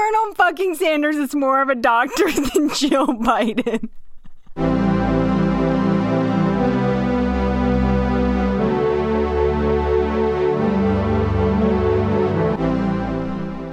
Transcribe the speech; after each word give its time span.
Colonel 0.00 0.34
fucking 0.34 0.76
Sanders 0.76 1.16
is 1.16 1.34
more 1.34 1.60
of 1.60 1.68
a 1.68 1.74
doctor 1.74 2.32
than 2.54 2.70
Jill 2.70 3.08
Biden. 3.08 3.90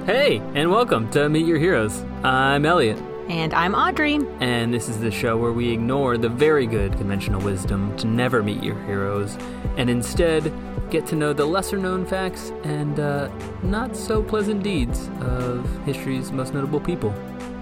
Hey, 0.06 0.38
and 0.54 0.70
welcome 0.70 1.10
to 1.10 1.28
Meet 1.28 1.46
Your 1.46 1.58
Heroes. 1.58 2.02
I'm 2.22 2.64
Elliot, 2.64 2.98
And 3.28 3.52
I'm 3.52 3.74
Audrey. 3.74 4.18
and 4.40 4.72
this 4.72 4.88
is 4.88 4.98
the 5.00 5.10
show 5.10 5.36
where 5.36 5.52
we 5.52 5.70
ignore 5.70 6.16
the 6.16 6.28
very 6.30 6.66
good 6.66 6.92
conventional 6.92 7.40
wisdom 7.42 7.94
to 7.98 8.06
never 8.06 8.42
meet 8.42 8.62
your 8.62 8.82
heroes 8.84 9.36
and 9.76 9.90
instead 9.90 10.50
get 10.90 11.06
to 11.06 11.16
know 11.16 11.32
the 11.32 11.44
lesser 11.44 11.76
known 11.76 12.04
facts 12.06 12.52
and 12.64 12.98
uh, 12.98 13.30
not 13.62 13.96
so 13.96 14.22
pleasant 14.22 14.62
deeds 14.62 15.08
of 15.20 15.66
history's 15.84 16.32
most 16.32 16.54
notable 16.54 16.80
people. 16.80 17.14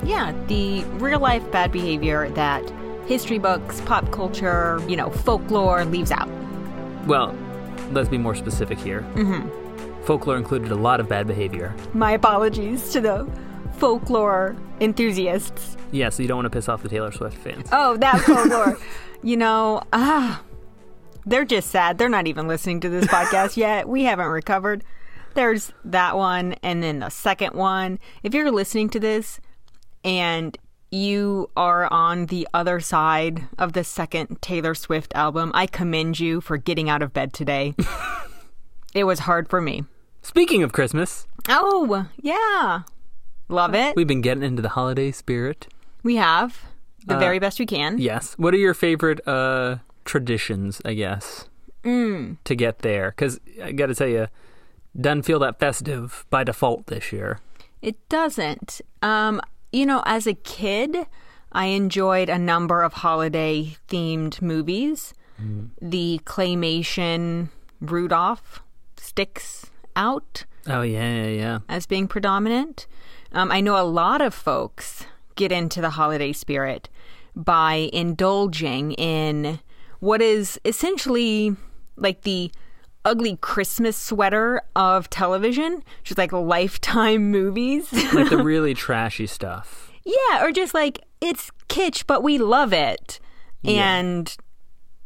Yeah, 0.05 0.33
the 0.47 0.85
real 0.99 1.21
life 1.21 1.51
bad 1.51 1.73
behavior 1.73 2.29
that 2.31 2.71
history 3.07 3.39
books, 3.39 3.81
pop 3.83 4.11
culture, 4.11 4.81
you 4.89 4.97
know, 4.97 5.11
folklore 5.11 5.85
leaves 5.85 6.11
out. 6.11 6.29
Well, 7.07 7.35
let's 7.93 8.09
be 8.09 8.19
more 8.19 8.35
specific 8.35 8.79
here. 8.79 9.01
Mm-hmm. 9.15 10.05
Folklore 10.05 10.37
included 10.37 10.71
a 10.71 10.77
lot 10.77 11.01
of 11.01 11.09
bad 11.09 11.27
behavior. 11.27 11.75
My 11.95 12.13
apologies 12.13 12.91
to 12.93 13.01
the 13.01 13.29
folklore 13.75 14.57
enthusiasts. 14.81 15.77
Yeah, 15.93 16.09
so 16.11 16.23
you 16.23 16.29
don't 16.29 16.37
want 16.39 16.47
to 16.47 16.51
piss 16.51 16.69
off 16.69 16.83
the 16.83 16.89
Taylor 16.89 17.13
Swift 17.13 17.37
fans. 17.39 17.69
Oh, 17.73 17.97
that 17.99 18.21
folklore. 18.27 18.79
you 19.23 19.37
know, 19.37 19.83
ah, 19.93 20.43
they're 21.27 21.45
just 21.45 21.71
sad. 21.71 21.99
They're 21.99 22.09
not 22.09 22.27
even 22.27 22.49
listening 22.49 22.81
to 22.81 22.89
this 22.89 23.07
podcast 23.07 23.57
yet. 23.57 23.89
We 23.89 24.05
haven't 24.05 24.29
recovered. 24.29 24.85
There's 25.35 25.73
that 25.85 26.17
one, 26.17 26.55
and 26.63 26.83
then 26.83 27.01
the 27.01 27.11
second 27.11 27.55
one. 27.55 27.99
If 28.23 28.33
you're 28.33 28.51
listening 28.51 28.89
to 28.91 29.01
this 29.01 29.39
and 30.03 30.57
you 30.91 31.51
are 31.57 31.93
on 31.93 32.27
the 32.27 32.49
other 32.55 32.81
side 32.81 33.45
of 33.59 33.75
the 33.75 33.85
second 33.85 34.41
Taylor 34.41 34.75
Swift 34.75 35.13
album, 35.15 35.51
I 35.53 35.67
commend 35.67 36.19
you 36.21 36.41
for 36.41 36.57
getting 36.57 36.89
out 36.89 37.03
of 37.03 37.13
bed 37.13 37.33
today. 37.35 37.75
it 38.95 39.05
was 39.05 39.21
hard 39.21 39.49
for 39.51 39.61
me. 39.61 39.85
Speaking 40.23 40.63
of 40.63 40.73
Christmas, 40.73 41.27
Oh, 41.49 42.07
yeah. 42.21 42.83
Love 43.49 43.75
it. 43.75 43.95
we've 43.95 44.07
been 44.09 44.23
getting 44.23 44.43
into 44.43 44.63
the 44.63 44.71
holiday 44.71 45.11
spirit. 45.13 45.69
We 46.03 46.17
have 46.17 46.65
the 47.07 47.17
Uh, 47.17 47.19
very 47.21 47.39
best 47.39 47.59
we 47.61 47.67
can. 47.67 47.99
Yes. 47.99 48.35
What 48.39 48.55
are 48.55 48.59
your 48.59 48.75
favorite 48.75 49.21
uh, 49.29 49.77
traditions, 50.07 50.81
I 50.85 50.95
guess, 50.95 51.49
Mm. 51.85 52.39
to 52.45 52.55
get 52.55 52.79
there? 52.81 53.11
Because 53.11 53.39
I 53.63 53.73
got 53.73 53.87
to 53.87 53.95
tell 53.95 54.09
you, 54.09 54.29
doesn't 54.99 55.23
feel 55.25 55.39
that 55.41 55.59
festive 55.61 56.25
by 56.31 56.43
default 56.45 56.87
this 56.87 57.13
year. 57.13 57.39
It 57.83 57.97
doesn't. 58.09 58.81
Um, 59.03 59.41
you 59.73 59.85
know, 59.85 60.03
as 60.07 60.27
a 60.27 60.35
kid, 60.35 61.07
I 61.53 61.67
enjoyed 61.67 62.29
a 62.31 62.39
number 62.39 62.83
of 62.83 62.95
holiday 62.95 63.77
themed 63.89 64.41
movies. 64.41 65.13
The 65.83 66.21
claymation 66.25 67.51
Rudolph 67.83 68.63
sticks 68.97 69.67
out 69.95 70.47
Oh, 70.67 70.81
yeah, 70.83 71.15
yeah, 71.25 71.29
yeah. 71.29 71.59
as 71.69 71.87
being 71.87 72.09
predominant. 72.09 72.87
Um, 73.33 73.53
I 73.53 73.61
know 73.61 73.79
a 73.81 73.85
lot 73.85 74.23
of 74.23 74.33
folks 74.35 75.05
get 75.35 75.53
into 75.53 75.83
the 75.83 75.91
holiday 75.91 76.33
spirit 76.33 76.89
by 77.37 77.91
indulging 77.93 78.93
in 78.93 79.61
what 80.07 80.23
is 80.23 80.61
essentially 80.65 81.57
like 81.97 82.23
the 82.23 82.53
ugly 83.05 83.37
Christmas 83.41 83.97
sweater 83.97 84.63
of 84.77 85.11
television, 85.11 85.83
just 86.05 86.17
like 86.17 86.33
lifetime 86.33 87.31
movies. 87.31 87.93
Like 88.15 88.31
the 88.31 88.39
really 88.43 88.73
trashy 88.73 89.27
stuff. 89.27 89.91
yeah, 90.05 90.45
or 90.45 90.53
just 90.53 90.75
like 90.75 91.01
it's 91.21 91.51
kitsch, 91.69 92.05
but 92.07 92.23
we 92.23 92.39
love 92.39 92.73
it. 92.73 93.19
And, 93.65 94.37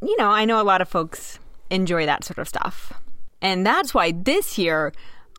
you 0.02 0.14
know, 0.18 0.28
I 0.28 0.44
know 0.44 0.60
a 0.60 0.64
lot 0.64 0.82
of 0.82 0.88
folks 0.88 1.38
enjoy 1.70 2.04
that 2.04 2.24
sort 2.24 2.36
of 2.36 2.46
stuff. 2.46 2.92
And 3.40 3.66
that's 3.66 3.94
why 3.94 4.12
this 4.12 4.58
year, 4.58 4.92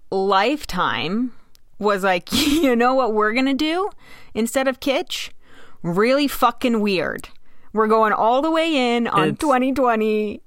Lifetime 0.09 1.33
was 1.77 2.03
like, 2.03 2.33
you 2.33 2.75
know 2.75 2.95
what 2.95 3.13
we're 3.13 3.33
going 3.33 3.45
to 3.45 3.53
do 3.53 3.91
instead 4.33 4.67
of 4.67 4.79
kitsch? 4.79 5.29
Really 5.83 6.27
fucking 6.27 6.79
weird. 6.79 7.29
We're 7.73 7.87
going 7.87 8.13
all 8.13 8.41
the 8.41 8.51
way 8.51 8.95
in 8.95 9.07
on 9.07 9.29
It's- 9.29 9.37
2020, 9.39 10.41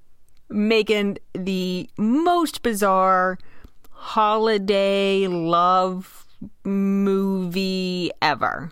making 0.50 1.18
the 1.32 1.88
most 1.96 2.62
bizarre 2.62 3.38
holiday 3.90 5.26
love 5.26 6.26
movie 6.64 8.10
ever. 8.20 8.70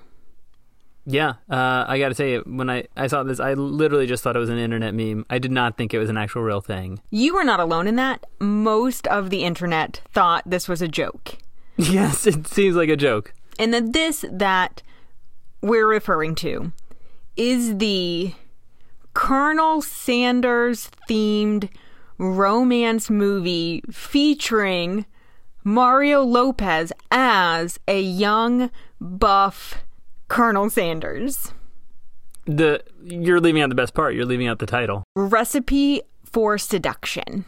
Yeah, 1.04 1.30
uh, 1.50 1.84
I 1.88 1.98
got 1.98 2.10
to 2.10 2.14
tell 2.14 2.26
you, 2.26 2.42
when 2.46 2.70
I, 2.70 2.84
I 2.96 3.08
saw 3.08 3.24
this, 3.24 3.40
I 3.40 3.54
literally 3.54 4.06
just 4.06 4.22
thought 4.22 4.36
it 4.36 4.38
was 4.38 4.50
an 4.50 4.58
internet 4.58 4.94
meme. 4.94 5.26
I 5.28 5.38
did 5.38 5.50
not 5.50 5.76
think 5.76 5.92
it 5.92 5.98
was 5.98 6.08
an 6.08 6.16
actual 6.16 6.42
real 6.42 6.60
thing. 6.60 7.00
You 7.10 7.34
were 7.34 7.42
not 7.42 7.58
alone 7.58 7.88
in 7.88 7.96
that. 7.96 8.24
Most 8.38 9.08
of 9.08 9.30
the 9.30 9.42
internet 9.42 10.00
thought 10.12 10.44
this 10.46 10.69
was 10.69 10.80
a 10.80 10.86
joke. 10.86 11.38
yes, 11.76 12.26
it 12.26 12.46
seems 12.46 12.76
like 12.76 12.88
a 12.88 12.96
joke. 12.96 13.34
And 13.58 13.74
the 13.74 13.80
this 13.80 14.24
that 14.30 14.82
we're 15.60 15.88
referring 15.88 16.36
to 16.36 16.70
is 17.36 17.78
the 17.78 18.32
Colonel 19.22 19.81
Sanders 19.81 20.91
themed 21.09 21.69
romance 22.19 23.09
movie 23.09 23.81
featuring 23.88 25.06
Mario 25.62 26.22
Lopez 26.25 26.93
as 27.12 27.78
a 27.87 28.00
young, 28.00 28.69
buff 29.00 29.84
Colonel 30.27 30.69
Sanders. 30.71 31.53
The 32.47 32.82
You're 33.05 33.38
leaving 33.38 33.62
out 33.62 33.69
the 33.69 33.77
best 33.77 33.94
part. 33.94 34.15
You're 34.16 34.25
leaving 34.27 34.49
out 34.49 34.59
the 34.59 34.66
title. 34.66 35.05
Recipe 35.15 36.03
for 36.25 36.59
Seduction. 36.59 37.44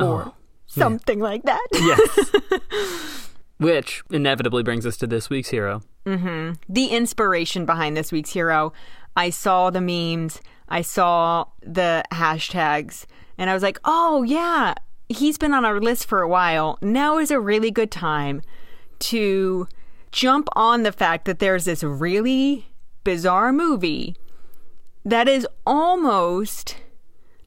Oh. 0.00 0.06
Or 0.06 0.24
Oh, 0.28 0.34
something 0.66 1.20
like 1.20 1.42
that. 1.42 1.66
yes. 1.74 3.28
Which 3.58 4.02
inevitably 4.10 4.62
brings 4.62 4.86
us 4.86 4.96
to 4.96 5.06
this 5.06 5.28
week's 5.28 5.50
hero. 5.50 5.82
Mm-hmm. 6.06 6.52
the 6.70 6.86
inspiration 6.86 7.66
behind 7.66 7.98
this 7.98 8.10
week's 8.10 8.30
hero. 8.32 8.72
I 9.14 9.28
saw 9.28 9.68
the 9.68 9.82
memes, 9.82 10.40
I 10.72 10.80
saw 10.80 11.44
the 11.60 12.02
hashtags, 12.10 13.04
and 13.36 13.50
I 13.50 13.54
was 13.54 13.62
like, 13.62 13.78
oh, 13.84 14.22
yeah, 14.22 14.72
he's 15.10 15.36
been 15.36 15.52
on 15.52 15.66
our 15.66 15.78
list 15.78 16.06
for 16.06 16.22
a 16.22 16.28
while. 16.28 16.78
Now 16.80 17.18
is 17.18 17.30
a 17.30 17.38
really 17.38 17.70
good 17.70 17.90
time 17.90 18.40
to 19.00 19.68
jump 20.12 20.48
on 20.56 20.82
the 20.82 20.90
fact 20.90 21.26
that 21.26 21.40
there's 21.40 21.66
this 21.66 21.84
really 21.84 22.68
bizarre 23.04 23.52
movie 23.52 24.16
that 25.04 25.28
is 25.28 25.46
almost 25.66 26.76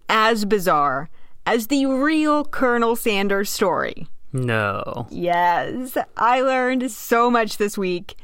as 0.07 0.45
bizarre 0.45 1.09
as 1.47 1.67
the 1.67 1.87
real 1.87 2.45
Colonel 2.45 2.95
Sanders 2.95 3.49
story. 3.49 4.07
No. 4.33 5.07
Yes, 5.09 5.97
I 6.15 6.41
learned 6.41 6.91
so 6.91 7.31
much 7.31 7.57
this 7.57 7.75
week. 7.75 8.17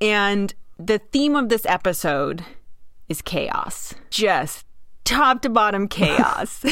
And 0.00 0.54
the 0.78 0.98
theme 0.98 1.34
of 1.34 1.48
this 1.48 1.66
episode 1.66 2.44
is 3.08 3.22
chaos. 3.22 3.94
Just 4.10 4.66
top 5.04 5.42
to 5.42 5.48
bottom 5.48 5.88
chaos. 5.88 6.64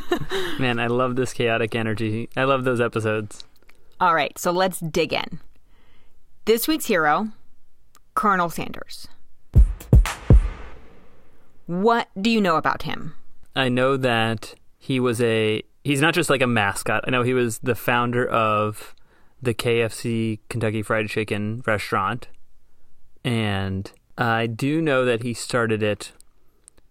Man, 0.58 0.78
I 0.78 0.86
love 0.86 1.16
this 1.16 1.32
chaotic 1.32 1.74
energy. 1.74 2.28
I 2.36 2.44
love 2.44 2.64
those 2.64 2.80
episodes. 2.80 3.44
All 4.00 4.14
right, 4.14 4.36
so 4.38 4.50
let's 4.50 4.80
dig 4.80 5.12
in. 5.12 5.40
This 6.44 6.66
week's 6.66 6.86
hero, 6.86 7.28
Colonel 8.14 8.50
Sanders. 8.50 9.06
What 11.66 12.08
do 12.20 12.30
you 12.30 12.40
know 12.40 12.56
about 12.56 12.82
him? 12.82 13.14
I 13.54 13.68
know 13.68 13.96
that 13.96 14.54
he 14.78 14.98
was 14.98 15.20
a 15.20 15.62
he's 15.84 16.00
not 16.00 16.14
just 16.14 16.30
like 16.30 16.42
a 16.42 16.46
mascot. 16.46 17.04
I 17.06 17.10
know 17.10 17.22
he 17.22 17.34
was 17.34 17.58
the 17.58 17.74
founder 17.74 18.26
of 18.26 18.94
the 19.40 19.54
KFC 19.54 20.38
Kentucky 20.48 20.82
Fried 20.82 21.08
Chicken 21.08 21.62
restaurant. 21.66 22.28
And 23.24 23.92
I 24.16 24.46
do 24.46 24.80
know 24.80 25.04
that 25.04 25.22
he 25.22 25.34
started 25.34 25.82
it 25.82 26.12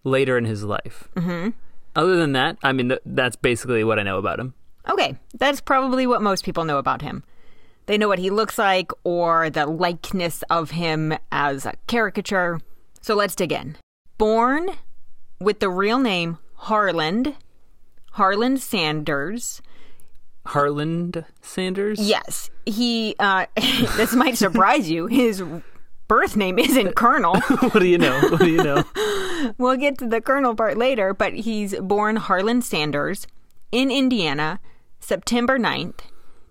later 0.04 0.38
in 0.38 0.46
his 0.46 0.64
life. 0.64 1.08
Mm-hmm. 1.16 1.50
Other 1.96 2.16
than 2.16 2.32
that, 2.34 2.58
I 2.64 2.72
mean, 2.72 2.90
th- 2.90 3.02
that's 3.06 3.36
basically 3.36 3.84
what 3.84 4.00
I 4.00 4.04
know 4.04 4.18
about 4.18 4.40
him. 4.40 4.54
Okay, 4.90 5.18
that's 5.36 5.62
probably 5.62 6.08
what 6.08 6.22
most 6.22 6.44
people 6.44 6.64
know 6.64 6.78
about 6.78 7.02
him. 7.02 7.24
They 7.86 7.98
know 7.98 8.08
what 8.08 8.20
he 8.20 8.30
looks 8.30 8.58
like 8.58 8.92
or 9.04 9.50
the 9.50 9.66
likeness 9.66 10.44
of 10.50 10.72
him 10.72 11.14
as 11.32 11.66
a 11.66 11.74
caricature. 11.88 12.60
So 13.02 13.16
let's 13.16 13.36
dig 13.36 13.52
in. 13.52 13.78
Born 14.18 14.72
with 15.40 15.60
the 15.60 15.70
real 15.70 16.00
name 16.00 16.38
Harland, 16.56 17.36
Harland 18.14 18.62
Sanders. 18.62 19.62
Harland 20.46 21.26
Sanders? 21.42 22.00
Yes, 22.00 22.50
he, 22.66 23.16
uh, 23.20 23.46
this 23.96 24.14
might 24.14 24.38
surprise 24.38 24.90
you. 24.90 25.08
His 25.08 25.44
birth 26.12 26.36
name 26.36 26.60
isn't 26.60 26.94
Colonel. 26.98 27.40
what 27.40 27.80
do 27.80 27.88
you 27.88 27.98
know? 27.98 28.20
What 28.28 28.42
do 28.42 28.50
you 28.52 28.62
know? 28.62 28.84
we'll 29.58 29.78
get 29.78 29.98
to 30.00 30.08
the 30.10 30.20
Colonel 30.20 30.54
part 30.54 30.78
later, 30.78 31.14
but 31.14 31.34
he's 31.34 31.74
born 31.80 32.18
Harland 32.18 32.66
Sanders 32.66 33.28
in 33.72 33.90
Indiana, 33.90 34.60
September 35.00 35.58
9th, 35.58 36.02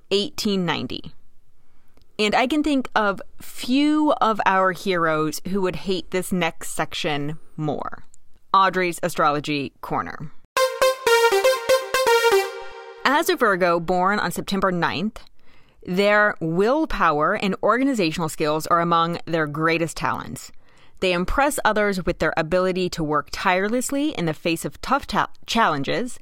1890. 0.09 1.13
And 2.19 2.35
I 2.35 2.47
can 2.47 2.63
think 2.63 2.89
of 2.95 3.21
few 3.43 4.13
of 4.13 4.41
our 4.47 4.73
heroes 4.73 5.43
who 5.49 5.61
would 5.61 5.77
hate 5.77 6.11
this 6.11 6.33
next 6.33 6.71
section 6.71 7.39
more. 7.59 8.05
Audrey's 8.55 8.99
Astrology 9.03 9.75
Corner. 9.83 10.33
As 13.05 13.29
a 13.29 13.37
Virgo 13.37 13.79
born 13.79 14.19
on 14.21 14.33
September 14.33 14.73
9th, 14.73 15.19
their 15.85 16.37
willpower 16.41 17.35
and 17.35 17.57
organizational 17.63 18.29
skills 18.29 18.67
are 18.67 18.81
among 18.81 19.19
their 19.25 19.47
greatest 19.47 19.97
talents. 19.97 20.53
They 21.01 21.13
impress 21.13 21.59
others 21.65 22.05
with 22.05 22.19
their 22.19 22.35
ability 22.37 22.91
to 22.91 23.05
work 23.05 23.29
tirelessly 23.33 24.11
in 24.11 24.27
the 24.27 24.35
face 24.35 24.65
of 24.65 24.81
tough 24.83 25.07
ta- 25.07 25.31
challenges, 25.47 26.19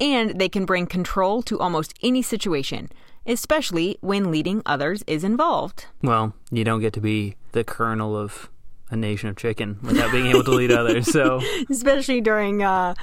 and 0.00 0.38
they 0.38 0.48
can 0.48 0.66
bring 0.66 0.86
control 0.86 1.42
to 1.42 1.58
almost 1.58 1.94
any 2.02 2.20
situation, 2.20 2.90
especially 3.26 3.96
when 4.00 4.30
leading 4.30 4.62
others 4.66 5.02
is 5.06 5.24
involved. 5.24 5.86
Well, 6.02 6.34
you 6.50 6.62
don't 6.62 6.80
get 6.80 6.92
to 6.94 7.00
be 7.00 7.36
the 7.52 7.64
colonel 7.64 8.16
of 8.16 8.50
a 8.90 8.96
nation 8.96 9.28
of 9.28 9.36
chicken 9.36 9.78
without 9.82 10.12
being 10.12 10.26
able 10.26 10.44
to 10.44 10.50
lead 10.50 10.72
others. 10.72 11.10
So, 11.10 11.40
especially 11.70 12.20
during 12.20 12.62
uh, 12.62 12.94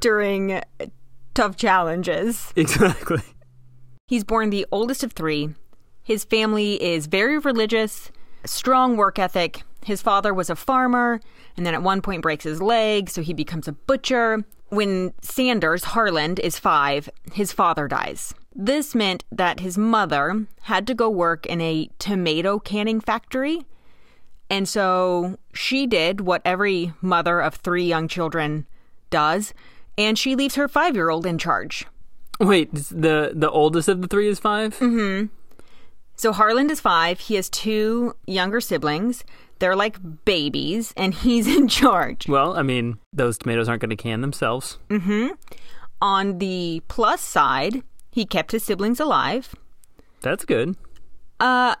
during 0.00 0.60
tough 1.34 1.56
challenges. 1.56 2.52
exactly. 2.56 3.22
He's 4.10 4.24
born 4.24 4.50
the 4.50 4.66
oldest 4.72 5.04
of 5.04 5.12
three. 5.12 5.50
His 6.02 6.24
family 6.24 6.82
is 6.82 7.06
very 7.06 7.38
religious, 7.38 8.10
strong 8.44 8.96
work 8.96 9.20
ethic. 9.20 9.62
His 9.84 10.02
father 10.02 10.34
was 10.34 10.50
a 10.50 10.56
farmer, 10.56 11.20
and 11.56 11.64
then 11.64 11.74
at 11.74 11.84
one 11.84 12.02
point 12.02 12.22
breaks 12.22 12.42
his 12.42 12.60
leg, 12.60 13.08
so 13.08 13.22
he 13.22 13.32
becomes 13.32 13.68
a 13.68 13.72
butcher. 13.72 14.44
When 14.70 15.12
Sanders, 15.22 15.84
Harland, 15.84 16.40
is 16.40 16.58
five, 16.58 17.08
his 17.34 17.52
father 17.52 17.86
dies. 17.86 18.34
This 18.52 18.96
meant 18.96 19.22
that 19.30 19.60
his 19.60 19.78
mother 19.78 20.44
had 20.62 20.88
to 20.88 20.94
go 20.94 21.08
work 21.08 21.46
in 21.46 21.60
a 21.60 21.88
tomato 22.00 22.58
canning 22.58 23.00
factory. 23.00 23.64
And 24.50 24.68
so 24.68 25.38
she 25.54 25.86
did 25.86 26.22
what 26.22 26.42
every 26.44 26.94
mother 27.00 27.38
of 27.38 27.54
three 27.54 27.84
young 27.84 28.08
children 28.08 28.66
does, 29.08 29.54
and 29.96 30.18
she 30.18 30.34
leaves 30.34 30.56
her 30.56 30.66
five 30.66 30.96
year 30.96 31.10
old 31.10 31.26
in 31.26 31.38
charge. 31.38 31.86
Wait, 32.46 32.72
the 32.74 33.32
the 33.34 33.50
oldest 33.50 33.88
of 33.88 34.02
the 34.02 34.08
three 34.08 34.28
is 34.28 34.38
5 34.38 34.78
Mm-hmm. 34.78 35.26
So 36.16 36.32
Harland 36.32 36.70
is 36.70 36.80
five. 36.80 37.18
He 37.18 37.36
has 37.36 37.48
two 37.48 38.14
younger 38.26 38.60
siblings. 38.60 39.24
They're 39.58 39.74
like 39.74 39.96
babies, 40.26 40.92
and 40.94 41.14
he's 41.14 41.46
in 41.56 41.66
charge. 41.66 42.28
Well, 42.28 42.54
I 42.56 42.62
mean, 42.62 42.98
those 43.10 43.38
tomatoes 43.38 43.70
aren't 43.70 43.80
going 43.80 43.88
to 43.88 43.96
can 43.96 44.20
themselves. 44.20 44.76
On 46.02 46.38
the 46.38 46.82
plus 46.88 47.22
side, 47.22 47.82
he 48.10 48.26
kept 48.26 48.52
his 48.52 48.62
siblings 48.62 49.00
alive. 49.00 49.54
That's 50.20 50.44
good. 50.44 50.76
Uh, 51.38 51.76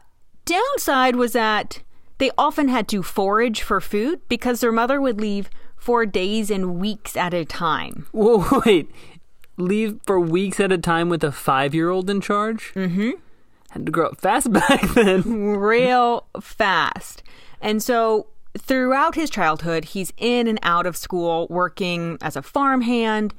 downside 0.46 1.16
was 1.16 1.32
that 1.32 1.82
they 2.16 2.30
often 2.38 2.68
had 2.68 2.88
to 2.88 3.02
forage 3.02 3.60
for 3.60 3.80
food 3.80 4.20
because 4.28 4.60
their 4.60 4.72
mother 4.72 5.00
would 5.02 5.20
leave 5.20 5.50
for 5.76 6.04
days 6.06 6.50
and 6.50 6.78
weeks 6.78 7.16
at 7.16 7.34
a 7.34 7.44
time. 7.44 8.06
Whoa, 8.12 8.62
wait. 8.66 8.90
Leave 9.60 10.00
for 10.06 10.18
weeks 10.18 10.58
at 10.60 10.72
a 10.72 10.78
time 10.78 11.08
with 11.08 11.22
a 11.22 11.32
five 11.32 11.74
year 11.74 11.90
old 11.90 12.08
in 12.10 12.20
charge? 12.20 12.72
Mm-hmm. 12.74 13.10
Had 13.70 13.86
to 13.86 13.92
grow 13.92 14.06
up 14.08 14.20
fast 14.20 14.52
back 14.52 14.94
then. 14.94 15.22
real 15.56 16.26
fast. 16.40 17.22
And 17.60 17.82
so 17.82 18.26
throughout 18.58 19.14
his 19.14 19.30
childhood, 19.30 19.86
he's 19.86 20.12
in 20.16 20.48
and 20.48 20.58
out 20.62 20.86
of 20.86 20.96
school, 20.96 21.46
working 21.50 22.18
as 22.20 22.36
a 22.36 22.42
farmhand, 22.42 23.34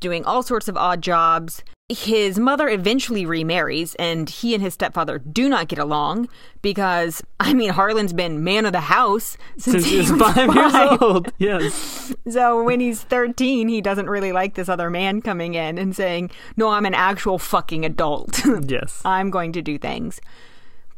doing 0.00 0.24
all 0.24 0.42
sorts 0.42 0.68
of 0.68 0.76
odd 0.76 1.02
jobs. 1.02 1.64
His 1.90 2.38
mother 2.38 2.68
eventually 2.68 3.24
remarries, 3.24 3.94
and 3.94 4.28
he 4.28 4.52
and 4.52 4.62
his 4.62 4.74
stepfather 4.74 5.18
do 5.18 5.48
not 5.48 5.68
get 5.68 5.78
along 5.78 6.28
because, 6.60 7.22
I 7.40 7.54
mean, 7.54 7.70
Harland's 7.70 8.12
been 8.12 8.44
man 8.44 8.66
of 8.66 8.72
the 8.72 8.80
house 8.80 9.38
since, 9.56 9.84
Since 9.84 9.86
he 9.86 9.96
was 9.96 10.10
five 10.10 10.54
years 10.54 10.74
old. 11.00 11.32
Yes. 11.38 12.14
So 12.30 12.62
when 12.62 12.80
he's 12.80 13.00
13, 13.02 13.68
he 13.68 13.80
doesn't 13.80 14.10
really 14.10 14.32
like 14.32 14.54
this 14.54 14.68
other 14.68 14.90
man 14.90 15.22
coming 15.22 15.54
in 15.54 15.78
and 15.78 15.96
saying, 15.96 16.30
No, 16.58 16.68
I'm 16.68 16.84
an 16.84 16.94
actual 16.94 17.38
fucking 17.38 17.84
adult. 17.86 18.42
Yes. 18.68 19.00
I'm 19.04 19.30
going 19.30 19.52
to 19.52 19.62
do 19.62 19.78
things. 19.78 20.20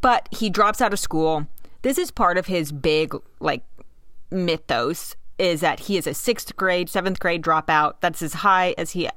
But 0.01 0.29
he 0.33 0.51
drops 0.51 0.81
out 0.81 0.93
of 0.93 0.99
school. 0.99 1.47
This 1.83 1.99
is 1.99 2.11
part 2.11 2.37
of 2.37 2.47
his 2.47 2.73
big, 2.73 3.15
like, 3.39 3.63
mythos 4.33 5.15
is 5.39 5.61
that 5.61 5.81
he 5.81 5.97
is 5.97 6.07
a 6.07 6.15
sixth 6.15 6.57
grade, 6.57 6.89
seventh 6.89 7.21
grade 7.21 7.43
dropout. 7.43 7.95
That's 8.01 8.23
as 8.23 8.35
high 8.35 8.75
as 8.77 8.91
he, 8.91 9.09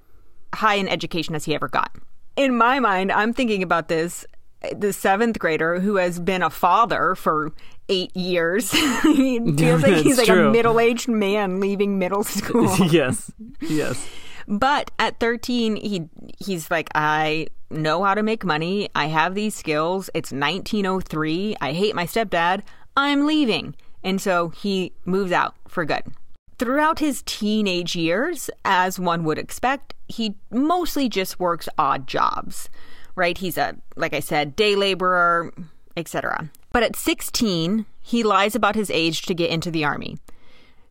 high 0.54 0.76
in 0.76 0.88
education 0.88 1.36
as 1.36 1.46
he 1.46 1.56
ever 1.56 1.68
got. 1.68 1.92
In 2.36 2.58
my 2.58 2.80
mind, 2.80 3.12
I'm 3.12 3.34
thinking 3.34 3.64
about 3.64 3.88
this 3.88 4.26
the 4.72 4.94
seventh 4.94 5.40
grader 5.40 5.80
who 5.80 5.98
has 5.98 6.20
been 6.20 6.42
a 6.42 6.50
father 6.50 7.16
for 7.16 7.52
eight 7.90 8.16
years. 8.16 8.72
he 9.04 9.40
feels 9.58 9.84
like 9.84 9.96
he's 10.04 10.18
like 10.18 10.28
true. 10.28 10.48
a 10.48 10.52
middle 10.52 10.80
aged 10.80 11.10
man 11.10 11.60
leaving 11.60 12.00
middle 12.00 12.24
school. 12.24 12.76
yes. 12.88 13.32
Yes. 13.62 14.08
But 14.48 14.92
at 15.00 15.20
13, 15.20 15.78
he 15.78 16.10
he's 16.40 16.70
like, 16.70 16.90
I 16.96 17.48
know 17.70 18.04
how 18.04 18.14
to 18.14 18.24
make 18.24 18.44
money. 18.44 18.90
I 18.96 19.08
have 19.08 19.36
these 19.36 19.56
skills. 19.56 20.10
It's 20.14 20.32
1903. 20.32 21.56
I 21.62 21.74
hate 21.74 21.96
my 21.96 22.06
stepdad. 22.06 22.62
I'm 22.96 23.26
leaving. 23.26 23.76
And 24.04 24.22
so 24.22 24.50
he 24.50 24.92
moves 25.06 25.32
out 25.32 25.56
for 25.68 25.86
good. 25.86 26.04
Throughout 26.64 27.00
his 27.00 27.24
teenage 27.26 27.94
years, 27.94 28.50
as 28.64 28.98
one 28.98 29.26
would 29.26 29.38
expect, 29.38 29.96
he 30.08 30.36
mostly 30.50 31.10
just 31.10 31.38
works 31.38 31.68
odd 31.78 32.08
jobs. 32.08 32.70
Right? 33.18 33.38
He's 33.38 33.58
a 33.58 33.76
like 33.98 34.14
I 34.14 34.22
said, 34.22 34.56
day 34.56 34.78
laborer, 34.78 35.54
etc. 35.98 36.50
But 36.72 36.84
at 36.84 36.96
16, 36.96 37.86
he 38.00 38.24
lies 38.24 38.56
about 38.56 38.76
his 38.76 38.90
age 38.90 39.24
to 39.24 39.34
get 39.34 39.50
into 39.50 39.72
the 39.72 39.84
army. 39.84 40.20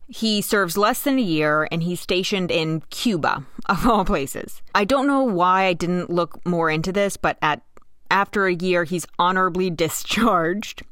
He 0.07 0.43
serves 0.43 0.77
less 0.77 1.01
than 1.01 1.17
a 1.17 1.23
year 1.23 1.67
and 1.71 1.81
he's 1.81 1.99
stationed 1.99 2.51
in 2.51 2.81
Cuba, 2.91 3.43
of 3.65 3.87
all 3.87 4.05
places. 4.05 4.61
I 4.75 4.85
don't 4.85 5.07
know 5.07 5.23
why 5.23 5.63
I 5.63 5.73
didn't 5.73 6.11
look 6.11 6.45
more 6.45 6.69
into 6.69 6.91
this, 6.91 7.17
but 7.17 7.39
at 7.41 7.63
after 8.11 8.45
a 8.45 8.53
year 8.53 8.83
he's 8.83 9.07
honorably 9.17 9.69
discharged. 9.85 10.83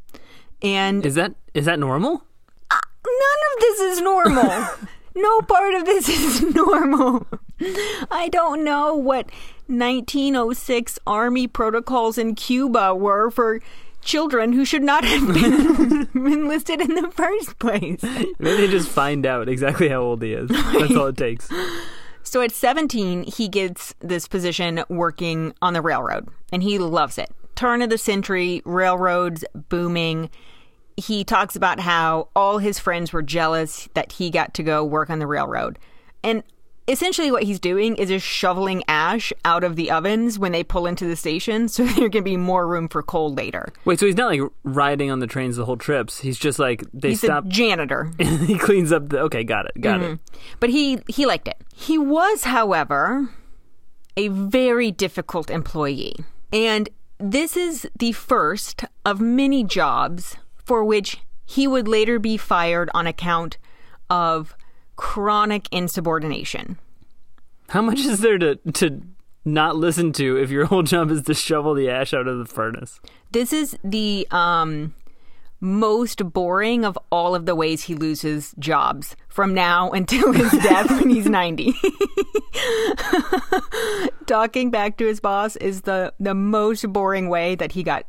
And 0.64 1.06
Is 1.06 1.14
that 1.14 1.36
is 1.54 1.66
that 1.66 1.78
normal? 1.78 2.24
None 3.22 3.42
of 3.54 3.60
this 3.60 3.80
is 3.80 4.02
normal. 4.02 4.68
no 5.16 5.42
part 5.42 5.74
of 5.74 5.86
this 5.86 6.10
is 6.10 6.42
normal. 6.56 7.28
I 8.10 8.30
don't 8.30 8.64
know 8.64 8.96
what 8.96 9.30
1906 9.68 11.00
army 11.06 11.48
protocols 11.48 12.18
in 12.18 12.36
Cuba 12.36 12.96
were 12.96 13.30
for 13.30 13.62
children 14.02 14.52
who 14.54 14.66
should 14.66 14.84
not 14.84 15.04
have 15.04 15.28
been 15.28 16.10
enlisted 16.16 16.82
in 16.82 16.96
the 16.96 17.10
first 17.12 17.60
place. 17.60 18.02
Maybe 18.04 18.36
they 18.40 18.68
just 18.68 18.90
find 18.90 19.26
out 19.26 19.48
exactly 19.48 19.90
how 19.90 20.02
old 20.02 20.24
he 20.24 20.34
is. 20.34 20.50
That's 20.50 20.96
all 20.96 21.08
it 21.08 21.18
takes. 21.18 21.50
So 22.24 22.42
at 22.42 22.52
17, 22.52 23.24
he 23.24 23.48
gets 23.48 23.94
this 24.00 24.28
position 24.28 24.84
working 24.90 25.54
on 25.62 25.74
the 25.74 25.82
railroad, 25.82 26.30
and 26.52 26.64
he 26.64 26.78
loves 26.78 27.18
it. 27.18 27.32
Turn 27.56 27.82
of 27.82 27.90
the 27.90 27.98
century, 27.98 28.62
railroads 28.66 29.44
booming. 29.70 30.30
He 30.98 31.24
talks 31.24 31.56
about 31.56 31.80
how 31.80 32.30
all 32.36 32.58
his 32.58 32.80
friends 32.80 33.14
were 33.14 33.22
jealous 33.22 33.90
that 33.94 34.14
he 34.14 34.30
got 34.30 34.54
to 34.56 34.64
go 34.64 34.84
work 34.84 35.10
on 35.10 35.20
the 35.20 35.28
railroad. 35.28 35.80
And 36.24 36.44
essentially, 36.88 37.32
what 37.32 37.44
he's 37.44 37.60
doing 37.60 37.96
is 37.96 38.10
just 38.10 38.26
shoveling 38.26 38.84
ash 38.88 39.32
out 39.46 39.64
of 39.64 39.76
the 39.76 39.92
ovens 39.92 40.38
when 40.38 40.52
they 40.52 40.64
pull 40.64 40.86
into 40.86 41.06
the 41.06 41.16
station 41.16 41.68
so 41.68 41.84
there 41.98 42.10
can 42.10 42.24
be 42.24 42.38
more 42.38 42.68
room 42.68 42.88
for 42.88 43.02
coal 43.02 43.34
later. 43.34 43.72
Wait, 43.86 44.00
so 44.00 44.06
he's 44.06 44.18
not 44.18 44.28
like 44.28 44.42
riding 44.64 45.10
on 45.10 45.20
the 45.20 45.28
trains 45.28 45.58
the 45.58 45.66
whole 45.66 45.78
trips. 45.78 46.20
He's 46.20 46.38
just 46.38 46.60
like 46.60 46.84
they 46.94 47.10
He's 47.10 47.22
stop 47.22 47.46
a 47.46 47.50
janitor. 47.50 48.12
he 48.20 48.58
cleans 48.58 48.92
up 48.92 49.10
the 49.10 49.20
Okay, 49.22 49.44
got 49.44 49.66
it. 49.66 49.80
Got 49.80 50.02
it. 50.02 50.04
Mm-hmm. 50.04 50.38
But 50.60 50.70
he 50.70 51.00
he 51.08 51.26
liked 51.26 51.48
it. 51.48 51.58
He 51.74 51.98
was, 51.98 52.44
however, 52.44 53.30
a 54.18 54.28
very 54.28 54.92
difficult 54.92 55.50
employee. 55.50 56.16
And 56.54 56.90
this 57.18 57.56
is 57.56 57.88
the 57.98 58.12
first 58.12 58.84
of 59.06 59.22
many 59.22 59.64
jobs 59.64 60.36
for 60.66 60.84
which 60.84 61.20
he 61.46 61.68
would 61.68 61.88
later 61.88 62.20
be 62.20 62.38
fired 62.38 62.90
on 62.94 63.08
account 63.08 63.58
of 64.10 64.56
chronic 64.96 65.68
insubordination. 65.72 66.78
How 67.70 67.82
much 67.82 68.00
is 68.00 68.20
there 68.20 68.38
to 68.38 68.56
to 68.74 69.02
not 69.44 69.76
listen 69.76 70.12
to 70.14 70.38
if 70.38 70.50
your 70.52 70.66
whole 70.66 70.84
job 70.84 71.10
is 71.10 71.24
to 71.24 71.34
shovel 71.34 71.74
the 71.74 71.90
ash 71.90 72.14
out 72.14 72.28
of 72.28 72.38
the 72.38 72.46
furnace? 72.46 73.00
This 73.32 73.54
is 73.54 73.78
the 73.84 74.28
um 74.32 74.94
most 75.62 76.34
boring 76.34 76.84
of 76.84 76.98
all 77.12 77.36
of 77.36 77.46
the 77.46 77.56
ways 77.56 77.84
he 77.84 77.96
loses 77.96 78.54
jobs 78.58 79.16
from 79.30 79.54
now 79.54 79.92
until 79.92 80.34
his 80.34 80.52
death 80.64 80.90
when 80.90 81.10
he's 81.10 81.28
90. 81.28 81.74
Talking 84.26 84.72
back 84.72 84.98
to 84.98 85.06
his 85.06 85.20
boss 85.20 85.56
is 85.58 85.82
the 85.82 86.14
the 86.20 86.34
most 86.34 86.92
boring 86.92 87.30
way 87.30 87.56
that 87.56 87.74
he 87.74 87.84
got 87.84 88.06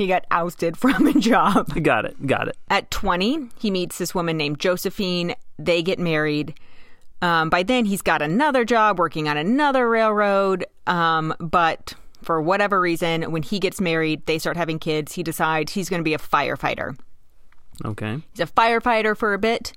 he 0.00 0.06
got 0.08 0.24
ousted 0.30 0.76
from 0.76 1.06
a 1.06 1.12
job. 1.12 1.68
Got 1.82 2.04
it. 2.04 2.26
Got 2.26 2.48
it. 2.48 2.56
At 2.68 2.90
20, 2.90 3.48
he 3.58 3.70
meets 3.70 3.98
this 3.98 4.14
woman 4.14 4.36
named 4.36 4.58
Josephine. 4.58 5.34
They 5.58 5.82
get 5.82 5.98
married. 5.98 6.54
Um, 7.22 7.50
by 7.50 7.62
then, 7.62 7.84
he's 7.84 8.02
got 8.02 8.22
another 8.22 8.64
job 8.64 8.98
working 8.98 9.28
on 9.28 9.36
another 9.36 9.88
railroad, 9.88 10.64
um, 10.86 11.34
but 11.38 11.94
For 12.22 12.40
whatever 12.40 12.80
reason, 12.80 13.30
when 13.32 13.42
he 13.42 13.58
gets 13.58 13.80
married, 13.80 14.26
they 14.26 14.38
start 14.38 14.56
having 14.56 14.78
kids. 14.78 15.12
He 15.14 15.22
decides 15.22 15.72
he's 15.72 15.88
going 15.88 16.00
to 16.00 16.04
be 16.04 16.14
a 16.14 16.18
firefighter. 16.18 16.98
Okay. 17.84 18.18
He's 18.32 18.40
a 18.40 18.46
firefighter 18.46 19.16
for 19.16 19.32
a 19.32 19.38
bit, 19.38 19.72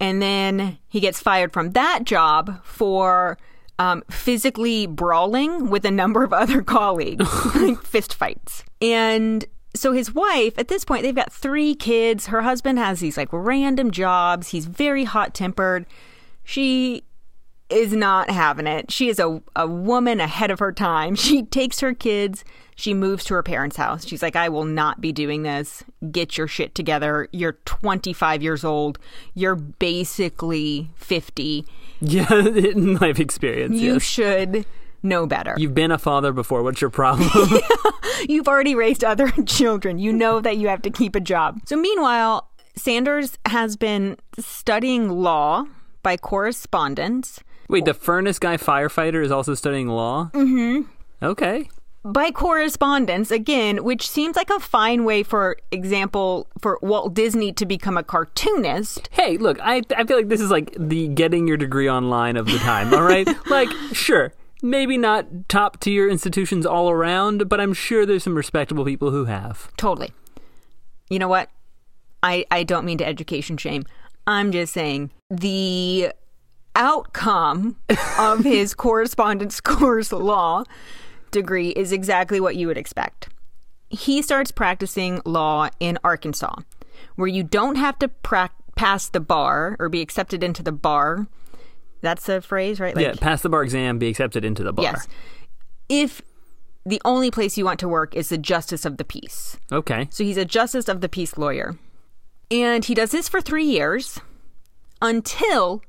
and 0.00 0.22
then 0.22 0.78
he 0.88 1.00
gets 1.00 1.20
fired 1.20 1.52
from 1.52 1.72
that 1.72 2.04
job 2.04 2.64
for 2.64 3.36
um, 3.78 4.02
physically 4.10 4.86
brawling 4.86 5.70
with 5.70 5.84
a 5.84 5.90
number 5.90 6.24
of 6.24 6.32
other 6.32 6.62
colleagues, 6.62 7.26
like 7.54 7.82
fist 7.82 8.14
fights. 8.14 8.64
And 8.80 9.44
so 9.74 9.92
his 9.92 10.14
wife, 10.14 10.58
at 10.58 10.68
this 10.68 10.84
point, 10.84 11.02
they've 11.02 11.14
got 11.14 11.32
three 11.32 11.74
kids. 11.74 12.26
Her 12.26 12.42
husband 12.42 12.78
has 12.78 13.00
these 13.00 13.16
like 13.16 13.28
random 13.32 13.90
jobs. 13.90 14.48
He's 14.48 14.66
very 14.66 15.04
hot 15.04 15.34
tempered. 15.34 15.86
She 16.44 17.02
is 17.68 17.92
not 17.92 18.30
having 18.30 18.66
it. 18.66 18.90
She 18.90 19.08
is 19.08 19.18
a, 19.18 19.42
a 19.54 19.66
woman 19.66 20.20
ahead 20.20 20.50
of 20.50 20.58
her 20.58 20.72
time. 20.72 21.16
She 21.26 21.42
takes 21.42 21.80
her 21.80 21.92
kids, 21.92 22.44
she 22.76 22.94
moves 22.94 23.24
to 23.24 23.34
her 23.34 23.42
parents' 23.42 23.76
house. 23.76 24.06
She's 24.06 24.22
like, 24.22 24.36
I 24.36 24.48
will 24.48 24.64
not 24.64 25.00
be 25.00 25.10
doing 25.10 25.42
this. 25.42 25.82
Get 26.10 26.38
your 26.38 26.46
shit 26.46 26.74
together. 26.74 27.26
You're 27.32 27.58
25 27.64 28.42
years 28.42 28.64
old. 28.64 28.98
You're 29.34 29.56
basically 29.56 30.90
50. 30.96 31.64
Yeah, 32.00 32.32
in 32.46 32.96
life 32.96 33.18
experience. 33.18 33.80
You 33.80 33.94
yes. 33.94 34.02
should 34.02 34.66
know 35.02 35.26
better. 35.26 35.54
You've 35.56 35.74
been 35.74 35.90
a 35.90 35.98
father 35.98 36.32
before. 36.32 36.62
What's 36.62 36.80
your 36.80 36.90
problem? 37.02 37.28
You've 38.28 38.46
already 38.46 38.74
raised 38.74 39.02
other 39.02 39.30
children. 39.46 39.98
You 39.98 40.12
know 40.12 40.40
that 40.40 40.58
you 40.58 40.68
have 40.68 40.82
to 40.82 40.90
keep 40.90 41.16
a 41.16 41.20
job. 41.20 41.60
So, 41.64 41.76
meanwhile, 41.76 42.50
Sanders 42.76 43.38
has 43.46 43.76
been 43.76 44.18
studying 44.38 45.08
law 45.08 45.64
by 46.02 46.18
correspondence. 46.18 47.40
Wait, 47.68 47.84
the 47.84 47.94
furnace 47.94 48.38
guy 48.38 48.56
firefighter 48.56 49.22
is 49.22 49.30
also 49.30 49.54
studying 49.54 49.88
law? 49.88 50.30
Mm-hmm. 50.32 50.82
Okay. 51.22 51.68
By 52.04 52.30
correspondence, 52.30 53.32
again, 53.32 53.82
which 53.82 54.08
seems 54.08 54.36
like 54.36 54.50
a 54.50 54.60
fine 54.60 55.04
way, 55.04 55.24
for 55.24 55.56
example, 55.72 56.46
for 56.60 56.78
Walt 56.80 57.14
Disney 57.14 57.52
to 57.54 57.66
become 57.66 57.96
a 57.96 58.04
cartoonist. 58.04 59.08
Hey, 59.10 59.36
look, 59.38 59.58
I 59.60 59.82
I 59.96 60.04
feel 60.04 60.16
like 60.16 60.28
this 60.28 60.40
is 60.40 60.50
like 60.50 60.76
the 60.78 61.08
getting 61.08 61.48
your 61.48 61.56
degree 61.56 61.90
online 61.90 62.36
of 62.36 62.46
the 62.46 62.58
time, 62.58 62.94
all 62.94 63.02
right? 63.02 63.26
like, 63.50 63.68
sure, 63.92 64.32
maybe 64.62 64.96
not 64.96 65.48
top 65.48 65.80
tier 65.80 66.08
institutions 66.08 66.64
all 66.64 66.90
around, 66.90 67.48
but 67.48 67.60
I'm 67.60 67.72
sure 67.72 68.06
there's 68.06 68.22
some 68.22 68.36
respectable 68.36 68.84
people 68.84 69.10
who 69.10 69.24
have. 69.24 69.72
Totally. 69.76 70.12
You 71.10 71.18
know 71.18 71.28
what? 71.28 71.50
I, 72.22 72.44
I 72.50 72.62
don't 72.62 72.84
mean 72.84 72.98
to 72.98 73.06
education 73.06 73.56
shame. 73.56 73.84
I'm 74.26 74.52
just 74.52 74.72
saying 74.72 75.10
the 75.30 76.12
outcome 76.76 77.76
of 78.18 78.40
his 78.44 78.74
correspondence 78.74 79.60
course 79.60 80.12
law 80.12 80.64
degree 81.30 81.70
is 81.70 81.90
exactly 81.90 82.38
what 82.38 82.56
you 82.56 82.68
would 82.68 82.78
expect. 82.78 83.28
He 83.88 84.22
starts 84.22 84.50
practicing 84.50 85.20
law 85.24 85.68
in 85.80 85.98
Arkansas, 86.04 86.56
where 87.16 87.28
you 87.28 87.42
don't 87.42 87.76
have 87.76 87.98
to 88.00 88.08
pra- 88.08 88.50
pass 88.76 89.08
the 89.08 89.20
bar 89.20 89.76
or 89.78 89.88
be 89.88 90.00
accepted 90.00 90.44
into 90.44 90.62
the 90.62 90.72
bar. 90.72 91.26
That's 92.02 92.26
the 92.26 92.40
phrase, 92.40 92.78
right? 92.78 92.98
yeah, 92.98 93.14
pass 93.18 93.42
the 93.42 93.48
bar 93.48 93.62
exam, 93.62 93.98
be 93.98 94.08
accepted 94.08 94.44
into 94.44 94.62
the 94.62 94.72
bar. 94.72 94.84
Yes. 94.84 95.08
If 95.88 96.22
the 96.84 97.00
only 97.04 97.30
place 97.30 97.58
you 97.58 97.64
want 97.64 97.80
to 97.80 97.88
work 97.88 98.14
is 98.14 98.28
the 98.28 98.38
justice 98.38 98.84
of 98.84 98.96
the 98.96 99.04
peace. 99.04 99.56
Okay. 99.72 100.06
So 100.10 100.22
he's 100.22 100.36
a 100.36 100.44
justice 100.44 100.88
of 100.88 101.00
the 101.00 101.08
peace 101.08 101.36
lawyer. 101.36 101.76
And 102.50 102.84
he 102.84 102.94
does 102.94 103.10
this 103.10 103.28
for 103.28 103.40
three 103.40 103.64
years 103.64 104.20
until 105.02 105.82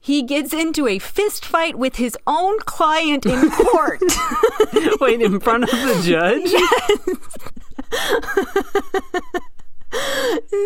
he 0.00 0.22
gets 0.22 0.52
into 0.52 0.86
a 0.86 0.98
fist 0.98 1.44
fight 1.44 1.76
with 1.76 1.96
his 1.96 2.16
own 2.26 2.58
client 2.60 3.26
in 3.26 3.50
court. 3.50 4.00
Wait, 5.00 5.20
in 5.20 5.40
front 5.40 5.64
of 5.64 5.70
the 5.70 6.00
judge? 6.04 6.52
Yes. 6.52 7.18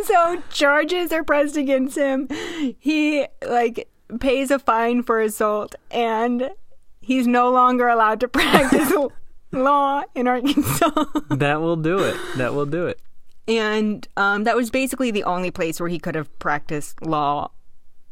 so 0.07 0.43
charges 0.51 1.13
are 1.13 1.25
pressed 1.25 1.57
against 1.57 1.97
him. 1.97 2.29
He 2.79 3.27
like 3.47 3.89
pays 4.21 4.51
a 4.51 4.59
fine 4.59 5.03
for 5.03 5.21
assault 5.21 5.75
and 5.91 6.51
he's 7.01 7.27
no 7.27 7.51
longer 7.51 7.89
allowed 7.89 8.21
to 8.21 8.29
practice 8.29 8.93
law 9.53 10.03
in 10.15 10.29
Arkansas. 10.29 11.05
That 11.31 11.61
will 11.61 11.77
do 11.77 11.99
it. 11.99 12.17
That 12.37 12.55
will 12.55 12.67
do 12.67 12.87
it. 12.87 13.01
and 13.49 14.07
um, 14.17 14.45
that 14.45 14.57
was 14.57 14.71
basically 14.71 15.11
the 15.11 15.25
only 15.25 15.51
place 15.51 15.81
where 15.81 15.89
he 15.89 15.99
could 15.99 16.15
have 16.15 16.37
practiced 16.39 17.05
law 17.05 17.51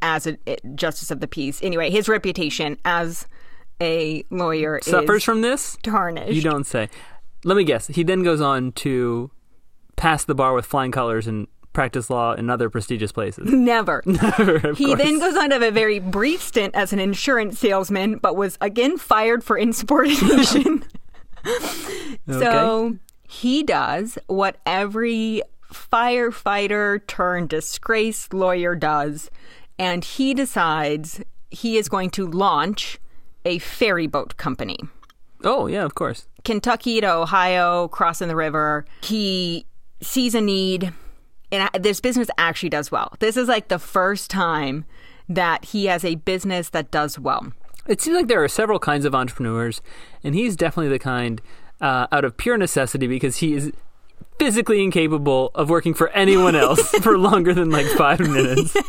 as 0.03 0.27
a, 0.27 0.37
a 0.47 0.57
justice 0.75 1.11
of 1.11 1.21
the 1.21 1.29
peace. 1.29 1.61
Anyway, 1.63 1.91
his 1.91 2.09
reputation 2.09 2.77
as 2.85 3.27
a 3.81 4.25
lawyer 4.31 4.79
Suffers 4.83 5.19
is 5.19 5.25
from 5.25 5.41
this? 5.43 5.77
tarnished. 5.83 6.33
You 6.33 6.43
don't 6.43 6.65
say. 6.65 6.89
Let 7.45 7.57
me 7.57 7.65
guess. 7.65 7.87
He 7.89 8.03
then 8.03 8.23
goes 8.23 8.41
on 8.41 8.73
to 8.73 9.31
pass 9.97 10.25
the 10.25 10.35
bar 10.35 10.53
with 10.55 10.67
flying 10.67 10.91
colors 10.93 11.27
and 11.27 11.47
practice 11.73 12.11
law 12.11 12.33
in 12.35 12.51
other 12.51 12.69
prestigious 12.69 13.13
places. 13.13 13.49
Never. 13.53 14.03
Of 14.07 14.77
He 14.77 14.87
course. 14.87 14.99
then 14.99 15.19
goes 15.19 15.37
on 15.37 15.49
to 15.51 15.55
have 15.55 15.63
a 15.63 15.71
very 15.71 15.99
brief 15.99 16.43
stint 16.43 16.75
as 16.75 16.93
an 16.93 16.99
insurance 16.99 17.59
salesman, 17.59 18.19
but 18.19 18.37
was 18.37 18.59
again 18.61 18.99
fired 18.99 19.43
for 19.45 19.57
insubordination. 19.57 20.85
So 22.29 22.97
he 23.27 23.63
does 23.63 24.19
what 24.27 24.57
every 24.67 25.41
firefighter 25.73 27.07
turned 27.07 27.49
disgraced 27.49 28.35
lawyer 28.35 28.75
does, 28.75 29.31
and 29.81 30.05
he 30.05 30.35
decides 30.35 31.23
he 31.51 31.79
is 31.79 31.89
going 31.89 32.11
to 32.11 32.27
launch 32.27 32.99
a 33.47 33.59
ferry 33.61 34.07
boat 34.07 34.37
company. 34.37 34.79
Oh, 35.43 35.67
yeah, 35.69 35.87
of 35.87 35.95
course. 35.95 36.29
Kentucky 36.45 37.01
to 37.01 37.11
Ohio, 37.11 37.89
crossing 37.89 38.29
the 38.29 38.37
river. 38.37 38.85
He 39.03 39.65
sees 40.03 40.35
a 40.35 40.41
need, 40.43 40.93
and 41.51 41.71
this 41.81 41.99
business 41.99 42.29
actually 42.37 42.69
does 42.69 42.93
well. 42.93 43.15
This 43.21 43.39
is 43.39 43.49
like 43.49 43.69
the 43.69 43.79
first 43.79 44.31
time 44.31 44.85
that 45.31 45.65
he 45.65 45.87
has 45.87 46.05
a 46.05 46.17
business 46.17 46.69
that 46.69 46.91
does 46.91 47.19
well. 47.19 47.51
It 47.87 48.03
seems 48.03 48.17
like 48.17 48.29
there 48.29 48.45
are 48.45 48.49
several 48.49 48.79
kinds 48.79 49.07
of 49.07 49.15
entrepreneurs, 49.15 49.81
and 50.23 50.35
he's 50.35 50.57
definitely 50.57 50.91
the 50.91 50.99
kind 50.99 51.41
uh, 51.81 52.07
out 52.13 52.27
of 52.27 52.37
pure 52.37 52.59
necessity 52.59 53.07
because 53.07 53.39
he 53.39 53.55
is 53.55 53.73
physically 54.39 54.83
incapable 54.83 55.51
of 55.55 55.69
working 55.71 55.95
for 55.95 56.09
anyone 56.11 56.57
else 56.57 56.81
for 57.03 57.19
longer 57.19 57.53
than 57.55 57.71
like 57.71 57.87
five 57.87 58.21
minutes. 58.21 58.77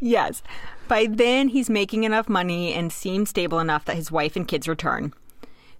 Yes. 0.00 0.42
By 0.86 1.06
then, 1.10 1.48
he's 1.48 1.68
making 1.68 2.04
enough 2.04 2.28
money 2.28 2.72
and 2.72 2.92
seems 2.92 3.30
stable 3.30 3.58
enough 3.58 3.84
that 3.86 3.96
his 3.96 4.12
wife 4.12 4.36
and 4.36 4.46
kids 4.46 4.68
return. 4.68 5.12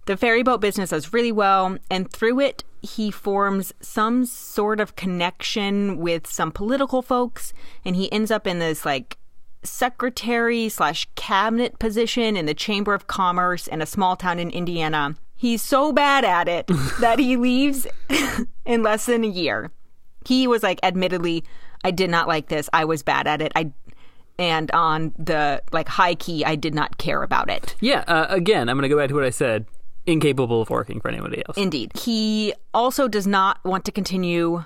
The 0.05 0.17
ferry 0.17 0.43
boat 0.43 0.59
business 0.59 0.89
does 0.89 1.13
really 1.13 1.31
well, 1.31 1.77
and 1.89 2.11
through 2.11 2.41
it, 2.41 2.65
he 2.81 3.11
forms 3.11 3.73
some 3.79 4.25
sort 4.25 4.81
of 4.81 4.97
connection 4.97 5.97
with 5.97 6.27
some 6.27 6.51
political 6.51 7.01
folks, 7.01 7.53
and 7.85 7.95
he 7.95 8.11
ends 8.11 8.29
up 8.29 8.45
in 8.45 8.59
this 8.59 8.85
like 8.85 9.17
secretary 9.63 10.67
slash 10.67 11.07
cabinet 11.15 11.79
position 11.79 12.35
in 12.35 12.45
the 12.45 12.53
Chamber 12.53 12.93
of 12.93 13.07
Commerce 13.07 13.67
in 13.67 13.81
a 13.81 13.85
small 13.85 14.17
town 14.17 14.39
in 14.39 14.49
Indiana. 14.49 15.15
He's 15.43 15.61
so 15.61 15.91
bad 15.91 16.23
at 16.23 16.47
it 16.47 16.67
that 17.01 17.19
he 17.19 17.35
leaves 17.35 17.85
in 18.65 18.81
less 18.81 19.07
than 19.07 19.25
a 19.25 19.27
year. 19.27 19.73
He 20.25 20.47
was 20.47 20.63
like, 20.63 20.79
admittedly, 20.83 21.43
I 21.83 21.91
did 21.91 22.09
not 22.09 22.29
like 22.29 22.47
this. 22.47 22.69
I 22.71 22.85
was 22.85 23.03
bad 23.03 23.27
at 23.27 23.41
it. 23.41 23.51
I 23.53 23.73
and 24.39 24.71
on 24.71 25.13
the 25.17 25.61
like 25.73 25.89
high 25.89 26.15
key, 26.15 26.45
I 26.45 26.55
did 26.55 26.73
not 26.73 26.97
care 26.97 27.21
about 27.23 27.49
it. 27.49 27.75
Yeah, 27.81 28.05
uh, 28.07 28.27
again, 28.29 28.69
I'm 28.69 28.77
going 28.77 28.83
to 28.83 28.87
go 28.87 28.97
back 28.97 29.09
to 29.09 29.15
what 29.15 29.25
I 29.25 29.31
said 29.31 29.65
incapable 30.05 30.61
of 30.61 30.69
working 30.69 31.01
for 31.01 31.09
anybody 31.09 31.43
else. 31.45 31.57
Indeed. 31.57 31.91
He 31.93 32.53
also 32.73 33.09
does 33.09 33.27
not 33.27 33.61
want 33.65 33.83
to 33.83 33.91
continue 33.91 34.63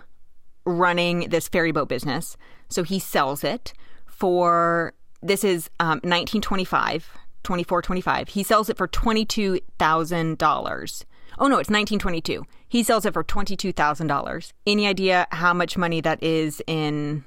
running 0.64 1.30
this 1.30 1.48
ferry 1.48 1.72
boat 1.72 1.90
business, 1.90 2.38
so 2.70 2.84
he 2.84 3.00
sells 3.00 3.44
it 3.44 3.74
for 4.06 4.94
this 5.24 5.44
is 5.44 5.72
um, 5.80 6.02
1925, 6.04 7.18
24, 7.48 7.82
25. 7.82 8.28
He 8.28 8.44
sells 8.44 8.70
it 8.70 8.78
for 8.78 8.90
$22,000. 8.90 11.06
Oh 11.40 11.48
no, 11.48 11.60
it's 11.60 11.70
1922. 11.70 12.44
He 12.68 12.84
sells 12.84 13.06
it 13.06 13.14
for 13.14 13.24
$22,000. 13.24 14.52
Any 14.66 14.86
idea 14.86 15.28
how 15.32 15.54
much 15.54 15.78
money 15.78 16.02
that 16.02 16.22
is 16.22 16.62
in 16.68 17.24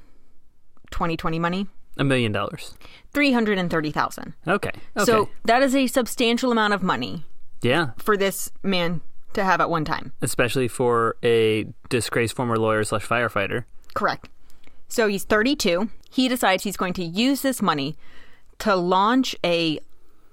2020 0.91 1.39
money? 1.39 1.69
A 1.97 2.05
million 2.05 2.33
dollars. 2.33 2.77
330,000. 3.15 4.35
Okay. 4.47 4.69
Okay. 4.69 4.79
So 5.05 5.31
that 5.47 5.62
is 5.62 5.75
a 5.75 5.87
substantial 5.87 6.53
amount 6.53 6.75
of 6.75 6.83
money 6.83 7.25
yeah, 7.62 7.93
for 7.97 8.19
this 8.19 8.53
man 8.62 9.00
to 9.33 9.43
have 9.43 9.62
at 9.62 9.71
one 9.71 9.87
time. 9.87 10.12
especially 10.21 10.69
for 10.69 11.17
a 11.23 11.65
disgraced 11.89 12.37
former 12.37 12.59
lawyer 12.59 12.85
slash 12.85 13.07
firefighter. 13.07 13.65
Correct. 13.95 14.29
So 14.89 15.09
he's 15.09 15.25
32. 15.25 15.89
He 16.11 16.29
decides 16.29 16.65
he's 16.65 16.77
going 16.77 16.93
to 16.95 17.05
use 17.05 17.41
this 17.41 17.62
money 17.62 17.97
to 18.59 18.77
launch 18.77 19.35
a 19.45 19.81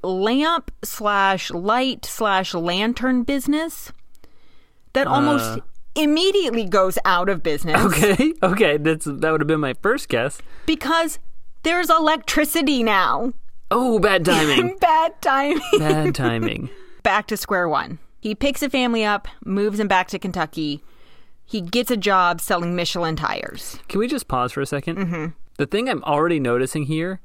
lamp 0.04 0.72
slash 0.84 1.52
light 1.52 2.06
slash 2.06 2.54
lantern 2.54 3.24
business 3.24 3.92
that 4.94 5.08
almost 5.08 5.60
immediately 5.96 6.66
goes 6.66 6.98
out 7.06 7.28
of 7.30 7.42
business 7.44 7.76
Okay. 7.84 8.34
Okay. 8.44 8.78
That's 8.78 9.06
that 9.06 9.32
would 9.32 9.42
have 9.42 9.48
been 9.48 9.60
my 9.60 9.74
first 9.82 10.10
guess. 10.10 10.40
because 10.66 11.20
there's 11.64 11.90
electricity 11.90 12.84
now. 12.84 13.34
Oh, 13.72 14.00
bad 14.00 14.24
timing. 14.34 14.78
Bad 14.80 15.22
timing. 15.22 15.60
bad 15.80 16.16
timing. 16.24 16.70
Back 17.04 17.28
to 17.28 17.38
square 17.38 17.68
one. 17.68 18.00
He 18.20 18.36
picks 18.36 18.62
a 18.62 18.70
family 18.70 19.04
up, 19.04 19.28
moves 19.46 19.78
them 19.78 19.88
back 19.88 20.08
to 20.10 20.20
Kentucky. 20.20 20.84
He 21.46 21.62
gets 21.62 21.90
a 21.92 21.98
job 21.98 22.42
selling 22.42 22.76
Michelin 22.76 23.16
tires. 23.16 23.80
Can 23.88 24.00
we 24.00 24.08
just 24.08 24.28
pause 24.28 24.52
for 24.52 24.62
a 24.62 24.66
2nd 24.66 24.96
Mm-hmm. 24.98 25.26
The 25.58 25.66
thing 25.66 25.90
I'm 25.90 26.04
already 26.04 26.40
noticing 26.40 26.84
here 26.84 27.20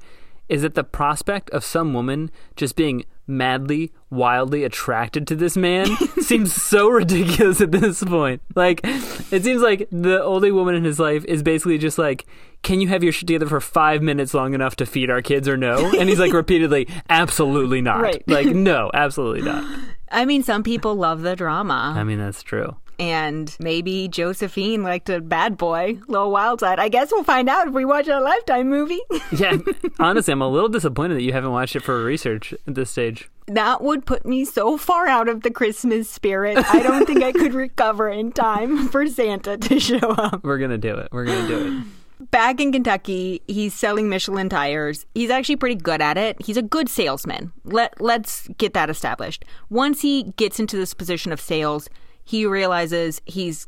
is 0.49 0.61
that 0.61 0.75
the 0.75 0.83
prospect 0.83 1.49
of 1.51 1.63
some 1.63 1.93
woman 1.93 2.29
just 2.55 2.75
being 2.75 3.05
madly, 3.25 3.91
wildly 4.09 4.63
attracted 4.63 5.25
to 5.27 5.35
this 5.35 5.55
man 5.55 5.85
seems 6.19 6.53
so 6.53 6.89
ridiculous 6.89 7.61
at 7.61 7.71
this 7.71 8.03
point. 8.03 8.41
Like, 8.55 8.81
it 8.83 9.43
seems 9.43 9.61
like 9.61 9.87
the 9.91 10.21
only 10.23 10.51
woman 10.51 10.75
in 10.75 10.83
his 10.83 10.99
life 10.99 11.23
is 11.25 11.41
basically 11.41 11.77
just 11.77 11.97
like, 11.97 12.25
can 12.61 12.81
you 12.81 12.87
have 12.89 13.03
your 13.03 13.13
shit 13.13 13.27
together 13.27 13.47
for 13.47 13.61
five 13.61 14.01
minutes 14.01 14.33
long 14.33 14.53
enough 14.53 14.75
to 14.77 14.85
feed 14.85 15.09
our 15.09 15.21
kids 15.21 15.47
or 15.47 15.57
no? 15.57 15.91
And 15.97 16.09
he's 16.09 16.19
like 16.19 16.33
repeatedly, 16.33 16.87
absolutely 17.09 17.81
not. 17.81 18.01
Right. 18.01 18.23
Like, 18.27 18.47
no, 18.47 18.91
absolutely 18.93 19.41
not. 19.41 19.63
I 20.11 20.25
mean, 20.25 20.43
some 20.43 20.63
people 20.63 20.95
love 20.95 21.21
the 21.21 21.35
drama. 21.35 21.93
I 21.95 22.03
mean, 22.03 22.19
that's 22.19 22.43
true. 22.43 22.75
And 22.99 23.55
maybe 23.59 24.07
Josephine 24.07 24.83
liked 24.83 25.09
a 25.09 25.19
bad 25.21 25.57
boy, 25.57 25.99
little 26.07 26.31
wild 26.31 26.59
side. 26.59 26.79
I 26.79 26.89
guess 26.89 27.11
we'll 27.11 27.23
find 27.23 27.49
out 27.49 27.67
if 27.67 27.73
we 27.73 27.85
watch 27.85 28.07
a 28.07 28.19
Lifetime 28.19 28.69
movie. 28.69 29.01
Yeah, 29.31 29.57
honestly, 29.99 30.31
I'm 30.31 30.41
a 30.41 30.47
little 30.47 30.69
disappointed 30.69 31.15
that 31.15 31.23
you 31.23 31.33
haven't 31.33 31.51
watched 31.51 31.75
it 31.75 31.81
for 31.81 32.03
research 32.03 32.53
at 32.67 32.75
this 32.75 32.91
stage. 32.91 33.29
that 33.47 33.81
would 33.81 34.05
put 34.05 34.25
me 34.25 34.45
so 34.45 34.77
far 34.77 35.07
out 35.07 35.27
of 35.27 35.41
the 35.41 35.49
Christmas 35.49 36.09
spirit. 36.09 36.57
I 36.57 36.83
don't 36.83 37.05
think 37.07 37.23
I 37.23 37.31
could 37.31 37.53
recover 37.65 38.09
in 38.09 38.31
time 38.31 38.87
for 38.89 39.07
Santa 39.07 39.57
to 39.57 39.79
show 39.79 39.97
up. 39.97 40.43
We're 40.43 40.59
gonna 40.59 40.77
do 40.77 40.95
it. 40.95 41.09
We're 41.11 41.25
gonna 41.25 41.47
do 41.47 41.83
it. 42.19 42.31
Back 42.31 42.61
in 42.61 42.71
Kentucky, 42.71 43.41
he's 43.47 43.73
selling 43.73 44.07
Michelin 44.07 44.47
tires. 44.49 45.05
He's 45.13 45.29
actually 45.31 45.57
pretty 45.57 45.75
good 45.75 45.99
at 46.01 46.17
it. 46.17 46.41
He's 46.41 46.55
a 46.57 46.61
good 46.61 46.87
salesman. 46.87 47.51
Let 47.65 47.99
let's 47.99 48.47
get 48.57 48.73
that 48.75 48.89
established. 48.89 49.43
Once 49.69 50.01
he 50.01 50.31
gets 50.37 50.59
into 50.59 50.77
this 50.77 50.93
position 50.93 51.31
of 51.33 51.41
sales, 51.41 51.89
he 52.23 52.45
realizes 52.45 53.21
he's 53.25 53.67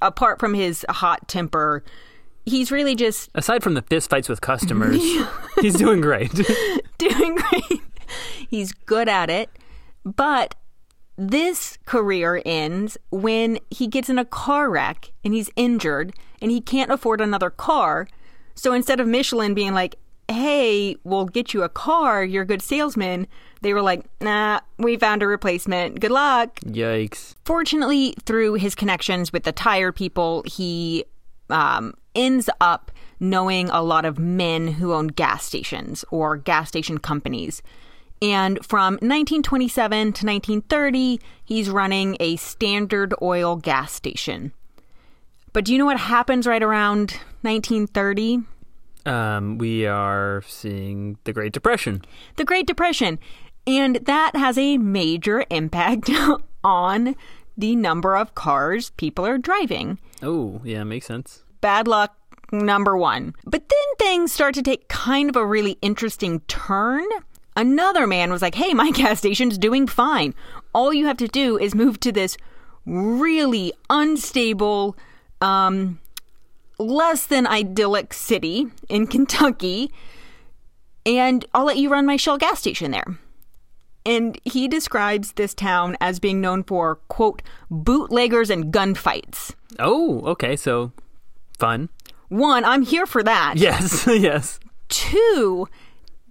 apart 0.00 0.38
from 0.38 0.54
his 0.54 0.84
hot 0.88 1.28
temper, 1.28 1.82
he's 2.46 2.70
really 2.70 2.94
just 2.94 3.30
Aside 3.34 3.62
from 3.62 3.74
the 3.74 3.82
fist 3.82 4.10
fights 4.10 4.28
with 4.28 4.40
customers, 4.40 5.02
he's 5.60 5.74
doing 5.74 6.00
great. 6.00 6.32
doing 6.98 7.34
great. 7.34 7.82
He's 8.48 8.72
good 8.72 9.08
at 9.08 9.30
it. 9.30 9.50
But 10.04 10.54
this 11.16 11.78
career 11.84 12.40
ends 12.46 12.96
when 13.10 13.58
he 13.70 13.86
gets 13.86 14.08
in 14.08 14.18
a 14.18 14.24
car 14.24 14.70
wreck 14.70 15.12
and 15.24 15.34
he's 15.34 15.50
injured 15.56 16.14
and 16.40 16.50
he 16.50 16.60
can't 16.60 16.92
afford 16.92 17.20
another 17.20 17.50
car. 17.50 18.08
So 18.54 18.72
instead 18.72 19.00
of 19.00 19.06
Michelin 19.06 19.52
being 19.52 19.74
like, 19.74 19.96
hey, 20.28 20.96
we'll 21.04 21.24
get 21.24 21.54
you 21.54 21.62
a 21.62 21.68
car, 21.68 22.22
you're 22.22 22.42
a 22.42 22.46
good 22.46 22.62
salesman, 22.62 23.26
they 23.60 23.72
were 23.74 23.82
like, 23.82 24.04
nah, 24.20 24.60
we 24.78 24.96
found 24.96 25.22
a 25.22 25.26
replacement. 25.26 26.00
Good 26.00 26.10
luck. 26.10 26.60
Yikes. 26.60 27.34
Fortunately, 27.44 28.14
through 28.24 28.54
his 28.54 28.74
connections 28.74 29.32
with 29.32 29.44
the 29.44 29.52
tire 29.52 29.90
people, 29.90 30.44
he 30.46 31.04
um, 31.50 31.94
ends 32.14 32.48
up 32.60 32.92
knowing 33.20 33.68
a 33.70 33.82
lot 33.82 34.04
of 34.04 34.18
men 34.18 34.68
who 34.68 34.92
own 34.92 35.08
gas 35.08 35.44
stations 35.44 36.04
or 36.10 36.36
gas 36.36 36.68
station 36.68 36.98
companies. 36.98 37.62
And 38.20 38.64
from 38.64 38.94
1927 38.94 39.98
to 39.98 40.26
1930, 40.26 41.20
he's 41.44 41.70
running 41.70 42.16
a 42.20 42.36
standard 42.36 43.14
oil 43.22 43.56
gas 43.56 43.92
station. 43.92 44.52
But 45.52 45.64
do 45.64 45.72
you 45.72 45.78
know 45.78 45.86
what 45.86 45.98
happens 45.98 46.46
right 46.46 46.62
around 46.62 47.12
1930? 47.42 48.42
Um, 49.08 49.56
we 49.56 49.86
are 49.86 50.42
seeing 50.46 51.16
the 51.24 51.32
Great 51.32 51.52
Depression. 51.52 52.02
the 52.36 52.44
Great 52.44 52.66
Depression. 52.66 53.18
And 53.66 53.96
that 54.04 54.36
has 54.36 54.58
a 54.58 54.78
major 54.78 55.44
impact 55.50 56.10
on 56.62 57.16
the 57.56 57.74
number 57.74 58.16
of 58.16 58.34
cars 58.34 58.90
people 58.90 59.26
are 59.26 59.38
driving. 59.38 59.98
Oh, 60.22 60.60
yeah, 60.62 60.84
makes 60.84 61.06
sense. 61.06 61.42
Bad 61.60 61.88
luck, 61.88 62.16
number 62.52 62.96
one. 62.96 63.34
But 63.44 63.68
then 63.68 63.96
things 63.98 64.32
start 64.32 64.54
to 64.54 64.62
take 64.62 64.88
kind 64.88 65.28
of 65.28 65.36
a 65.36 65.44
really 65.46 65.78
interesting 65.82 66.40
turn. 66.40 67.04
Another 67.56 68.06
man 68.06 68.30
was 68.30 68.42
like, 68.42 68.54
hey, 68.54 68.74
my 68.74 68.90
gas 68.94 69.18
station's 69.18 69.58
doing 69.58 69.86
fine. 69.86 70.34
All 70.74 70.92
you 70.92 71.06
have 71.06 71.16
to 71.16 71.28
do 71.28 71.58
is 71.58 71.74
move 71.74 71.98
to 72.00 72.12
this 72.12 72.36
really 72.86 73.72
unstable, 73.90 74.96
um, 75.40 75.98
less 76.78 77.26
than 77.26 77.46
idyllic 77.46 78.12
city 78.14 78.66
in 78.88 79.06
Kentucky, 79.06 79.92
and 81.04 81.44
I'll 81.54 81.64
let 81.64 81.78
you 81.78 81.90
run 81.90 82.06
my 82.06 82.16
Shell 82.16 82.38
gas 82.38 82.60
station 82.60 82.90
there. 82.90 83.18
And 84.06 84.38
he 84.44 84.68
describes 84.68 85.32
this 85.32 85.54
town 85.54 85.96
as 86.00 86.18
being 86.18 86.40
known 86.40 86.62
for, 86.62 86.96
quote, 87.08 87.42
bootleggers 87.70 88.48
and 88.48 88.72
gunfights. 88.72 89.54
Oh, 89.78 90.22
okay, 90.24 90.56
so 90.56 90.92
fun. 91.58 91.90
One, 92.28 92.64
I'm 92.64 92.82
here 92.82 93.06
for 93.06 93.22
that. 93.22 93.54
Yes, 93.56 94.06
yes. 94.06 94.60
Two, 94.88 95.66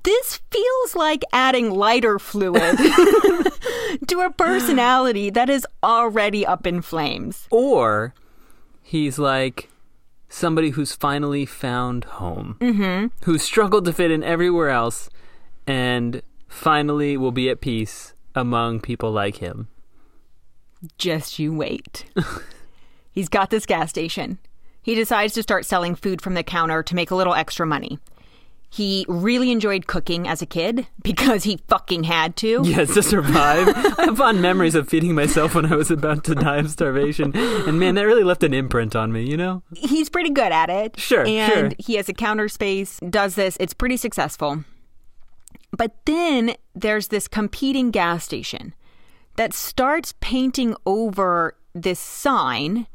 this 0.04 0.40
feels 0.50 0.96
like 0.96 1.24
adding 1.32 1.70
lighter 1.70 2.18
fluid 2.18 2.78
to 4.08 4.20
a 4.22 4.32
personality 4.32 5.30
that 5.30 5.50
is 5.50 5.68
already 5.84 6.46
up 6.46 6.66
in 6.66 6.82
flames. 6.82 7.48
Or 7.52 8.14
he's 8.82 9.20
like 9.20 9.70
somebody 10.30 10.72
who's 10.72 10.94
finally 10.94 11.46
found 11.46 12.06
home, 12.06 12.58
mm-hmm. 12.60 13.08
who's 13.26 13.44
struggled 13.44 13.86
to 13.86 13.94
fit 13.94 14.12
in 14.12 14.24
everywhere 14.24 14.70
else, 14.70 15.10
and 15.66 16.22
finally 16.48 17.18
will 17.18 17.32
be 17.32 17.50
at 17.50 17.62
peace 17.62 18.14
among 18.36 18.80
people 18.80 19.12
like 19.12 19.38
him. 19.38 19.68
Just 20.98 21.40
you 21.40 21.54
wait. 21.54 22.06
He's 23.12 23.30
got 23.30 23.50
this 23.50 23.66
gas 23.66 23.90
station. 23.90 24.38
He 24.82 24.96
decides 24.96 25.34
to 25.34 25.44
start 25.44 25.66
selling 25.66 25.96
food 25.96 26.22
from 26.22 26.36
the 26.36 26.44
counter 26.44 26.84
to 26.84 26.96
make 26.96 27.12
a 27.12 27.16
little 27.16 27.34
extra 27.34 27.66
money. 27.66 28.00
He 28.70 29.06
really 29.08 29.52
enjoyed 29.52 29.88
cooking 29.88 30.28
as 30.28 30.42
a 30.42 30.46
kid 30.46 30.88
because 31.02 31.44
he 31.46 31.60
fucking 31.68 32.04
had 32.04 32.36
to. 32.38 32.62
Yes, 32.66 32.94
to 32.96 33.02
survive. 33.04 33.70
I 33.98 34.06
have 34.06 34.18
fond 34.18 34.42
memories 34.42 34.76
of 34.76 34.90
feeding 34.90 35.16
myself 35.16 35.56
when 35.56 35.72
I 35.72 35.76
was 35.76 35.90
about 35.90 36.24
to 36.26 36.36
die 36.36 36.58
of 36.58 36.70
starvation. 36.70 37.36
And 37.36 37.80
man, 37.80 37.96
that 37.96 38.04
really 38.04 38.24
left 38.26 38.44
an 38.44 38.54
imprint 38.54 38.96
on 38.96 39.12
me, 39.14 39.24
you 39.24 39.38
know? 39.38 39.64
He's 39.74 40.10
pretty 40.10 40.32
good 40.32 40.52
at 40.52 40.70
it. 40.70 41.00
Sure, 41.00 41.26
And 41.26 41.52
sure. 41.52 41.70
he 41.80 41.96
has 41.96 42.10
a 42.10 42.14
counter 42.14 42.50
space, 42.50 43.00
does 43.10 43.36
this. 43.36 43.56
It's 43.60 43.74
pretty 43.74 43.98
successful. 43.98 44.64
But 45.72 45.96
then 46.06 46.56
there's 46.76 47.08
this 47.10 47.28
competing 47.28 47.92
gas 47.92 48.24
station 48.26 48.74
that 49.38 49.54
starts 49.54 50.14
painting 50.20 50.76
over 50.86 51.56
this 51.74 52.00
sign 52.00 52.88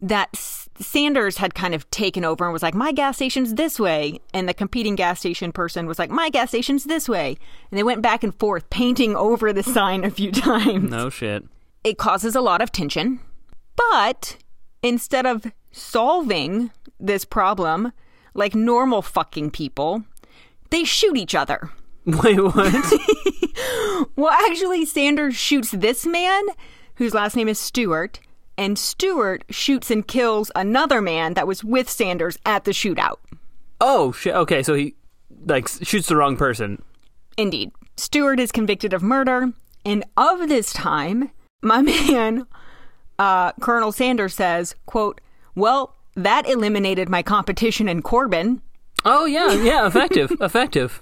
that 0.00 0.28
S- 0.34 0.68
Sanders 0.82 1.38
had 1.38 1.54
kind 1.54 1.74
of 1.74 1.88
taken 1.90 2.24
over 2.24 2.44
and 2.44 2.52
was 2.52 2.62
like, 2.62 2.74
My 2.74 2.92
gas 2.92 3.16
station's 3.16 3.54
this 3.54 3.78
way. 3.80 4.20
And 4.34 4.48
the 4.48 4.54
competing 4.54 4.94
gas 4.96 5.20
station 5.20 5.52
person 5.52 5.86
was 5.86 5.98
like, 5.98 6.10
My 6.10 6.28
gas 6.30 6.48
station's 6.50 6.84
this 6.84 7.08
way. 7.08 7.36
And 7.70 7.78
they 7.78 7.82
went 7.82 8.02
back 8.02 8.22
and 8.22 8.34
forth 8.38 8.68
painting 8.70 9.16
over 9.16 9.52
the 9.52 9.62
sign 9.62 10.04
a 10.04 10.10
few 10.10 10.30
times 10.32 10.90
No 10.90 11.08
shit. 11.10 11.44
it 11.84 11.98
causes 11.98 12.34
a 12.34 12.40
lot 12.40 12.60
of 12.60 12.72
tension. 12.72 13.20
But 13.76 14.36
instead 14.82 15.26
of 15.26 15.46
solving 15.70 16.70
this 17.00 17.24
problem 17.24 17.92
like 18.34 18.54
normal 18.54 19.02
fucking 19.02 19.50
people, 19.50 20.04
they 20.70 20.84
shoot 20.84 21.16
each 21.16 21.34
other. 21.34 21.70
Wait, 22.06 22.40
what? 22.42 22.92
Well, 24.16 24.30
actually, 24.32 24.84
Sanders 24.86 25.36
shoots 25.36 25.70
this 25.70 26.04
man, 26.06 26.42
whose 26.96 27.14
last 27.14 27.36
name 27.36 27.48
is 27.48 27.58
Stewart, 27.58 28.18
and 28.58 28.78
Stewart 28.78 29.44
shoots 29.50 29.90
and 29.90 30.06
kills 30.06 30.50
another 30.54 31.00
man 31.00 31.34
that 31.34 31.46
was 31.46 31.64
with 31.64 31.88
Sanders 31.88 32.38
at 32.44 32.64
the 32.64 32.72
shootout. 32.72 33.16
oh, 33.80 34.12
shit. 34.12 34.34
Okay, 34.34 34.62
so 34.62 34.74
he 34.74 34.94
like 35.46 35.68
shoots 35.68 36.08
the 36.08 36.16
wrong 36.16 36.36
person. 36.36 36.82
Indeed. 37.36 37.72
Stewart 37.96 38.40
is 38.40 38.52
convicted 38.52 38.92
of 38.92 39.02
murder, 39.02 39.52
and 39.84 40.04
of 40.16 40.48
this 40.48 40.72
time, 40.72 41.30
my 41.62 41.82
man, 41.82 42.46
uh, 43.18 43.52
Colonel 43.60 43.92
Sanders 43.92 44.34
says, 44.34 44.74
quote, 44.86 45.20
Well, 45.54 45.94
that 46.14 46.48
eliminated 46.48 47.08
my 47.08 47.22
competition 47.22 47.88
in 47.88 48.02
Corbin. 48.02 48.62
Oh, 49.04 49.24
yeah, 49.24 49.52
yeah, 49.62 49.86
effective, 49.86 50.32
effective. 50.40 51.00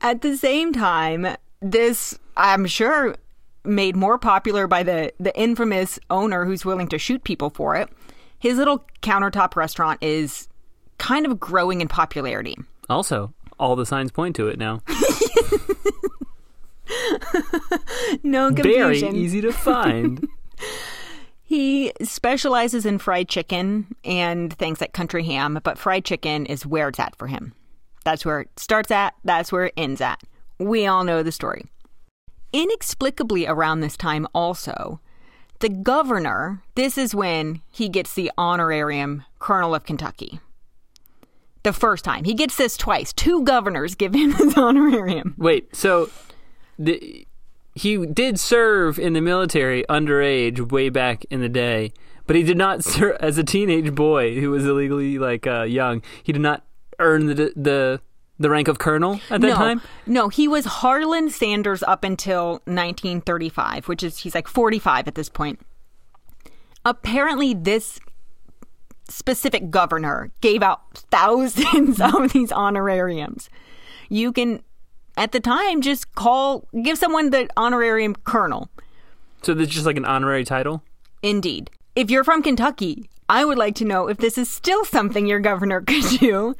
At 0.00 0.20
the 0.20 0.36
same 0.36 0.72
time, 0.72 1.26
this, 1.60 2.18
I'm 2.36 2.66
sure, 2.66 3.16
made 3.64 3.96
more 3.96 4.18
popular 4.18 4.66
by 4.66 4.82
the, 4.82 5.12
the 5.18 5.36
infamous 5.38 5.98
owner 6.10 6.44
who's 6.44 6.64
willing 6.64 6.88
to 6.88 6.98
shoot 6.98 7.24
people 7.24 7.50
for 7.50 7.76
it. 7.76 7.88
His 8.38 8.58
little 8.58 8.84
countertop 9.02 9.56
restaurant 9.56 10.02
is 10.02 10.48
kind 10.98 11.26
of 11.26 11.40
growing 11.40 11.80
in 11.80 11.88
popularity. 11.88 12.56
Also, 12.90 13.32
all 13.58 13.76
the 13.76 13.86
signs 13.86 14.12
point 14.12 14.36
to 14.36 14.48
it 14.48 14.58
now. 14.58 14.82
No 18.22 18.52
confusion. 18.52 19.10
Very 19.12 19.22
easy 19.22 19.40
to 19.40 19.52
find. 19.52 20.28
He 21.46 21.92
specializes 22.02 22.86
in 22.86 22.98
fried 22.98 23.28
chicken 23.28 23.94
and 24.02 24.50
things 24.54 24.80
like 24.80 24.94
country 24.94 25.22
ham, 25.24 25.60
but 25.62 25.78
fried 25.78 26.04
chicken 26.06 26.46
is 26.46 26.64
where 26.64 26.88
it's 26.88 26.98
at 26.98 27.14
for 27.16 27.26
him. 27.26 27.52
That's 28.02 28.24
where 28.24 28.40
it 28.40 28.50
starts 28.58 28.90
at, 28.90 29.14
that's 29.24 29.52
where 29.52 29.66
it 29.66 29.74
ends 29.76 30.00
at. 30.00 30.22
We 30.58 30.86
all 30.86 31.04
know 31.04 31.22
the 31.22 31.30
story. 31.30 31.66
Inexplicably 32.54 33.46
around 33.46 33.80
this 33.80 33.96
time 33.96 34.26
also, 34.32 35.00
the 35.58 35.68
governor, 35.68 36.62
this 36.76 36.96
is 36.96 37.14
when 37.14 37.60
he 37.70 37.88
gets 37.88 38.14
the 38.14 38.30
honorarium 38.38 39.24
Colonel 39.38 39.74
of 39.74 39.84
Kentucky. 39.84 40.40
The 41.64 41.72
first 41.72 42.04
time. 42.04 42.24
He 42.24 42.34
gets 42.34 42.56
this 42.56 42.76
twice. 42.76 43.12
Two 43.12 43.42
governors 43.42 43.94
give 43.94 44.14
him 44.14 44.32
his 44.32 44.56
honorarium. 44.56 45.34
Wait, 45.36 45.74
so 45.74 46.10
the, 46.78 47.26
he 47.74 48.06
did 48.06 48.38
serve 48.38 48.98
in 48.98 49.14
the 49.14 49.20
military 49.20 49.84
underage 49.88 50.70
way 50.70 50.90
back 50.90 51.24
in 51.30 51.40
the 51.40 51.48
day, 51.48 51.92
but 52.26 52.36
he 52.36 52.42
did 52.42 52.58
not 52.58 52.84
serve 52.84 53.16
as 53.18 53.36
a 53.36 53.44
teenage 53.44 53.94
boy 53.94 54.38
who 54.38 54.50
was 54.50 54.64
illegally 54.64 55.18
like 55.18 55.46
uh, 55.46 55.62
young. 55.62 56.02
He 56.22 56.32
did 56.32 56.42
not 56.42 56.64
earn 57.00 57.26
the 57.26 57.52
the 57.56 58.00
the 58.38 58.50
rank 58.50 58.68
of 58.68 58.78
colonel 58.78 59.20
at 59.30 59.40
that 59.40 59.46
no, 59.46 59.54
time. 59.54 59.82
No, 60.06 60.28
he 60.28 60.48
was 60.48 60.64
Harland 60.64 61.32
Sanders 61.32 61.82
up 61.82 62.04
until 62.04 62.52
1935, 62.64 63.88
which 63.88 64.02
is 64.02 64.18
he's 64.18 64.34
like 64.34 64.48
45 64.48 65.08
at 65.08 65.14
this 65.14 65.28
point. 65.28 65.60
Apparently, 66.84 67.54
this 67.54 68.00
specific 69.08 69.70
governor 69.70 70.30
gave 70.40 70.62
out 70.62 70.82
thousands 71.10 72.00
of 72.00 72.32
these 72.32 72.52
honorariums. 72.52 73.48
You 74.08 74.32
can, 74.32 74.62
at 75.16 75.32
the 75.32 75.40
time, 75.40 75.80
just 75.80 76.14
call, 76.14 76.68
give 76.82 76.98
someone 76.98 77.30
the 77.30 77.48
honorarium 77.56 78.14
colonel. 78.24 78.68
So 79.42 79.54
this 79.54 79.68
is 79.68 79.74
just 79.74 79.86
like 79.86 79.96
an 79.96 80.04
honorary 80.04 80.44
title. 80.44 80.82
Indeed. 81.22 81.70
If 81.94 82.10
you're 82.10 82.24
from 82.24 82.42
Kentucky, 82.42 83.08
I 83.28 83.44
would 83.44 83.58
like 83.58 83.74
to 83.76 83.84
know 83.84 84.08
if 84.08 84.18
this 84.18 84.36
is 84.36 84.50
still 84.50 84.84
something 84.84 85.26
your 85.26 85.40
governor 85.40 85.80
could 85.86 86.04
do. 86.18 86.54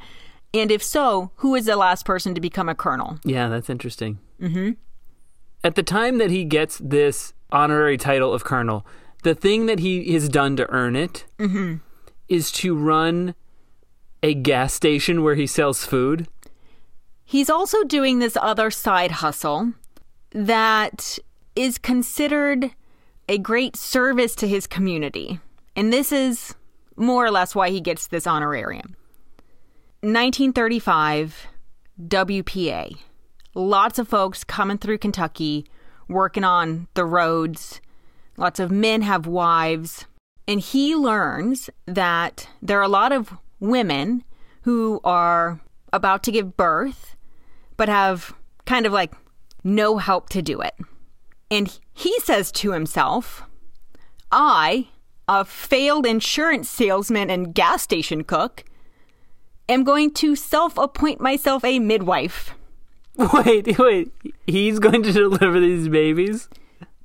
And 0.55 0.71
if 0.71 0.81
so, 0.81 1.31
who 1.37 1.53
is 1.53 1.65
the 1.65 1.75
last 1.75 2.05
person 2.05 2.33
to 2.33 2.39
become 2.39 2.69
a 2.69 2.75
colonel? 2.75 3.19
Yeah, 3.25 3.49
that's 3.49 3.69
interesting. 3.69 4.19
Mm-hmm. 4.41 4.71
At 5.65 5.75
the 5.75 5.83
time 5.83 6.17
that 6.19 6.31
he 6.31 6.45
gets 6.45 6.77
this 6.77 7.33
honorary 7.51 7.97
title 7.97 8.33
of 8.33 8.45
colonel, 8.45 8.85
the 9.23 9.35
thing 9.35 9.65
that 9.65 9.79
he 9.79 10.13
has 10.13 10.29
done 10.29 10.55
to 10.55 10.69
earn 10.71 10.95
it 10.95 11.25
is 12.29 12.53
to 12.53 12.73
run 12.73 13.35
a 14.23 14.33
gas 14.33 14.73
station 14.73 15.23
where 15.23 15.35
he 15.35 15.45
sells 15.45 15.83
food. 15.85 16.27
He's 17.25 17.49
also 17.49 17.83
doing 17.83 18.19
this 18.19 18.37
other 18.41 18.71
side 18.71 19.11
hustle 19.11 19.73
that 20.31 21.19
is 21.55 21.77
considered 21.77 22.71
a 23.27 23.37
great 23.37 23.75
service 23.75 24.35
to 24.35 24.47
his 24.47 24.67
community. 24.67 25.39
And 25.75 25.91
this 25.91 26.13
is 26.13 26.55
more 26.95 27.25
or 27.25 27.31
less 27.31 27.55
why 27.55 27.71
he 27.71 27.81
gets 27.81 28.07
this 28.07 28.25
honorarium. 28.25 28.95
1935, 30.13 31.47
WPA. 31.99 32.97
Lots 33.55 33.97
of 33.97 34.07
folks 34.07 34.43
coming 34.43 34.77
through 34.77 34.99
Kentucky, 34.99 35.65
working 36.07 36.43
on 36.43 36.87
the 36.93 37.05
roads. 37.05 37.81
Lots 38.37 38.59
of 38.59 38.69
men 38.69 39.01
have 39.01 39.25
wives. 39.25 40.05
And 40.47 40.59
he 40.59 40.95
learns 40.95 41.71
that 41.87 42.47
there 42.61 42.77
are 42.77 42.83
a 42.83 42.87
lot 42.87 43.13
of 43.13 43.33
women 43.59 44.23
who 44.61 44.99
are 45.03 45.59
about 45.91 46.21
to 46.23 46.31
give 46.31 46.55
birth, 46.55 47.15
but 47.75 47.89
have 47.89 48.35
kind 48.67 48.85
of 48.85 48.93
like 48.93 49.11
no 49.63 49.97
help 49.97 50.29
to 50.29 50.43
do 50.43 50.61
it. 50.61 50.75
And 51.49 51.79
he 51.93 52.19
says 52.19 52.51
to 52.51 52.73
himself, 52.73 53.41
I, 54.31 54.89
a 55.27 55.45
failed 55.45 56.05
insurance 56.05 56.69
salesman 56.69 57.31
and 57.31 57.55
gas 57.55 57.81
station 57.81 58.23
cook, 58.23 58.65
am 59.67 59.83
going 59.83 60.11
to 60.15 60.35
self 60.35 60.77
appoint 60.77 61.19
myself 61.19 61.63
a 61.63 61.79
midwife. 61.79 62.53
Wait, 63.17 63.79
wait. 63.79 64.11
He's 64.45 64.77
going 64.77 65.01
to 65.03 65.11
deliver 65.13 65.57
these 65.57 65.87
babies? 65.87 66.49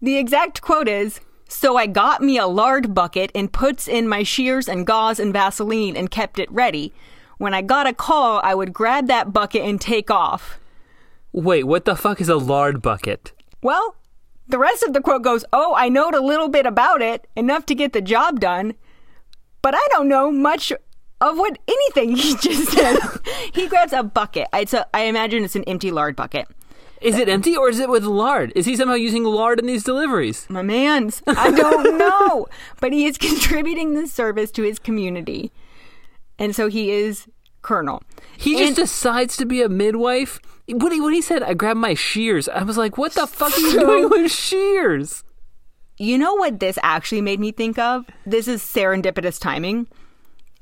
The 0.02 0.16
exact 0.16 0.60
quote 0.60 0.88
is 0.88 1.20
So 1.46 1.76
I 1.76 1.86
got 1.86 2.20
me 2.20 2.36
a 2.36 2.48
lard 2.48 2.94
bucket 2.94 3.30
and 3.32 3.52
puts 3.52 3.86
in 3.86 4.08
my 4.08 4.24
shears 4.24 4.68
and 4.68 4.84
gauze 4.84 5.20
and 5.20 5.32
Vaseline 5.32 5.96
and 5.96 6.10
kept 6.10 6.40
it 6.40 6.50
ready. 6.50 6.92
When 7.38 7.54
I 7.54 7.62
got 7.62 7.86
a 7.86 7.94
call, 7.94 8.40
I 8.42 8.56
would 8.56 8.72
grab 8.72 9.06
that 9.06 9.32
bucket 9.32 9.62
and 9.62 9.80
take 9.80 10.10
off. 10.10 10.58
Wait, 11.32 11.64
what 11.64 11.84
the 11.84 11.94
fuck 11.94 12.20
is 12.20 12.28
a 12.28 12.36
lard 12.36 12.82
bucket? 12.82 13.32
Well, 13.62 13.94
the 14.48 14.58
rest 14.58 14.82
of 14.82 14.92
the 14.92 15.00
quote 15.00 15.22
goes, 15.22 15.44
Oh, 15.52 15.74
I 15.76 15.88
knowed 15.88 16.14
a 16.14 16.20
little 16.20 16.48
bit 16.48 16.66
about 16.66 17.02
it, 17.02 17.28
enough 17.36 17.66
to 17.66 17.74
get 17.76 17.92
the 17.92 18.00
job 18.00 18.40
done, 18.40 18.74
but 19.62 19.74
I 19.76 19.86
don't 19.90 20.08
know 20.08 20.32
much 20.32 20.72
of 21.20 21.36
what 21.38 21.58
anything 21.68 22.16
he 22.16 22.34
just 22.36 22.70
said. 22.72 22.98
he 23.52 23.66
grabs 23.68 23.92
a 23.92 24.02
bucket. 24.02 24.48
It's 24.54 24.72
a, 24.74 24.86
I 24.94 25.02
imagine 25.02 25.44
it's 25.44 25.56
an 25.56 25.64
empty 25.64 25.90
lard 25.90 26.16
bucket. 26.16 26.46
Is 27.00 27.16
it 27.16 27.30
empty 27.30 27.56
or 27.56 27.70
is 27.70 27.78
it 27.78 27.88
with 27.88 28.04
lard? 28.04 28.52
Is 28.54 28.66
he 28.66 28.76
somehow 28.76 28.94
using 28.94 29.24
lard 29.24 29.58
in 29.58 29.66
these 29.66 29.82
deliveries? 29.84 30.46
My 30.50 30.60
man's. 30.60 31.22
I 31.26 31.50
don't 31.50 31.96
know. 31.96 32.46
but 32.78 32.92
he 32.92 33.06
is 33.06 33.16
contributing 33.28 33.94
this 33.94 34.12
service 34.12 34.50
to 34.52 34.62
his 34.62 34.78
community. 34.78 35.50
And 36.38 36.54
so 36.54 36.68
he 36.68 36.90
is 36.90 37.26
colonel. 37.62 38.02
He 38.36 38.58
just 38.58 38.76
decides 38.76 39.36
to 39.38 39.46
be 39.46 39.62
a 39.62 39.68
midwife. 39.70 40.40
When 40.68 40.92
he, 40.92 41.00
when 41.00 41.14
he 41.14 41.22
said, 41.22 41.42
I 41.42 41.54
grabbed 41.54 41.80
my 41.80 41.94
shears, 41.94 42.48
I 42.50 42.62
was 42.64 42.76
like, 42.76 42.98
what 42.98 43.12
the 43.14 43.26
fuck 43.26 43.52
are 43.56 43.60
you 43.60 43.70
So- 43.72 43.80
doing 43.80 44.08
with 44.10 44.30
shears? 44.30 45.24
You 45.96 46.16
know 46.18 46.34
what 46.34 46.60
this 46.60 46.78
actually 46.82 47.20
made 47.22 47.40
me 47.40 47.50
think 47.52 47.78
of? 47.78 48.06
This 48.26 48.46
is 48.48 48.62
serendipitous 48.62 49.38
timing. 49.40 49.86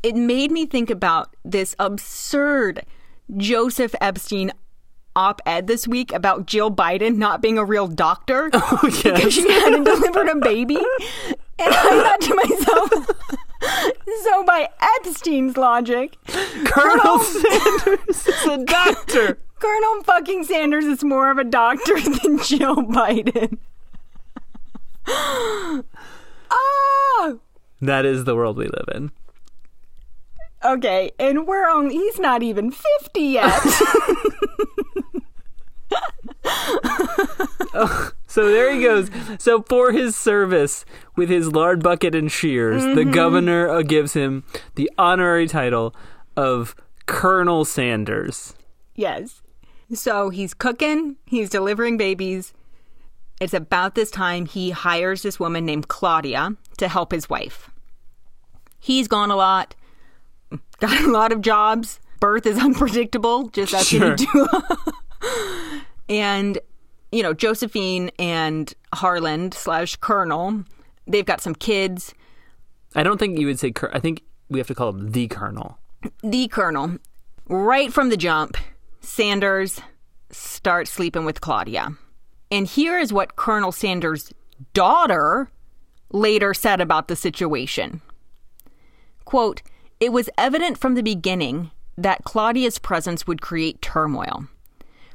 It 0.03 0.15
made 0.15 0.51
me 0.53 0.67
think 0.67 0.91
about 0.91 1.35
this 1.45 1.75
absurd 1.79 2.85
Joseph 3.37 3.95
Epstein 4.01 4.53
op 5.17 5.41
ed 5.45 5.67
this 5.67 5.89
week 5.89 6.13
about 6.13 6.47
Jill 6.47 6.71
Biden 6.71 7.17
not 7.17 7.43
being 7.43 7.59
a 7.59 7.65
real 7.65 7.89
doctor 7.89 8.51
Oh, 8.55 8.79
because 8.83 9.33
she 9.35 9.51
hadn't 9.51 9.85
delivered 9.85 10.29
a 10.29 10.37
baby. 10.37 10.79
And 11.61 11.75
I 11.75 12.03
thought 12.05 12.21
to 12.21 12.35
myself, 12.37 13.17
so 14.23 14.45
by 14.45 14.69
Epstein's 15.01 15.57
logic, 15.57 16.17
Colonel 16.67 17.19
Sanders 17.19 18.29
is 18.29 18.47
a 18.47 18.59
doctor. 18.65 19.41
Colonel 19.59 20.05
fucking 20.05 20.45
Sanders 20.45 20.85
is 20.85 21.03
more 21.03 21.33
of 21.33 21.39
a 21.39 21.43
doctor 21.43 22.01
than 22.01 22.39
Jill 22.45 22.77
Biden. 22.77 23.59
Ah! 26.49 27.33
That 27.81 28.05
is 28.05 28.23
the 28.23 28.37
world 28.37 28.57
we 28.57 28.67
live 28.67 28.89
in. 28.95 29.11
Okay, 30.65 31.13
and 31.19 31.47
we're 31.47 31.69
on. 31.69 31.91
he's 31.91 32.19
not 32.19 32.43
even 32.43 32.71
50 32.71 33.21
yet. 33.21 33.63
So 38.31 38.47
there 38.47 38.75
he 38.75 38.83
goes. 38.83 39.11
So 39.39 39.63
for 39.63 39.91
his 39.91 40.15
service 40.15 40.85
with 41.17 41.29
his 41.31 41.51
lard 41.53 41.83
bucket 41.83 42.15
and 42.15 42.31
shears, 42.31 42.83
the 42.95 43.05
governor 43.05 43.69
uh, 43.69 43.83
gives 43.83 44.13
him 44.13 44.45
the 44.75 44.91
honorary 44.99 45.49
title 45.49 45.95
of 46.37 46.77
Colonel 47.07 47.65
Sanders. 47.65 48.55
yes. 48.95 49.43
So 49.95 50.29
he's 50.29 50.53
cooking, 50.53 51.17
he's 51.25 51.49
delivering 51.49 51.97
babies. 51.97 52.53
It's 53.41 53.55
about 53.55 53.95
this 53.95 54.11
time 54.11 54.45
he 54.45 54.71
hires 54.71 55.23
this 55.23 55.41
woman 55.41 55.65
named 55.65 55.89
Claudia 55.89 56.55
to 56.77 56.89
help 56.89 57.11
his 57.11 57.31
wife. 57.31 57.71
He's 58.79 59.09
gone 59.09 59.31
a 59.31 59.37
lot, 59.37 59.75
got 60.81 61.01
a 61.05 61.11
lot 61.11 61.33
of 61.33 61.41
jobs. 61.41 62.01
Birth 62.21 62.47
is 62.47 62.59
unpredictable, 62.63 63.49
just 63.49 63.75
as 63.75 63.87
Sure. 63.87 64.11
you 64.11 64.17
do. 64.17 64.47
and, 66.09 66.59
you 67.13 67.23
know, 67.23 67.33
Josephine 67.35 68.11
and 68.19 68.73
Harland 68.95 69.55
slash 69.55 69.97
Colonel, 69.97 70.65
they've 71.07 71.27
got 71.27 71.41
some 71.41 71.55
kids. 71.55 72.15
I 72.95 73.03
don't 73.03 73.19
think 73.19 73.39
you 73.39 73.47
would 73.47 73.59
say. 73.59 73.73
I 73.93 74.01
think 74.01 74.23
we 74.49 74.59
have 74.59 74.67
to 74.69 74.75
call 74.75 74.91
him 74.91 75.13
the 75.13 75.29
Colonel. 75.29 75.79
the 76.23 76.49
colonel, 76.49 76.97
right 77.49 77.93
from 77.93 78.09
the 78.09 78.17
jump, 78.17 78.57
Sanders 79.01 79.81
starts 80.31 80.91
sleeping 80.91 81.25
with 81.25 81.41
Claudia. 81.41 81.91
And 82.51 82.67
here 82.67 82.99
is 82.99 83.13
what 83.13 83.37
Colonel 83.37 83.73
Sanders' 83.73 84.33
daughter 84.73 85.51
later 86.13 86.55
said 86.55 86.81
about 86.81 87.09
the 87.09 87.17
situation. 87.17 88.01
Quote, 89.27 89.61
It 90.01 90.13
was 90.13 90.31
evident 90.39 90.79
from 90.79 90.95
the 90.95 91.03
beginning 91.03 91.73
that 91.97 92.23
Claudia's 92.25 92.79
presence 92.79 93.27
would 93.27 93.41
create 93.43 93.83
turmoil. 93.83 94.47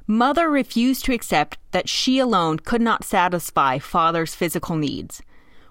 Mother 0.06 0.50
refused 0.50 1.06
to 1.06 1.14
accept 1.14 1.58
that 1.72 1.88
she 1.88 2.20
alone 2.20 2.60
could 2.60 2.82
not 2.82 3.06
satisfy 3.06 3.80
father's 3.80 4.36
physical 4.36 4.76
needs, 4.76 5.22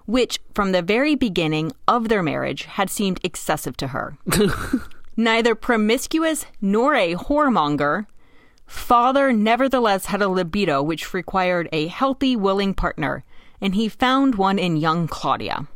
which, 0.05 0.39
from 0.55 0.71
the 0.71 0.81
very 0.81 1.13
beginning 1.13 1.71
of 1.87 2.09
their 2.09 2.23
marriage, 2.23 2.63
had 2.63 2.89
seemed 2.89 3.19
excessive 3.23 3.77
to 3.77 3.89
her. 3.89 4.17
Neither 5.15 5.53
promiscuous 5.53 6.47
nor 6.59 6.95
a 6.95 7.13
whoremonger, 7.13 8.07
father 8.65 9.31
nevertheless 9.31 10.07
had 10.07 10.23
a 10.23 10.27
libido 10.27 10.81
which 10.81 11.13
required 11.13 11.69
a 11.71 11.85
healthy, 11.85 12.35
willing 12.35 12.73
partner, 12.73 13.23
and 13.61 13.75
he 13.75 13.87
found 13.87 14.35
one 14.35 14.57
in 14.57 14.75
young 14.75 15.07
Claudia. 15.07 15.67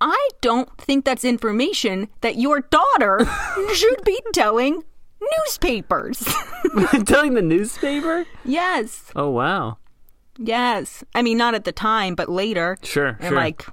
I 0.00 0.28
don't 0.40 0.68
think 0.78 1.04
that's 1.04 1.24
information 1.24 2.08
that 2.20 2.36
your 2.36 2.60
daughter 2.60 3.26
should 3.74 4.04
be 4.04 4.20
telling 4.32 4.82
newspapers. 5.38 6.20
Telling 7.06 7.34
the 7.34 7.42
newspaper? 7.42 8.24
yes. 8.44 9.10
Oh 9.16 9.30
wow. 9.30 9.78
Yes. 10.38 11.02
I 11.14 11.22
mean, 11.22 11.36
not 11.36 11.54
at 11.54 11.64
the 11.64 11.72
time, 11.72 12.14
but 12.14 12.28
later. 12.28 12.76
Sure, 12.84 13.16
And 13.20 13.28
sure. 13.30 13.36
like, 13.36 13.66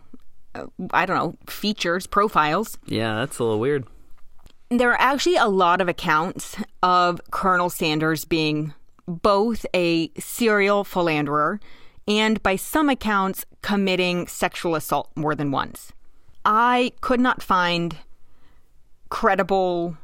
uh, 0.55 0.65
I 0.91 1.05
don't 1.05 1.15
know, 1.17 1.37
features, 1.47 2.07
profiles. 2.07 2.77
Yeah, 2.85 3.15
that's 3.17 3.37
a 3.37 3.43
little 3.43 3.59
weird. 3.59 3.85
There 4.71 4.89
are 4.91 4.99
actually 4.99 5.35
a 5.35 5.45
lot 5.47 5.79
of 5.81 5.87
accounts 5.87 6.57
of 6.81 7.21
Colonel 7.29 7.69
Sanders 7.69 8.25
being 8.25 8.73
both 9.07 9.63
a 9.75 10.09
serial 10.17 10.83
philanderer 10.83 11.59
and, 12.07 12.41
by 12.41 12.55
some 12.55 12.89
accounts, 12.89 13.45
committing 13.61 14.25
sexual 14.27 14.73
assault 14.73 15.11
more 15.15 15.35
than 15.35 15.51
once. 15.51 15.91
I 16.45 16.91
could 17.01 17.19
not 17.19 17.41
find 17.41 17.97
credible. 19.09 19.97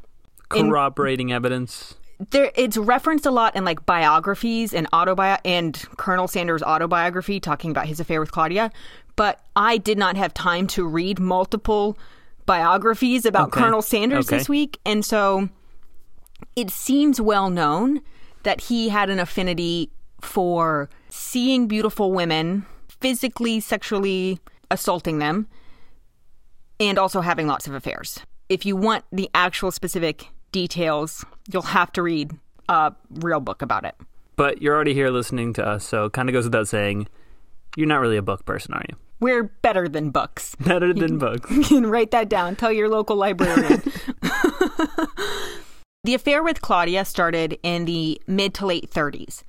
In- 0.56 0.68
Corroborating 0.70 1.32
evidence. 1.32 1.96
there, 2.32 2.52
it's 2.56 2.76
referenced 2.78 3.26
a 3.26 3.32
lot 3.32 3.56
in 3.56 3.64
like 3.64 3.86
biographies 3.86 4.74
and 4.74 4.90
autobi 4.92 5.38
and 5.46 5.76
Colonel 5.98 6.28
Sanders' 6.28 6.62
autobiography 6.62 7.40
talking 7.40 7.72
about 7.72 7.86
his 7.88 8.00
affair 8.02 8.20
with 8.20 8.32
Claudia. 8.32 8.70
But 9.16 9.40
I 9.56 9.78
did 9.78 9.98
not 9.98 10.18
have 10.18 10.34
time 10.34 10.68
to 10.68 10.86
read 10.86 11.20
multiple 11.20 11.98
biographies 12.46 13.26
about 13.26 13.48
Okay. 13.50 13.62
Colonel 13.62 13.82
Sanders 13.82 14.28
Okay. 14.28 14.38
this 14.40 14.50
week, 14.50 14.80
and 14.86 15.06
so 15.06 15.48
it 16.56 16.70
seems 16.70 17.22
well 17.22 17.50
known 17.50 18.02
that 18.44 18.62
he 18.62 18.90
had 18.90 19.10
an 19.10 19.20
affinity 19.20 19.90
for 20.22 20.90
seeing 21.10 21.68
beautiful 21.68 22.12
women, 22.12 22.66
physically, 23.00 23.60
sexually 23.60 24.40
assaulting 24.70 25.20
them, 25.20 25.48
and 26.82 26.98
also 26.98 27.22
having 27.22 27.48
lots 27.48 27.68
of 27.68 27.74
affairs. 27.74 28.20
If 28.50 28.66
you 28.66 28.76
want 28.76 29.06
the 29.12 29.30
actual 29.34 29.72
specific 29.72 30.28
details, 30.52 31.24
you'll 31.50 31.62
have 31.62 31.92
to 31.94 32.02
read 32.02 32.32
a 32.68 32.94
real 33.10 33.40
book 33.40 33.62
about 33.62 33.86
it. 33.86 33.96
But 34.36 34.62
you're 34.62 34.76
already 34.76 34.94
here 34.94 35.10
listening 35.10 35.54
to 35.54 35.66
us, 35.66 35.86
so 35.86 36.06
it 36.06 36.14
kind 36.14 36.28
of 36.28 36.34
goes 36.34 36.46
without 36.46 36.68
saying, 36.68 37.08
you're 37.78 37.88
not 37.88 38.02
really 38.02 38.18
a 38.18 38.22
book 38.22 38.44
person, 38.46 38.74
are 38.74 38.84
you? 38.90 38.96
We're 39.20 39.44
better 39.44 39.88
than 39.88 40.10
books. 40.10 40.56
Better 40.60 40.94
than 40.94 41.20
books. 41.20 41.50
You 41.56 41.64
can 41.64 41.86
write 41.86 42.10
that 42.10 42.28
down. 42.28 42.56
Tell 42.56 42.72
your 42.72 42.90
local 42.90 43.16
librarian. 43.16 43.84
the 46.04 46.16
affair 46.16 46.42
with 46.42 46.62
Claudia 46.62 47.06
started 47.06 47.60
in 47.62 47.86
the 47.86 48.20
mid 48.26 48.56
to 48.56 48.66
late 48.66 48.90
30s. 48.90 49.44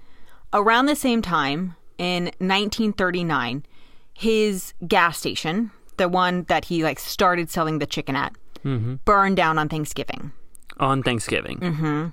Around 0.53 0.87
the 0.87 0.95
same 0.95 1.23
time, 1.23 1.75
in 1.97 2.25
1939, 2.25 3.64
his 4.12 4.75
gas 4.87 5.18
station, 5.18 5.71
the 5.96 6.09
one 6.09 6.44
that 6.44 6.66
he 6.66 6.85
like 6.85 6.98
started 6.98 7.50
selling 7.50 7.78
the 7.78 7.87
chicken 7.87 8.16
at, 8.16 8.33
mm-hmm. 8.64 8.96
burned 9.05 9.37
down 9.37 9.59
on 9.59 9.68
Thanksgiving. 9.68 10.33
On 10.78 11.02
Thanksgiving. 11.02 11.59
Mm-hmm. 11.59 12.09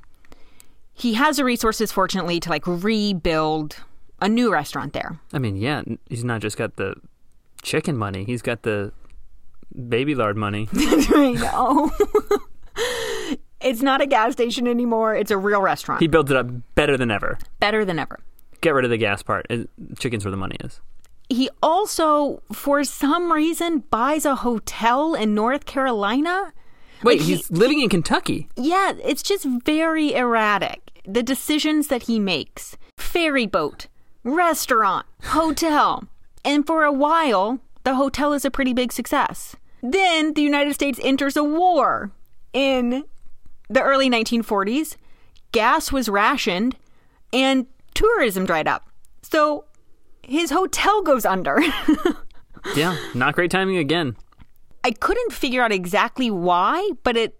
He 0.93 1.13
has 1.13 1.37
the 1.37 1.45
resources, 1.45 1.91
fortunately, 1.91 2.39
to 2.41 2.49
like 2.49 2.63
rebuild 2.65 3.77
a 4.19 4.27
new 4.27 4.51
restaurant 4.51 4.93
there. 4.93 5.19
I 5.31 5.39
mean, 5.39 5.55
yeah, 5.55 5.83
he's 6.09 6.23
not 6.23 6.41
just 6.41 6.57
got 6.57 6.75
the 6.75 6.95
chicken 7.61 7.97
money, 7.97 8.25
he's 8.25 8.41
got 8.41 8.63
the 8.63 8.91
baby 9.87 10.15
lard 10.15 10.37
money. 10.37 10.67
It's 13.61 13.81
not 13.81 14.01
a 14.01 14.05
gas 14.05 14.33
station 14.33 14.67
anymore. 14.67 15.15
It's 15.15 15.31
a 15.31 15.37
real 15.37 15.61
restaurant. 15.61 16.01
he 16.01 16.07
builds 16.07 16.31
it 16.31 16.37
up 16.37 16.47
better 16.75 16.95
than 16.95 17.11
ever. 17.11 17.37
Better 17.59 17.83
than 17.83 17.99
ever. 17.99 18.19
Get 18.61 18.73
rid 18.73 18.85
of 18.85 18.91
the 18.91 18.97
gas 18.97 19.21
part. 19.21 19.47
Chicken's 19.97 20.23
where 20.23 20.31
the 20.31 20.37
money 20.37 20.55
is. 20.63 20.79
He 21.29 21.49
also, 21.61 22.41
for 22.51 22.83
some 22.83 23.31
reason, 23.31 23.83
buys 23.91 24.25
a 24.25 24.35
hotel 24.35 25.13
in 25.13 25.35
North 25.35 25.65
Carolina. 25.65 26.53
Wait, 27.03 27.19
Like, 27.19 27.27
he- 27.27 27.35
he's 27.35 27.49
living 27.51 27.81
in 27.81 27.89
Kentucky. 27.89 28.49
Yeah, 28.57 28.93
it's 29.03 29.21
just 29.23 29.45
very 29.45 30.13
erratic. 30.13 30.91
The 31.07 31.23
decisions 31.23 31.87
that 31.87 32.03
he 32.03 32.19
makes 32.19 32.75
ferry 32.97 33.45
boat, 33.45 33.87
restaurant, 34.23 35.05
hotel. 35.23 36.03
And 36.43 36.65
for 36.65 36.83
a 36.83 36.91
while, 36.91 37.59
the 37.83 37.95
hotel 37.95 38.33
is 38.33 38.43
a 38.43 38.51
pretty 38.51 38.73
big 38.73 38.91
success. 38.91 39.55
Then 39.81 40.33
the 40.33 40.41
United 40.41 40.73
States 40.73 40.99
enters 41.03 41.37
a 41.37 41.43
war 41.43 42.11
in 42.53 43.03
the 43.69 43.81
early 43.81 44.09
1940s. 44.09 44.97
Gas 45.51 45.91
was 45.91 46.09
rationed 46.09 46.75
and 47.31 47.65
tourism 47.93 48.45
dried 48.45 48.67
up. 48.67 48.89
So 49.21 49.65
his 50.29 50.51
hotel 50.51 51.01
goes 51.01 51.25
under. 51.25 51.61
Yeah, 52.75 52.97
not 53.13 53.35
great 53.35 53.51
timing 53.51 53.77
again. 53.77 54.15
I 54.83 54.91
couldn't 54.91 55.33
figure 55.33 55.61
out 55.61 55.71
exactly 55.71 56.29
why, 56.29 56.89
but 57.03 57.17
it 57.17 57.35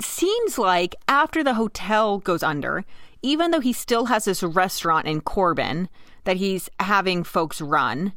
seems 0.00 0.58
like 0.58 0.94
after 1.08 1.44
the 1.44 1.54
hotel 1.54 2.18
goes 2.18 2.42
under, 2.42 2.84
even 3.22 3.50
though 3.50 3.60
he 3.60 3.72
still 3.72 4.06
has 4.06 4.24
this 4.24 4.42
restaurant 4.42 5.06
in 5.06 5.20
Corbin 5.20 5.88
that 6.24 6.36
he's 6.36 6.68
having 6.78 7.22
folks 7.24 7.60
run, 7.60 8.12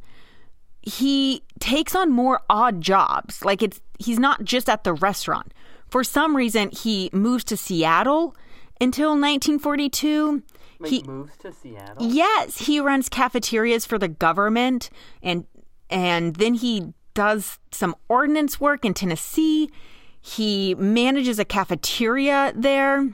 he 0.82 1.42
takes 1.60 1.94
on 1.94 2.10
more 2.10 2.40
odd 2.48 2.80
jobs. 2.80 3.44
Like 3.44 3.62
it's 3.62 3.80
he's 3.98 4.18
not 4.18 4.44
just 4.44 4.68
at 4.68 4.84
the 4.84 4.94
restaurant. 4.94 5.52
For 5.88 6.02
some 6.02 6.36
reason, 6.36 6.70
he 6.70 7.10
moves 7.12 7.44
to 7.44 7.56
Seattle 7.56 8.34
until 8.80 9.10
1942. 9.10 10.42
He 10.84 11.02
moves 11.02 11.36
to 11.38 11.52
Seattle. 11.52 11.96
Yes, 12.06 12.58
he 12.66 12.80
runs 12.80 13.08
cafeterias 13.08 13.84
for 13.86 13.98
the 13.98 14.08
government 14.08 14.90
and 15.22 15.46
and 15.90 16.36
then 16.36 16.54
he 16.54 16.92
does 17.14 17.58
some 17.70 17.94
ordnance 18.08 18.58
work 18.60 18.84
in 18.84 18.94
Tennessee. 18.94 19.70
He 20.20 20.74
manages 20.76 21.38
a 21.38 21.44
cafeteria 21.44 22.52
there. 22.56 23.10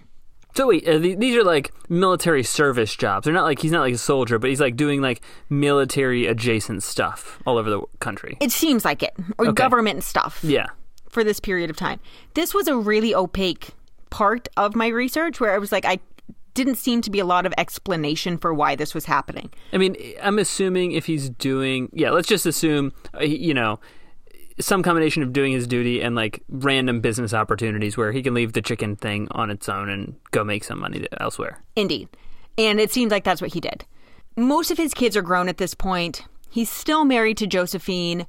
So 0.54 0.68
wait, 0.68 0.88
uh, 0.88 0.98
th- 0.98 1.18
these 1.18 1.36
are 1.36 1.44
like 1.44 1.72
military 1.88 2.42
service 2.42 2.96
jobs. 2.96 3.24
They're 3.24 3.34
not 3.34 3.44
like 3.44 3.60
he's 3.60 3.70
not 3.72 3.82
like 3.82 3.94
a 3.94 3.98
soldier, 3.98 4.38
but 4.38 4.50
he's 4.50 4.60
like 4.60 4.76
doing 4.76 5.00
like 5.00 5.20
military 5.48 6.26
adjacent 6.26 6.82
stuff 6.82 7.40
all 7.46 7.58
over 7.58 7.70
the 7.70 7.82
country. 8.00 8.36
It 8.40 8.50
seems 8.52 8.84
like 8.84 9.02
it. 9.02 9.12
Or 9.38 9.46
Okay. 9.48 9.52
government 9.54 10.02
stuff 10.02 10.40
Yeah. 10.42 10.66
for 11.08 11.22
this 11.22 11.38
period 11.40 11.70
of 11.70 11.76
time. 11.76 12.00
This 12.34 12.52
was 12.54 12.66
a 12.68 12.76
really 12.76 13.14
opaque 13.14 13.70
part 14.10 14.48
of 14.56 14.74
my 14.74 14.88
research 14.88 15.38
where 15.40 15.52
I 15.54 15.58
was 15.58 15.70
like 15.70 15.84
I 15.84 15.98
didn't 16.54 16.76
seem 16.76 17.00
to 17.02 17.10
be 17.10 17.18
a 17.18 17.24
lot 17.24 17.46
of 17.46 17.54
explanation 17.58 18.38
for 18.38 18.52
why 18.52 18.76
this 18.76 18.94
was 18.94 19.04
happening. 19.06 19.50
I 19.72 19.78
mean, 19.78 19.96
I'm 20.22 20.38
assuming 20.38 20.92
if 20.92 21.06
he's 21.06 21.30
doing, 21.30 21.88
yeah, 21.92 22.10
let's 22.10 22.28
just 22.28 22.46
assume, 22.46 22.92
uh, 23.14 23.24
you 23.24 23.54
know, 23.54 23.80
some 24.58 24.82
combination 24.82 25.22
of 25.22 25.32
doing 25.32 25.52
his 25.52 25.66
duty 25.66 26.02
and 26.02 26.14
like 26.14 26.42
random 26.48 27.00
business 27.00 27.32
opportunities 27.32 27.96
where 27.96 28.12
he 28.12 28.22
can 28.22 28.34
leave 28.34 28.52
the 28.52 28.62
chicken 28.62 28.96
thing 28.96 29.28
on 29.30 29.50
its 29.50 29.68
own 29.68 29.88
and 29.88 30.16
go 30.32 30.44
make 30.44 30.64
some 30.64 30.78
money 30.78 31.06
elsewhere. 31.18 31.62
Indeed. 31.76 32.08
And 32.58 32.78
it 32.80 32.90
seems 32.90 33.10
like 33.10 33.24
that's 33.24 33.40
what 33.40 33.54
he 33.54 33.60
did. 33.60 33.84
Most 34.36 34.70
of 34.70 34.78
his 34.78 34.94
kids 34.94 35.16
are 35.16 35.22
grown 35.22 35.48
at 35.48 35.56
this 35.56 35.74
point. 35.74 36.26
He's 36.50 36.70
still 36.70 37.04
married 37.04 37.36
to 37.38 37.46
Josephine, 37.46 38.26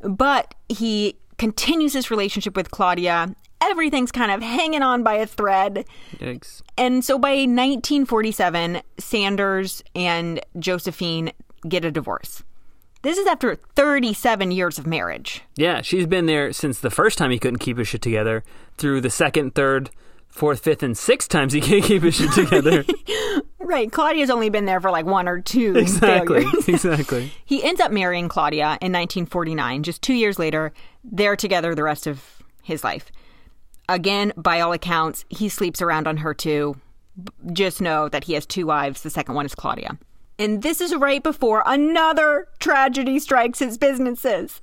but 0.00 0.54
he 0.68 1.16
continues 1.40 1.94
his 1.94 2.10
relationship 2.10 2.54
with 2.54 2.70
Claudia. 2.70 3.34
Everything's 3.62 4.12
kind 4.12 4.30
of 4.30 4.42
hanging 4.42 4.82
on 4.82 5.02
by 5.02 5.14
a 5.14 5.26
thread. 5.26 5.86
Yikes. 6.18 6.60
And 6.76 7.02
so 7.02 7.18
by 7.18 7.30
1947, 7.30 8.82
Sanders 8.98 9.82
and 9.94 10.40
Josephine 10.58 11.32
get 11.66 11.82
a 11.86 11.90
divorce. 11.90 12.42
This 13.00 13.16
is 13.16 13.26
after 13.26 13.56
37 13.74 14.50
years 14.50 14.78
of 14.78 14.86
marriage. 14.86 15.40
Yeah, 15.56 15.80
she's 15.80 16.06
been 16.06 16.26
there 16.26 16.52
since 16.52 16.78
the 16.78 16.90
first 16.90 17.16
time 17.16 17.30
he 17.30 17.38
couldn't 17.38 17.60
keep 17.60 17.78
his 17.78 17.88
shit 17.88 18.02
together, 18.02 18.44
through 18.76 19.00
the 19.00 19.08
second, 19.08 19.54
third, 19.54 19.88
fourth, 20.28 20.60
fifth, 20.60 20.82
and 20.82 20.96
sixth 20.96 21.30
times 21.30 21.54
he 21.54 21.62
can't 21.62 21.84
keep 21.84 22.02
his 22.02 22.16
shit 22.16 22.32
together. 22.32 22.84
Right, 23.70 23.92
Claudia's 23.92 24.30
only 24.30 24.50
been 24.50 24.64
there 24.64 24.80
for 24.80 24.90
like 24.90 25.06
one 25.06 25.28
or 25.28 25.40
two 25.40 25.76
exactly. 25.76 26.44
exactly. 26.66 27.32
He 27.44 27.62
ends 27.62 27.80
up 27.80 27.92
marrying 27.92 28.28
Claudia 28.28 28.78
in 28.80 28.90
1949. 28.90 29.84
Just 29.84 30.02
two 30.02 30.12
years 30.12 30.40
later, 30.40 30.72
they're 31.04 31.36
together 31.36 31.72
the 31.76 31.84
rest 31.84 32.08
of 32.08 32.42
his 32.64 32.82
life. 32.82 33.12
Again, 33.88 34.32
by 34.36 34.60
all 34.60 34.72
accounts, 34.72 35.24
he 35.28 35.48
sleeps 35.48 35.80
around 35.80 36.08
on 36.08 36.16
her 36.16 36.34
too. 36.34 36.80
Just 37.52 37.80
know 37.80 38.08
that 38.08 38.24
he 38.24 38.32
has 38.32 38.44
two 38.44 38.66
wives. 38.66 39.02
The 39.02 39.10
second 39.10 39.36
one 39.36 39.46
is 39.46 39.54
Claudia. 39.54 39.96
And 40.36 40.62
this 40.62 40.80
is 40.80 40.92
right 40.96 41.22
before 41.22 41.62
another 41.64 42.48
tragedy 42.58 43.20
strikes 43.20 43.60
his 43.60 43.78
businesses. 43.78 44.60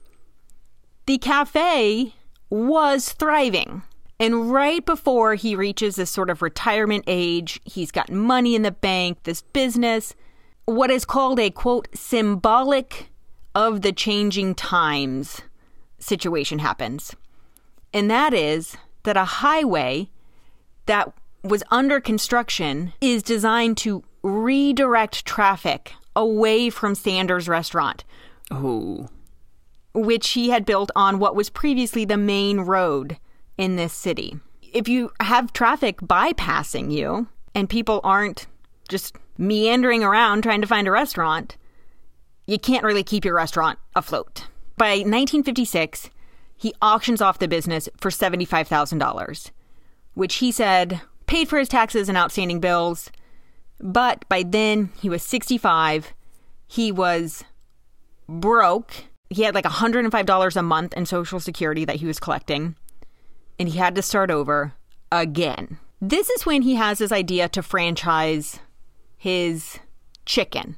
The 1.06 1.18
cafe 1.18 2.14
was 2.50 3.14
thriving. 3.14 3.84
And 4.20 4.52
right 4.52 4.84
before 4.84 5.36
he 5.36 5.56
reaches 5.56 5.96
this 5.96 6.10
sort 6.10 6.30
of 6.30 6.42
retirement 6.42 7.04
age, 7.08 7.62
he's 7.66 7.92
got 7.92 8.12
money 8.12 8.56
in 8.56 8.64
the 8.64 8.72
bank, 8.72 9.24
this 9.24 9.42
business, 9.42 10.16
what 10.66 10.90
is 10.90 11.06
called 11.06 11.40
a 11.40 11.50
quote, 11.52 11.88
symbolic 11.94 13.10
of 13.54 13.82
the 13.82 13.92
changing 13.92 14.56
times 14.56 15.42
situation 16.00 16.60
happens. 16.60 17.16
And 17.94 18.10
that 18.10 18.34
is 18.34 18.76
that 19.04 19.18
a 19.18 19.26
highway 19.26 20.10
that 20.88 21.14
was 21.44 21.64
under 21.72 22.02
construction 22.02 22.94
is 23.00 23.24
designed 23.24 23.78
to 23.78 24.04
redirect 24.24 25.26
traffic 25.26 25.94
away 26.16 26.70
from 26.70 26.96
Sanders 26.96 27.48
Restaurant, 27.48 28.04
Oh, 28.50 29.08
which 29.94 30.30
he 30.30 30.50
had 30.50 30.66
built 30.66 30.90
on 30.96 31.20
what 31.20 31.36
was 31.36 31.50
previously 31.50 32.06
the 32.06 32.18
main 32.18 32.62
road 32.62 33.18
in 33.58 33.76
this 33.76 33.94
city. 33.94 34.40
If 34.74 34.88
you 34.88 35.12
have 35.20 35.54
traffic 35.54 36.00
bypassing 36.02 36.92
you 36.92 37.28
and 37.56 37.70
people 37.70 38.02
aren't 38.04 38.48
just 38.90 39.16
meandering 39.38 40.04
around 40.04 40.44
trying 40.44 40.62
to 40.62 40.68
find 40.68 40.88
a 40.88 40.92
restaurant, 40.92 41.58
you 42.46 42.58
can't 42.58 42.84
really 42.84 43.04
keep 43.04 43.26
your 43.26 43.36
restaurant 43.36 43.80
afloat. 43.96 44.46
By 44.78 44.98
1956, 44.98 46.10
he 46.56 46.74
auctions 46.82 47.22
off 47.22 47.40
the 47.40 47.48
business 47.48 47.90
for 47.98 48.10
$75,000, 48.10 49.52
which 50.14 50.36
he 50.36 50.52
said 50.52 51.02
paid 51.28 51.48
for 51.48 51.60
his 51.60 51.70
taxes 51.70 52.10
and 52.10 52.18
outstanding 52.18 52.60
bills. 52.60 53.12
But 53.80 54.28
by 54.30 54.44
then, 54.44 54.92
he 55.00 55.10
was 55.10 55.22
65. 55.24 56.14
He 56.68 56.92
was 56.92 57.44
broke. 58.28 59.06
He 59.30 59.44
had 59.44 59.54
like 59.54 59.66
$105 59.66 60.56
a 60.56 60.62
month 60.62 60.94
in 60.94 61.06
Social 61.06 61.40
Security 61.40 61.86
that 61.86 61.98
he 61.98 62.06
was 62.06 62.20
collecting, 62.20 62.76
and 63.60 63.70
he 63.70 63.78
had 63.78 63.96
to 63.96 64.02
start 64.02 64.32
over 64.32 64.74
again. 65.12 65.78
This 66.02 66.30
is 66.30 66.46
when 66.46 66.62
he 66.62 66.76
has 66.76 67.00
this 67.00 67.12
idea 67.12 67.50
to 67.50 67.64
franchise 67.64 68.60
his 69.18 69.80
chicken, 70.26 70.78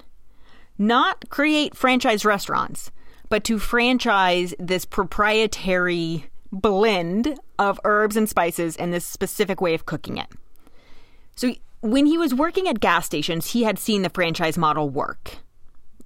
not 0.77 1.29
create 1.29 1.75
franchise 1.75 2.23
restaurants, 2.23 2.91
but 3.27 3.43
to 3.43 3.59
franchise 3.59 4.53
this 4.59 4.85
proprietary 4.85 6.25
blend 6.51 7.39
of 7.59 7.79
herbs 7.83 8.15
and 8.15 8.29
spices 8.29 8.75
and 8.77 8.93
this 8.93 9.05
specific 9.05 9.61
way 9.61 9.73
of 9.73 9.85
cooking 9.85 10.17
it. 10.17 10.27
So 11.35 11.53
when 11.81 12.05
he 12.05 12.17
was 12.17 12.33
working 12.33 12.67
at 12.67 12.79
gas 12.79 13.05
stations, 13.05 13.51
he 13.51 13.63
had 13.63 13.77
seen 13.77 14.01
the 14.01 14.09
franchise 14.09 14.57
model 14.57 14.89
work. 14.89 15.37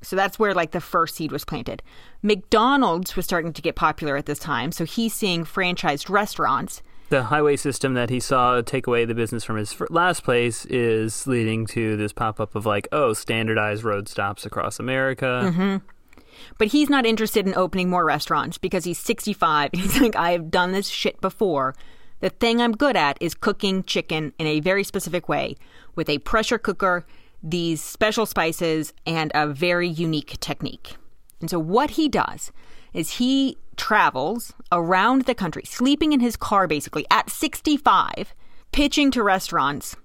So 0.04 0.16
that's 0.16 0.38
where 0.38 0.54
like 0.54 0.72
the 0.72 0.82
first 0.82 1.16
seed 1.16 1.32
was 1.32 1.46
planted. 1.46 1.82
McDonald's 2.22 3.16
was 3.16 3.26
starting 3.26 3.54
to 3.54 3.62
get 3.62 3.76
popular 3.76 4.18
at 4.18 4.26
this 4.26 4.40
time, 4.40 4.72
so 4.72 4.86
he's 4.86 5.14
seeing 5.14 5.46
franchised 5.46 6.10
restaurants. 6.10 6.82
The 7.10 7.24
highway 7.24 7.58
system 7.58 7.94
that 7.94 8.10
he 8.10 8.20
saw 8.20 8.62
take 8.62 8.88
away 8.88 9.06
the 9.06 9.14
business 9.14 9.44
from 9.44 9.58
his 9.58 9.76
last 9.90 10.24
place 10.24 10.66
is 10.66 11.28
leading 11.28 11.68
to 11.68 11.96
this 11.96 12.14
pop 12.14 12.40
up 12.40 12.56
of 12.56 12.66
like, 12.66 12.88
oh, 12.92 13.14
standardized 13.14 13.84
road 13.84 14.08
stops 14.08 14.46
across 14.46 14.80
America. 14.80 15.42
Mm-hmm. 15.46 15.78
But 16.58 16.70
he's 16.70 16.90
not 16.90 17.06
interested 17.06 17.46
in 17.46 17.54
opening 17.56 17.90
more 17.90 18.06
restaurants 18.06 18.58
because 18.58 18.84
he's 18.84 19.00
65 19.00 19.72
and 19.74 19.82
he's 19.84 20.00
like, 20.02 20.16
I 20.16 20.32
have 20.32 20.50
done 20.50 20.72
this 20.72 20.88
shit 20.88 21.22
before. 21.22 21.76
The 22.22 22.30
thing 22.30 22.62
I'm 22.62 22.72
good 22.72 22.96
at 22.96 23.18
is 23.22 23.36
cooking 23.36 23.84
chicken 23.84 24.34
in 24.40 24.48
a 24.48 24.62
very 24.62 24.84
specific 24.84 25.28
way 25.28 25.56
with 25.96 26.10
a 26.10 26.20
pressure 26.20 26.58
cooker, 26.58 27.06
these 27.44 27.84
special 27.84 28.26
spices, 28.26 28.94
and 29.06 29.32
a 29.36 29.48
very 29.48 29.88
unique 29.90 30.40
technique. 30.40 30.96
And 31.42 31.50
so, 31.50 31.60
what 31.60 31.92
he 31.92 32.08
does 32.08 32.52
is 32.94 33.18
he 33.18 33.58
travels 33.76 34.54
around 34.72 35.24
the 35.24 35.36
country, 35.36 35.64
sleeping 35.66 36.14
in 36.14 36.22
his 36.22 36.38
car 36.38 36.68
basically 36.68 37.06
at 37.12 37.30
65, 37.30 38.34
pitching 38.72 39.12
to 39.12 39.22
restaurants 39.22 39.96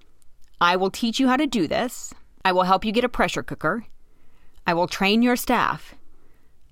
I 0.61 0.75
will 0.75 0.91
teach 0.91 1.19
you 1.19 1.27
how 1.27 1.37
to 1.37 1.47
do 1.47 1.67
this. 1.67 2.13
I 2.43 2.51
will 2.51 2.63
help 2.63 2.83
you 2.83 2.91
get 2.91 3.03
a 3.03 3.09
pressure 3.09 3.43
cooker. 3.43 3.85
I 4.67 4.73
will 4.73 4.87
train 4.87 5.21
your 5.21 5.35
staff. 5.35 5.95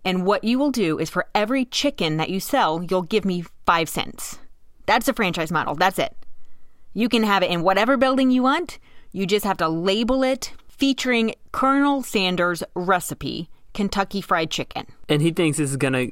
And 0.03 0.25
what 0.25 0.43
you 0.43 0.59
will 0.59 0.71
do 0.71 0.99
is 0.99 1.09
for 1.09 1.27
every 1.33 1.65
chicken 1.65 2.17
that 2.17 2.29
you 2.29 2.39
sell, 2.39 2.83
you'll 2.83 3.01
give 3.01 3.25
me 3.25 3.45
five 3.65 3.89
cents. 3.89 4.39
That's 4.85 5.07
a 5.07 5.13
franchise 5.13 5.51
model. 5.51 5.75
That's 5.75 5.99
it. 5.99 6.15
You 6.93 7.09
can 7.09 7.23
have 7.23 7.43
it 7.43 7.51
in 7.51 7.61
whatever 7.61 7.97
building 7.97 8.31
you 8.31 8.43
want. 8.43 8.79
You 9.11 9.25
just 9.25 9.45
have 9.45 9.57
to 9.57 9.69
label 9.69 10.23
it 10.23 10.53
featuring 10.67 11.33
Colonel 11.51 12.03
Sanders' 12.03 12.63
recipe, 12.75 13.49
Kentucky 13.73 14.21
Fried 14.21 14.51
Chicken. 14.51 14.85
And 15.09 15.21
he 15.21 15.31
thinks 15.31 15.57
this 15.57 15.71
is 15.71 15.77
going 15.77 15.93
to 15.93 16.11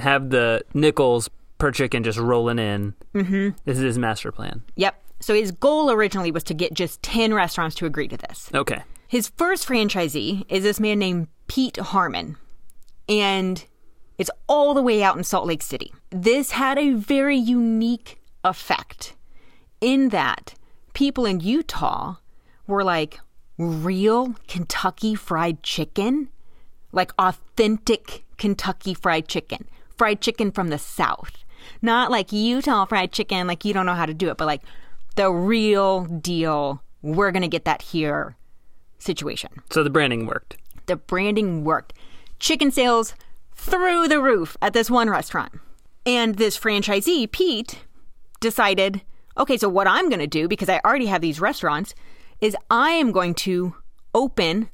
have 0.00 0.30
the 0.30 0.62
nickels 0.74 1.30
per 1.58 1.70
chicken 1.70 2.02
just 2.02 2.18
rolling 2.18 2.58
in. 2.58 2.94
Mm-hmm. 3.14 3.50
This 3.64 3.78
is 3.78 3.84
his 3.84 3.98
master 3.98 4.32
plan. 4.32 4.62
Yep. 4.76 5.00
So 5.20 5.34
his 5.34 5.52
goal 5.52 5.90
originally 5.90 6.30
was 6.30 6.44
to 6.44 6.54
get 6.54 6.74
just 6.74 7.02
10 7.02 7.32
restaurants 7.32 7.76
to 7.76 7.86
agree 7.86 8.08
to 8.08 8.16
this. 8.16 8.50
Okay. 8.54 8.82
His 9.08 9.28
first 9.28 9.66
franchisee 9.66 10.44
is 10.48 10.64
this 10.64 10.80
man 10.80 10.98
named 10.98 11.28
Pete 11.46 11.76
Harman, 11.76 12.36
and 13.08 13.64
it's 14.18 14.30
all 14.48 14.74
the 14.74 14.82
way 14.82 15.02
out 15.02 15.16
in 15.16 15.24
Salt 15.24 15.46
Lake 15.46 15.62
City. 15.62 15.94
This 16.10 16.52
had 16.52 16.78
a 16.78 16.92
very 16.92 17.36
unique 17.36 18.20
effect 18.42 19.14
in 19.80 20.08
that 20.10 20.54
people 20.94 21.26
in 21.26 21.40
Utah 21.40 22.16
were 22.66 22.84
like, 22.84 23.20
real 23.58 24.34
Kentucky 24.48 25.14
fried 25.14 25.62
chicken? 25.62 26.28
Like 26.92 27.12
authentic 27.18 28.24
Kentucky 28.36 28.94
fried 28.94 29.28
chicken. 29.28 29.66
Fried 29.96 30.20
chicken 30.20 30.50
from 30.50 30.68
the 30.68 30.78
South. 30.78 31.44
Not 31.82 32.10
like 32.10 32.32
Utah 32.32 32.84
fried 32.84 33.12
chicken, 33.12 33.46
like 33.46 33.64
you 33.64 33.72
don't 33.72 33.86
know 33.86 33.94
how 33.94 34.06
to 34.06 34.14
do 34.14 34.30
it, 34.30 34.36
but 34.36 34.46
like 34.46 34.62
the 35.16 35.30
real 35.30 36.04
deal, 36.04 36.82
we're 37.02 37.30
going 37.30 37.42
to 37.42 37.48
get 37.48 37.64
that 37.64 37.82
here 37.82 38.36
situation. 38.98 39.50
So 39.70 39.82
the 39.82 39.90
branding 39.90 40.26
worked. 40.26 40.56
The 40.86 40.96
branding 40.96 41.64
worked. 41.64 41.94
Chicken 42.38 42.70
sales 42.70 43.14
through 43.54 44.08
the 44.08 44.20
roof 44.20 44.56
at 44.60 44.72
this 44.72 44.90
one 44.90 45.08
restaurant. 45.08 45.52
And 46.04 46.36
this 46.36 46.58
franchisee, 46.58 47.30
Pete, 47.30 47.78
decided 48.40 49.02
okay, 49.36 49.56
so 49.56 49.68
what 49.68 49.88
I'm 49.88 50.08
going 50.08 50.20
to 50.20 50.26
do, 50.26 50.46
because 50.46 50.68
I 50.68 50.80
already 50.84 51.06
have 51.06 51.20
these 51.20 51.40
restaurants, 51.40 51.94
is 52.40 52.56
I 52.70 52.90
am 52.90 53.12
going 53.12 53.34
to 53.34 53.74
open 54.14 54.68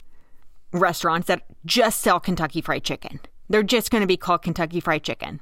restaurants 0.73 1.27
that 1.29 1.43
just 1.65 2.01
sell 2.01 2.21
Kentucky 2.21 2.61
Fried 2.61 2.85
Chicken. 2.85 3.21
They're 3.49 3.63
just 3.63 3.91
going 3.91 4.03
to 4.03 4.07
be 4.07 4.17
called 4.17 4.43
Kentucky 4.43 4.81
Fried 4.81 5.03
Chicken. 5.03 5.41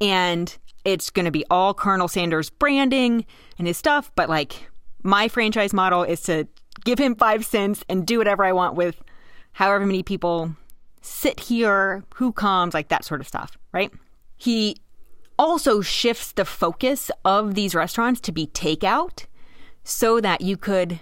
And 0.00 0.56
it's 0.84 1.10
going 1.10 1.24
to 1.24 1.30
be 1.30 1.44
all 1.50 1.72
Colonel 1.74 2.08
Sanders 2.08 2.50
branding 2.50 3.24
and 3.58 3.66
his 3.66 3.76
stuff, 3.76 4.10
but 4.16 4.28
like 4.28 4.68
my 5.02 5.28
franchise 5.28 5.72
model 5.72 6.02
is 6.02 6.22
to 6.22 6.46
give 6.84 6.98
him 6.98 7.14
five 7.14 7.44
cents 7.44 7.84
and 7.88 8.06
do 8.06 8.18
whatever 8.18 8.44
I 8.44 8.52
want 8.52 8.74
with 8.74 9.00
however 9.52 9.86
many 9.86 10.02
people 10.02 10.54
sit 11.00 11.38
here, 11.38 12.02
who 12.14 12.32
comes, 12.32 12.74
like 12.74 12.88
that 12.88 13.04
sort 13.04 13.20
of 13.20 13.28
stuff, 13.28 13.56
right? 13.72 13.92
He 14.36 14.78
also 15.38 15.80
shifts 15.80 16.32
the 16.32 16.44
focus 16.44 17.10
of 17.24 17.54
these 17.54 17.74
restaurants 17.74 18.20
to 18.22 18.32
be 18.32 18.46
takeout 18.48 19.26
so 19.84 20.20
that 20.20 20.40
you 20.40 20.56
could 20.56 21.00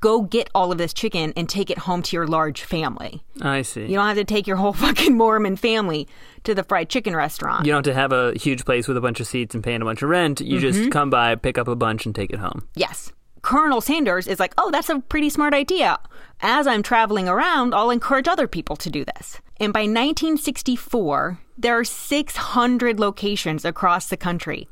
go 0.00 0.22
get 0.22 0.50
all 0.54 0.72
of 0.72 0.78
this 0.78 0.92
chicken 0.92 1.32
and 1.36 1.48
take 1.48 1.70
it 1.70 1.78
home 1.78 2.02
to 2.02 2.16
your 2.16 2.26
large 2.26 2.62
family. 2.62 3.22
I 3.40 3.62
see. 3.62 3.82
You 3.82 3.94
don't 3.94 4.06
have 4.06 4.16
to 4.16 4.24
take 4.24 4.46
your 4.46 4.56
whole 4.56 4.72
fucking 4.84 5.16
Mormon 5.16 5.56
family 5.56 6.08
to 6.44 6.54
the 6.54 6.64
fried 6.64 6.88
chicken 6.88 7.14
restaurant. 7.14 7.66
You 7.66 7.72
don't 7.72 7.86
have 7.86 7.94
to 7.94 8.00
have 8.00 8.12
a 8.12 8.38
huge 8.38 8.64
place 8.64 8.88
with 8.88 8.96
a 8.96 9.00
bunch 9.00 9.20
of 9.20 9.26
seats 9.26 9.54
and 9.54 9.62
paying 9.62 9.82
a 9.82 9.84
bunch 9.84 10.02
of 10.02 10.08
rent. 10.08 10.40
You 10.40 10.58
just 10.58 10.78
mm-hmm. 10.78 10.90
come 10.90 11.10
by, 11.10 11.34
pick 11.34 11.58
up 11.58 11.68
a 11.68 11.76
bunch, 11.76 12.06
and 12.06 12.14
take 12.14 12.30
it 12.30 12.38
home. 12.38 12.66
Yes. 12.74 13.12
Colonel 13.42 13.80
Sanders 13.80 14.26
is 14.26 14.38
like, 14.38 14.52
oh, 14.58 14.70
that's 14.70 14.90
a 14.90 15.00
pretty 15.00 15.30
smart 15.30 15.54
idea. 15.54 15.98
As 16.40 16.66
I'm 16.66 16.82
traveling 16.82 17.28
around, 17.28 17.74
I'll 17.74 17.90
encourage 17.90 18.28
other 18.28 18.46
people 18.46 18.76
to 18.76 18.90
do 18.90 19.04
this. 19.04 19.40
And 19.58 19.72
by 19.72 19.80
1964, 19.80 21.38
there 21.56 21.78
are 21.78 21.84
600 21.84 23.00
locations 23.00 23.64
across 23.64 24.08
the 24.08 24.16
country 24.16 24.68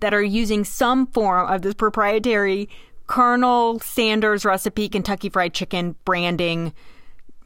that 0.00 0.14
are 0.14 0.22
using 0.22 0.64
some 0.64 1.06
form 1.06 1.46
of 1.50 1.62
this 1.62 1.74
proprietary 1.74 2.68
Colonel 3.10 3.80
Sanders 3.80 4.44
recipe, 4.44 4.88
Kentucky 4.88 5.28
Fried 5.28 5.52
Chicken 5.52 5.96
branding 6.04 6.72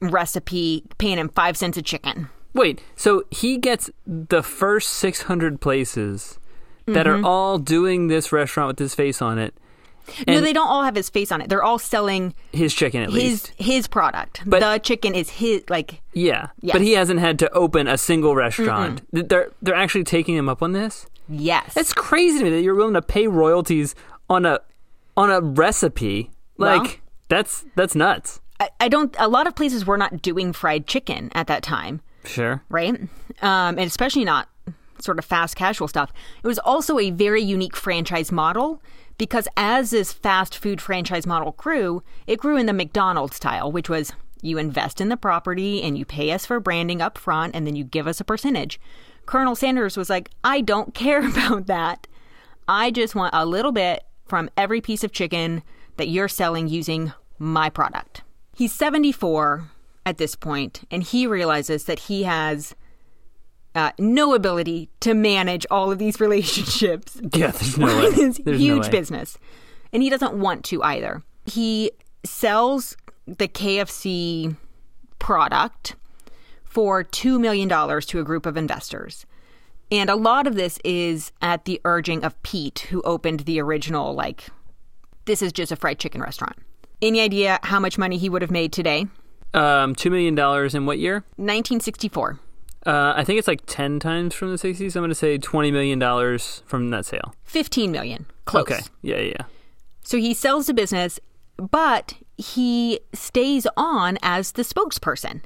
recipe, 0.03 0.85
paying 0.99 1.17
him 1.17 1.31
five 1.31 1.57
cents 1.57 1.79
a 1.79 1.83
chicken. 1.83 2.29
Wait, 2.53 2.83
so 2.97 3.25
he 3.31 3.57
gets 3.57 3.89
the 4.07 4.43
first 4.43 4.91
600 4.91 5.63
places 5.63 6.39
that 6.85 7.07
are 7.07 7.17
mm-hmm. 7.17 7.25
all 7.25 7.57
doing 7.59 8.09
this 8.09 8.31
restaurant 8.31 8.69
with 8.69 8.79
his 8.79 8.95
face 8.95 9.23
on 9.23 9.39
it. 9.39 9.55
no, 10.29 10.43
they 10.43 10.53
don't 10.53 10.69
all 10.69 10.83
have 10.83 10.95
his 10.95 11.09
face 11.09 11.33
on 11.33 11.41
it. 11.41 11.49
They're 11.49 11.65
all 11.65 11.79
selling 11.79 12.35
his 12.53 12.75
chicken 12.75 13.01
at 13.01 13.09
his 13.09 13.15
least. 13.15 13.53
his 13.57 13.87
product. 13.87 14.43
But- 14.45 14.61
the 14.61 14.79
chicken 14.81 15.15
is 15.15 15.31
his 15.31 15.65
like 15.71 16.03
Yeah, 16.13 16.49
Yes. 16.61 16.75
but 16.75 16.83
he 16.83 16.93
hasn't 16.93 17.21
had 17.21 17.39
to 17.39 17.51
open 17.55 17.89
a 17.89 17.97
single 17.97 18.37
restaurant. 18.37 19.01
Th- 19.15 19.27
They're 19.27 19.51
they're 19.63 19.75
actually 19.75 20.05
taking 20.05 20.37
him 20.37 20.51
up 20.51 20.63
on 20.63 20.73
this. 20.73 21.07
yes. 21.27 21.73
That's 21.73 21.95
crazy 21.95 22.37
to 22.41 22.45
me 22.45 22.51
that 22.51 22.61
you're 22.61 22.75
willing 22.75 22.93
to 22.93 23.03
pay 23.03 23.27
royalties 23.29 23.95
on 24.29 24.45
a 24.45 24.61
on 25.17 25.31
a 25.31 25.41
recipe. 25.41 26.31
Like 26.59 26.83
Well- 26.83 26.93
that's 27.29 27.65
that's 27.75 27.95
nuts. 27.95 28.41
I, 28.61 28.69
I 28.81 28.89
don't. 28.89 29.15
A 29.19 29.29
lot 29.29 29.47
of 29.47 29.55
places 29.57 29.85
were 29.87 29.97
not 29.97 30.23
doing 30.23 30.53
fried 30.53 30.87
chicken 30.87 31.31
at 31.35 31.47
that 31.49 31.63
time, 31.63 32.01
Sure. 32.25 32.63
right? 32.69 32.95
Um, 32.95 33.09
and 33.79 33.81
especially 33.81 34.25
not 34.25 34.49
sort 35.01 35.19
of 35.19 35.25
fast 35.25 35.57
casual 35.57 35.89
stuff. 35.89 36.13
It 36.43 36.47
was 36.47 36.59
also 36.61 36.99
a 37.01 37.11
very 37.11 37.43
unique 37.43 37.77
franchise 37.77 38.31
model 38.31 38.81
because 39.19 39.49
as 39.57 39.91
this 39.91 40.13
fast 40.13 40.57
food 40.57 40.81
franchise 40.81 41.27
model 41.27 41.53
grew, 41.53 42.03
it 42.29 42.39
grew 42.39 42.57
in 42.57 42.67
the 42.67 42.73
McDonald's 42.73 43.37
style, 43.37 43.73
which 43.73 43.89
was 43.89 44.13
you 44.41 44.57
invest 44.59 45.01
in 45.01 45.09
the 45.09 45.17
property 45.17 45.83
and 45.83 45.99
you 45.99 46.05
pay 46.05 46.31
us 46.31 46.47
for 46.47 46.61
branding 46.61 47.03
up 47.03 47.19
front 47.19 47.57
and 47.57 47.67
then 47.67 47.75
you 47.75 47.83
give 47.83 48.07
us 48.07 48.21
a 48.21 48.25
percentage. 48.25 48.79
Colonel 49.27 49.57
Sanders 49.57 49.97
was 49.97 50.09
like, 50.09 50.31
I 50.45 50.61
don't 50.61 50.95
care 50.95 51.29
about 51.29 51.67
that. 51.67 52.07
I 52.69 52.91
just 52.93 53.15
want 53.17 53.35
a 53.35 53.45
little 53.45 53.73
bit 53.73 54.05
from 54.35 54.51
every 54.57 54.81
piece 54.81 55.05
of 55.05 55.13
chicken 55.13 55.63
that 55.97 56.09
you're 56.09 56.27
selling 56.27 56.67
using 56.67 57.13
my 57.39 57.71
product. 57.71 58.23
He's 58.57 58.73
74 58.73 59.71
at 60.05 60.19
this 60.19 60.35
point, 60.35 60.83
and 60.91 61.05
he 61.05 61.25
realizes 61.25 61.85
that 61.85 62.01
he 62.01 62.25
has 62.25 62.75
uh, 63.77 63.93
no 63.97 64.35
ability 64.35 64.89
to 64.99 65.15
manage 65.15 65.65
all 65.71 65.93
of 65.93 66.01
these 66.01 66.19
relationships 66.27 67.21
Yeah, 67.33 67.53
there's 67.53 67.79
no 67.79 67.87
way. 67.87 68.03
with 68.07 68.15
his 68.17 68.41
no 68.45 68.55
huge 68.55 68.87
way. 68.87 68.91
business. 68.91 69.39
And 69.93 70.03
he 70.03 70.11
doesn't 70.11 70.35
want 70.35 70.65
to 70.65 70.83
either. 70.83 71.23
He 71.47 71.93
sells 72.25 72.97
the 73.29 73.47
KFC 73.47 74.57
product 75.21 75.95
for 76.65 77.05
$2 77.05 77.39
million 77.39 77.69
to 77.69 78.19
a 78.19 78.25
group 78.25 78.47
of 78.47 78.57
investors. 78.57 79.27
And 79.95 80.11
a 80.11 80.17
lot 80.17 80.49
of 80.49 80.57
this 80.57 80.81
is 80.85 81.31
at 81.41 81.67
the 81.67 81.81
urging 81.85 82.25
of 82.25 82.43
Pete, 82.43 82.81
who 82.91 83.01
opened 83.03 83.41
the 83.41 83.61
original, 83.61 84.13
like, 84.13 84.49
this 85.27 85.41
is 85.41 85.53
just 85.53 85.71
a 85.71 85.77
fried 85.77 86.01
chicken 86.01 86.21
restaurant. 86.21 86.57
Any 87.01 87.21
idea 87.21 87.61
how 87.63 87.79
much 87.79 87.97
money 87.97 88.19
he 88.19 88.29
would 88.29 88.43
have 88.43 88.51
made 88.51 88.73
today? 88.73 89.07
Um, 89.55 89.95
$2 89.95 90.11
million 90.11 90.37
in 90.75 90.87
what 90.87 90.99
year? 90.99 91.19
1964. 91.37 92.41
Uh, 92.85 93.13
I 93.15 93.23
think 93.23 93.39
it's 93.39 93.47
like 93.47 93.61
10 93.67 94.01
times 94.01 94.35
from 94.35 94.51
the 94.51 94.57
60s. 94.57 94.97
I'm 94.97 95.03
going 95.03 95.11
to 95.11 95.15
say 95.15 95.39
$20 95.39 95.73
million 95.73 96.01
from 96.67 96.91
that 96.91 97.07
sale. 97.07 97.33
15 97.45 97.93
million. 97.93 98.27
Close. 98.47 98.63
Okay. 98.63 98.81
Yeah, 99.03 99.19
yeah, 99.19 99.35
yeah. 99.39 99.45
So 100.03 100.19
he 100.19 100.35
sells 100.35 100.67
the 100.67 100.75
business, 100.75 101.21
but 101.57 102.15
he 102.37 102.99
stays 103.13 103.69
on 103.77 104.19
as 104.23 104.53
the 104.53 104.63
spokesperson. 104.63 105.43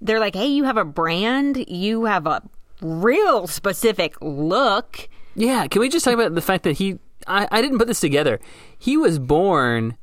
They're 0.00 0.20
like, 0.20 0.36
hey, 0.36 0.46
you 0.46 0.62
have 0.62 0.76
a 0.76 0.84
brand, 0.84 1.68
you 1.68 2.04
have 2.04 2.28
a 2.28 2.42
real 2.80 3.46
specific 3.46 4.14
look. 4.20 5.08
Yeah, 5.34 5.66
can 5.66 5.80
we 5.80 5.88
just 5.88 6.04
talk 6.04 6.14
about 6.14 6.34
the 6.34 6.40
fact 6.40 6.64
that 6.64 6.78
he 6.78 6.98
I, 7.26 7.48
I 7.50 7.60
didn't 7.62 7.78
put 7.78 7.88
this 7.88 8.00
together. 8.00 8.38
He 8.78 8.96
was 8.96 9.18
born 9.18 9.96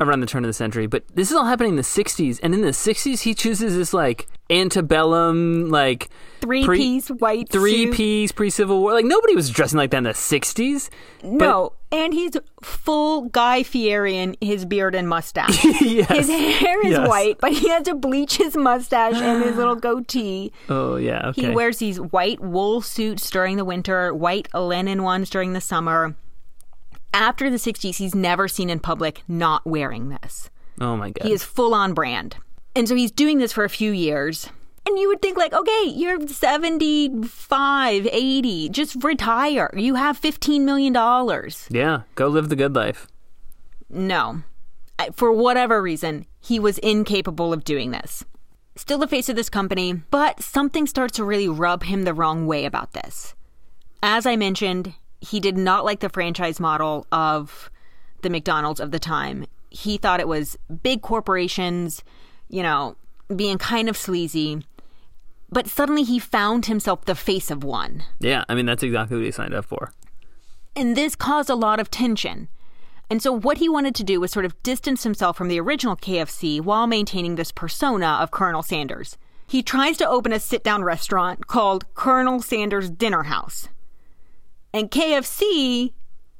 around 0.00 0.20
the 0.20 0.26
turn 0.26 0.44
of 0.44 0.48
the 0.48 0.52
century, 0.54 0.86
but 0.86 1.04
this 1.14 1.30
is 1.30 1.36
all 1.36 1.44
happening 1.44 1.70
in 1.70 1.76
the 1.76 1.82
60s. 1.82 2.40
And 2.42 2.54
in 2.54 2.62
the 2.62 2.68
60s, 2.68 3.20
he 3.22 3.34
chooses 3.34 3.76
this 3.76 3.92
like 3.92 4.28
antebellum, 4.50 5.70
like 5.70 6.08
Three 6.40 6.64
pre- 6.64 6.78
piece 6.78 7.08
white 7.08 7.48
three 7.50 7.86
suit. 7.86 7.94
piece 7.94 8.32
pre 8.32 8.50
Civil 8.50 8.80
War. 8.80 8.92
Like 8.92 9.04
nobody 9.04 9.34
was 9.36 9.50
dressing 9.50 9.76
like 9.78 9.90
that 9.90 9.98
in 9.98 10.04
the 10.04 10.10
60s. 10.10 10.88
No, 11.22 11.72
and 11.92 12.12
he's 12.14 12.32
full 12.62 13.22
Guy 13.28 13.62
Fieri 13.62 14.16
in 14.16 14.36
his 14.40 14.64
beard 14.64 14.94
and 14.94 15.08
mustache. 15.08 15.62
yes. 15.80 16.08
His 16.08 16.28
hair 16.28 16.84
is 16.86 16.92
Yes. 16.92 17.08
white, 17.08 17.38
but 17.40 17.52
he 17.52 17.68
has 17.68 17.84
to 17.84 17.94
bleach 17.94 18.36
his 18.38 18.56
mustache 18.56 19.14
and 19.14 19.44
his 19.44 19.56
little 19.56 19.76
goatee. 19.86 20.50
Oh, 20.68 20.96
yeah. 20.96 21.28
Okay. 21.28 21.42
He 21.42 21.50
wears 21.50 21.78
these 21.78 22.00
white 22.00 22.40
wool 22.40 22.80
suits 22.80 23.28
during 23.30 23.56
the 23.56 23.64
winter, 23.64 24.12
white 24.14 24.52
linen 24.54 25.02
ones 25.02 25.28
during 25.30 25.52
the 25.52 25.60
summer. 25.60 26.14
After 27.14 27.50
the 27.50 27.58
60s, 27.58 27.96
he's 27.96 28.14
never 28.14 28.48
seen 28.48 28.70
in 28.70 28.80
public 28.80 29.22
not 29.28 29.66
wearing 29.66 30.08
this. 30.08 30.48
oh, 30.80 30.96
my 30.96 31.10
God. 31.10 31.26
He 31.26 31.32
is 31.32 31.44
full 31.44 31.74
on 31.74 31.92
brand. 31.92 32.36
And 32.74 32.88
so 32.88 32.94
he's 32.94 33.10
doing 33.10 33.36
this 33.38 33.52
for 33.52 33.64
a 33.64 33.68
few 33.68 33.92
years. 33.92 34.48
And 34.86 34.98
you 34.98 35.08
would 35.08 35.22
think, 35.22 35.36
like, 35.38 35.52
okay, 35.52 35.84
you're 35.86 36.26
75, 36.26 38.06
80, 38.10 38.68
just 38.70 39.02
retire. 39.04 39.70
You 39.76 39.94
have 39.94 40.20
$15 40.20 40.62
million. 40.62 40.92
yeah. 41.70 42.02
Go 42.14 42.28
live 42.28 42.48
the 42.48 42.56
good 42.56 42.74
life. 42.74 43.06
No. 43.88 44.42
I- 44.98 45.10
For 45.14 45.30
whatever 45.32 45.80
reason, 45.82 46.26
he 46.40 46.58
was 46.58 46.78
incapable 46.78 47.52
of 47.52 47.64
doing 47.64 47.90
this. 47.92 48.24
Still 48.74 48.98
the 48.98 49.06
face 49.06 49.28
of 49.28 49.36
this 49.36 49.48
company, 49.50 49.92
but 50.10 50.42
something 50.42 50.86
starts 50.86 51.16
to 51.16 51.24
really 51.24 51.48
rub 51.48 51.84
him 51.84 52.02
the 52.04 52.14
wrong 52.14 52.46
way 52.46 52.64
about 52.64 52.92
this. 52.92 53.34
As 54.02 54.24
I 54.26 54.34
mentioned, 54.36 54.94
he 55.20 55.38
did 55.40 55.56
not 55.56 55.84
like 55.84 56.00
the 56.00 56.08
franchise 56.08 56.58
model 56.58 57.06
of 57.12 57.70
the 58.22 58.30
McDonald's 58.30 58.80
of 58.80 58.90
the 58.90 58.98
time. 58.98 59.44
He 59.70 59.96
thought 59.98 60.20
it 60.20 60.28
was 60.28 60.56
big 60.82 61.02
corporations, 61.02 62.02
you 62.48 62.62
know, 62.62 62.96
being 63.34 63.58
kind 63.58 63.88
of 63.88 63.96
sleazy. 63.96 64.64
But 65.52 65.68
suddenly 65.68 66.02
he 66.02 66.18
found 66.18 66.66
himself 66.66 67.04
the 67.04 67.14
face 67.14 67.50
of 67.50 67.62
one. 67.62 68.04
Yeah. 68.18 68.42
I 68.48 68.54
mean, 68.54 68.64
that's 68.66 68.82
exactly 68.82 69.18
what 69.18 69.26
he 69.26 69.30
signed 69.30 69.54
up 69.54 69.66
for. 69.66 69.92
And 70.74 70.96
this 70.96 71.14
caused 71.14 71.50
a 71.50 71.54
lot 71.54 71.78
of 71.78 71.90
tension. 71.90 72.48
And 73.10 73.22
so, 73.22 73.30
what 73.30 73.58
he 73.58 73.68
wanted 73.68 73.94
to 73.96 74.04
do 74.04 74.18
was 74.20 74.30
sort 74.30 74.46
of 74.46 74.60
distance 74.62 75.02
himself 75.02 75.36
from 75.36 75.48
the 75.48 75.60
original 75.60 75.96
KFC 75.96 76.62
while 76.62 76.86
maintaining 76.86 77.34
this 77.34 77.52
persona 77.52 78.18
of 78.20 78.30
Colonel 78.30 78.62
Sanders. 78.62 79.18
He 79.46 79.62
tries 79.62 79.98
to 79.98 80.08
open 80.08 80.32
a 80.32 80.40
sit 80.40 80.64
down 80.64 80.82
restaurant 80.82 81.46
called 81.46 81.92
Colonel 81.92 82.40
Sanders 82.40 82.88
Dinner 82.88 83.24
House. 83.24 83.68
And 84.72 84.90
KFC 84.90 85.92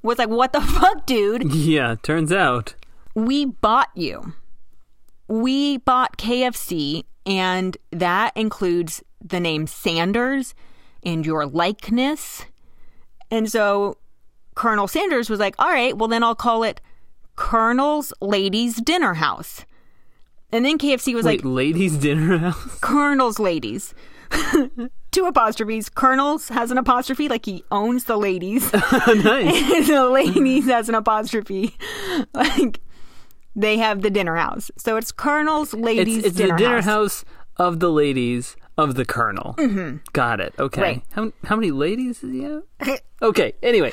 was 0.03 0.17
like, 0.17 0.31
What 0.31 0.55
the 0.55 0.61
fuck, 0.63 1.05
dude? 1.05 1.53
Yeah. 1.53 1.97
Turns 2.03 2.33
out. 2.33 2.75
We 3.15 3.45
bought 3.45 3.91
you. 3.95 4.33
We 5.29 5.77
bought 5.77 6.17
KFC, 6.17 7.05
and 7.27 7.77
that 7.91 8.37
includes 8.37 9.03
the 9.23 9.41
name 9.41 9.67
Sanders 9.67 10.55
and 11.03 11.25
your 11.25 11.47
likeness. 11.47 12.45
And 13.31 13.51
so 13.51 13.99
Colonel 14.55 14.89
Sanders 14.89 15.31
was 15.31 15.41
like, 15.41 15.55
all 15.59 15.71
right, 15.71 15.97
well, 15.97 16.09
then 16.09 16.23
I'll 16.23 16.35
call 16.35 16.63
it 16.63 16.81
Colonel's 17.37 18.13
Ladies 18.21 18.77
Dinner 18.77 19.15
House. 19.15 19.65
And 20.53 20.67
then 20.67 20.77
KFC 20.77 21.15
was 21.15 21.25
Wait, 21.25 21.43
like, 21.43 21.55
ladies' 21.55 21.97
dinner 21.97 22.37
house? 22.37 22.79
Colonel's 22.81 23.39
Ladies. 23.39 23.95
Two 25.11 25.25
apostrophes. 25.25 25.89
Colonel's 25.89 26.49
has 26.49 26.71
an 26.71 26.79
apostrophe, 26.79 27.29
like 27.29 27.47
he 27.47 27.65
owns 27.71 28.05
the 28.05 28.17
ladies. 28.19 28.71
nice. 28.73 29.87
the 29.87 30.09
ladies 30.11 30.67
has 30.67 30.89
an 30.89 30.95
apostrophe. 30.95 31.75
Like 32.35 32.81
they 33.55 33.79
have 33.79 34.03
the 34.03 34.11
dinner 34.11 34.37
house. 34.37 34.71
So 34.77 34.97
it's 34.97 35.13
Colonel's 35.13 35.75
Ladies 35.75 36.19
It's, 36.19 36.27
it's 36.29 36.37
Dinner, 36.37 36.55
the 36.57 36.59
dinner 36.59 36.75
house. 36.77 36.85
house. 36.85 37.25
of 37.57 37.81
the 37.81 37.91
ladies 37.91 38.57
of 38.79 38.95
the 38.95 39.05
colonel. 39.05 39.55
Mm-hmm. 39.59 39.99
Got 40.13 40.41
it. 40.41 40.55
Okay. 40.59 40.81
Right. 40.83 41.03
How, 41.13 41.33
how 41.45 41.57
many 41.57 41.71
ladies 41.71 42.21
does 42.21 42.31
he 42.33 42.43
have? 42.43 42.63
okay. 43.21 43.53
Anyway. 43.63 43.93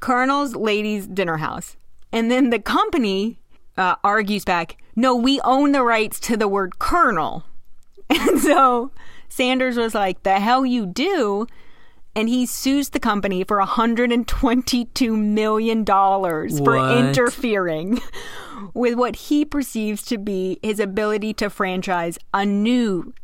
Colonel's 0.00 0.54
Ladies 0.54 1.06
Dinner 1.06 1.36
House. 1.38 1.76
And 2.12 2.30
then 2.30 2.50
the 2.50 2.58
company 2.58 3.38
uh, 3.76 3.96
argues 4.02 4.44
back, 4.44 4.78
no, 4.96 5.14
we 5.14 5.40
own 5.42 5.72
the 5.72 5.82
rights 5.82 6.18
to 6.20 6.36
the 6.36 6.48
word 6.48 6.78
colonel. 6.78 7.44
And 8.10 8.40
so 8.40 8.90
Sanders 9.28 9.76
was 9.76 9.94
like, 9.94 10.22
the 10.22 10.40
hell 10.40 10.64
you 10.64 10.86
do? 10.86 11.46
And 12.18 12.28
he 12.28 12.46
sues 12.46 12.88
the 12.88 12.98
company 12.98 13.44
for 13.44 13.60
$122 13.60 15.16
million 15.16 15.86
for 15.86 16.98
interfering 16.98 18.00
with 18.74 18.94
what 18.94 19.14
he 19.14 19.44
perceives 19.44 20.02
to 20.06 20.18
be 20.18 20.58
his 20.60 20.80
ability 20.80 21.32
to 21.34 21.48
franchise 21.48 22.18
a 22.34 22.44
new 22.44 23.14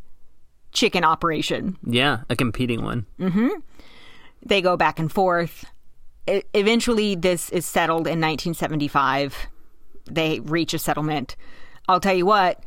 chicken 0.71 1.03
operation. 1.03 1.77
Yeah, 1.85 2.19
a 2.29 2.37
competing 2.37 2.83
one. 2.83 3.05
Mm-hmm. 3.19 3.49
They 4.45 4.61
go 4.61 4.77
back 4.77 4.97
and 4.97 5.11
forth. 5.11 5.65
E- 6.25 6.43
eventually, 6.53 7.15
this 7.15 7.49
is 7.49 7.65
settled 7.65 8.07
in 8.07 8.21
1975. 8.21 9.47
They 10.09 10.39
reach 10.39 10.73
a 10.73 10.79
settlement. 10.79 11.35
I'll 11.89 11.99
tell 11.99 12.15
you 12.15 12.25
what, 12.25 12.63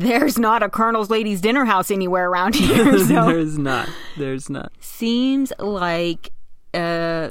there's 0.00 0.38
not 0.38 0.62
a 0.62 0.68
Colonel's 0.68 1.10
Ladies 1.10 1.40
Dinner 1.40 1.64
House 1.64 1.90
anywhere 1.90 2.28
around 2.28 2.54
here. 2.54 2.98
So 2.98 3.26
There's 3.26 3.58
not. 3.58 3.88
There's 4.16 4.48
not. 4.50 4.72
seems 4.80 5.52
like 5.58 6.32
uh, 6.74 7.30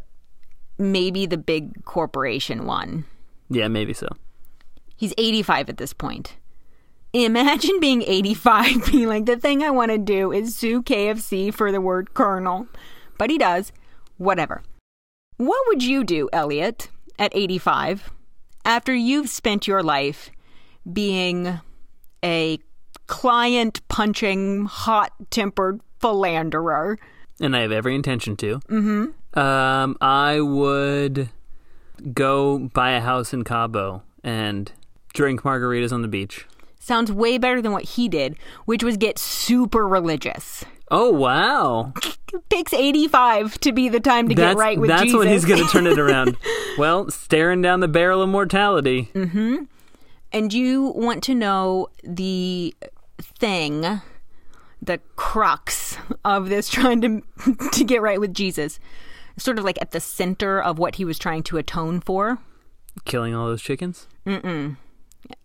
maybe 0.77 1.25
the 1.25 1.37
big 1.37 1.83
corporation 1.85 2.65
one. 2.65 3.05
Yeah, 3.49 3.67
maybe 3.67 3.93
so. 3.93 4.07
He's 4.95 5.13
85 5.17 5.69
at 5.69 5.77
this 5.77 5.93
point. 5.93 6.37
Imagine 7.13 7.79
being 7.79 8.03
85, 8.03 8.85
being 8.91 9.07
like, 9.07 9.25
the 9.25 9.37
thing 9.37 9.63
I 9.63 9.71
want 9.71 9.91
to 9.91 9.97
do 9.97 10.31
is 10.31 10.55
sue 10.55 10.83
KFC 10.83 11.53
for 11.53 11.71
the 11.71 11.81
word 11.81 12.13
colonel. 12.13 12.67
But 13.17 13.29
he 13.29 13.37
does. 13.37 13.71
Whatever. 14.17 14.61
What 15.37 15.63
would 15.67 15.83
you 15.83 16.03
do, 16.03 16.29
Elliot, 16.33 16.89
at 17.17 17.31
85, 17.35 18.11
after 18.65 18.93
you've 18.93 19.29
spent 19.29 19.67
your 19.67 19.81
life 19.81 20.29
being 20.91 21.61
a 22.23 22.59
client 23.07 23.87
punching, 23.87 24.65
hot 24.65 25.11
tempered 25.29 25.81
philanderer? 25.99 26.97
And 27.39 27.55
I 27.55 27.61
have 27.61 27.71
every 27.71 27.95
intention 27.95 28.35
to. 28.37 28.59
Mm-hmm. 28.59 29.39
Um, 29.39 29.97
I 30.01 30.41
would 30.41 31.29
go 32.13 32.59
buy 32.73 32.91
a 32.91 33.01
house 33.01 33.33
in 33.33 33.43
Cabo 33.43 34.03
and 34.23 34.71
drink 35.13 35.41
margaritas 35.41 35.91
on 35.91 36.01
the 36.01 36.07
beach. 36.07 36.45
Sounds 36.79 37.11
way 37.11 37.37
better 37.37 37.61
than 37.61 37.71
what 37.71 37.83
he 37.83 38.09
did, 38.09 38.35
which 38.65 38.83
was 38.83 38.97
get 38.97 39.19
super 39.19 39.87
religious. 39.87 40.65
Oh 40.91 41.11
wow! 41.11 41.93
Picks 42.49 42.73
85 42.73 43.59
to 43.59 43.71
be 43.71 43.89
the 43.89 43.99
time 43.99 44.27
to 44.29 44.35
That's 44.35 44.55
get 44.55 44.59
right 44.59 44.79
with 44.79 44.89
that's 44.89 45.03
Jesus. 45.03 45.17
when 45.19 45.27
he's 45.27 45.45
going 45.45 45.63
to 45.63 45.71
turn 45.71 45.85
it 45.85 45.99
around. 45.99 46.35
well, 46.77 47.09
staring 47.11 47.61
down 47.61 47.79
the 47.79 47.87
barrel 47.87 48.21
of 48.21 48.29
mortality. 48.29 49.09
And 50.31 50.53
you 50.53 50.93
want 50.95 51.23
to 51.25 51.35
know 51.35 51.87
the 52.03 52.73
thing, 53.19 54.01
the 54.81 54.99
crux 55.15 55.97
of 56.23 56.49
this 56.49 56.69
trying 56.77 57.01
to 57.01 57.21
to 57.71 57.83
get 57.83 58.01
right 58.01 58.19
with 58.19 58.33
Jesus, 58.33 58.79
sort 59.37 59.59
of 59.59 59.65
like 59.65 59.79
at 59.81 59.91
the 59.91 59.99
center 59.99 60.61
of 60.61 60.79
what 60.79 60.95
he 60.95 61.05
was 61.05 61.19
trying 61.19 61.43
to 61.43 61.57
atone 61.57 62.01
for. 62.01 62.39
Killing 63.05 63.33
all 63.33 63.47
those 63.47 63.61
chickens. 63.61 64.07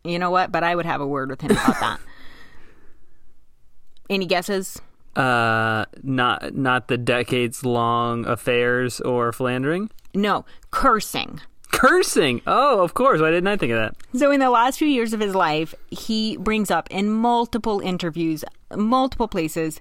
You 0.03 0.19
know 0.19 0.31
what? 0.31 0.53
But 0.53 0.65
I 0.65 0.75
would 0.75 0.87
have 0.87 1.01
a 1.01 1.07
word 1.07 1.31
with 1.31 1.41
him 1.41 1.53
about 1.53 1.81
that. 1.81 2.01
Any 4.11 4.27
guesses? 4.27 4.81
Uh, 5.17 5.87
not 6.03 6.55
not 6.55 6.89
the 6.89 6.99
decades 6.99 7.65
long 7.65 8.27
affairs 8.27 9.01
or 9.01 9.33
philandering. 9.33 9.91
No, 10.15 10.45
cursing. 10.71 11.41
Cursing. 11.75 12.41
Oh, 12.47 12.83
of 12.83 12.95
course. 12.95 13.21
Why 13.21 13.31
didn't 13.31 13.49
I 13.49 13.57
think 13.57 13.73
of 13.73 13.79
that? 13.79 13.97
So, 14.19 14.31
in 14.31 14.41
the 14.41 14.51
last 14.51 14.79
few 14.79 14.89
years 14.89 15.13
of 15.13 15.21
his 15.21 15.35
life, 15.35 15.75
he 15.91 16.37
brings 16.37 16.71
up 16.71 16.89
in 16.91 17.11
multiple 17.11 17.81
interviews, 17.81 18.45
multiple 18.75 19.29
places, 19.29 19.81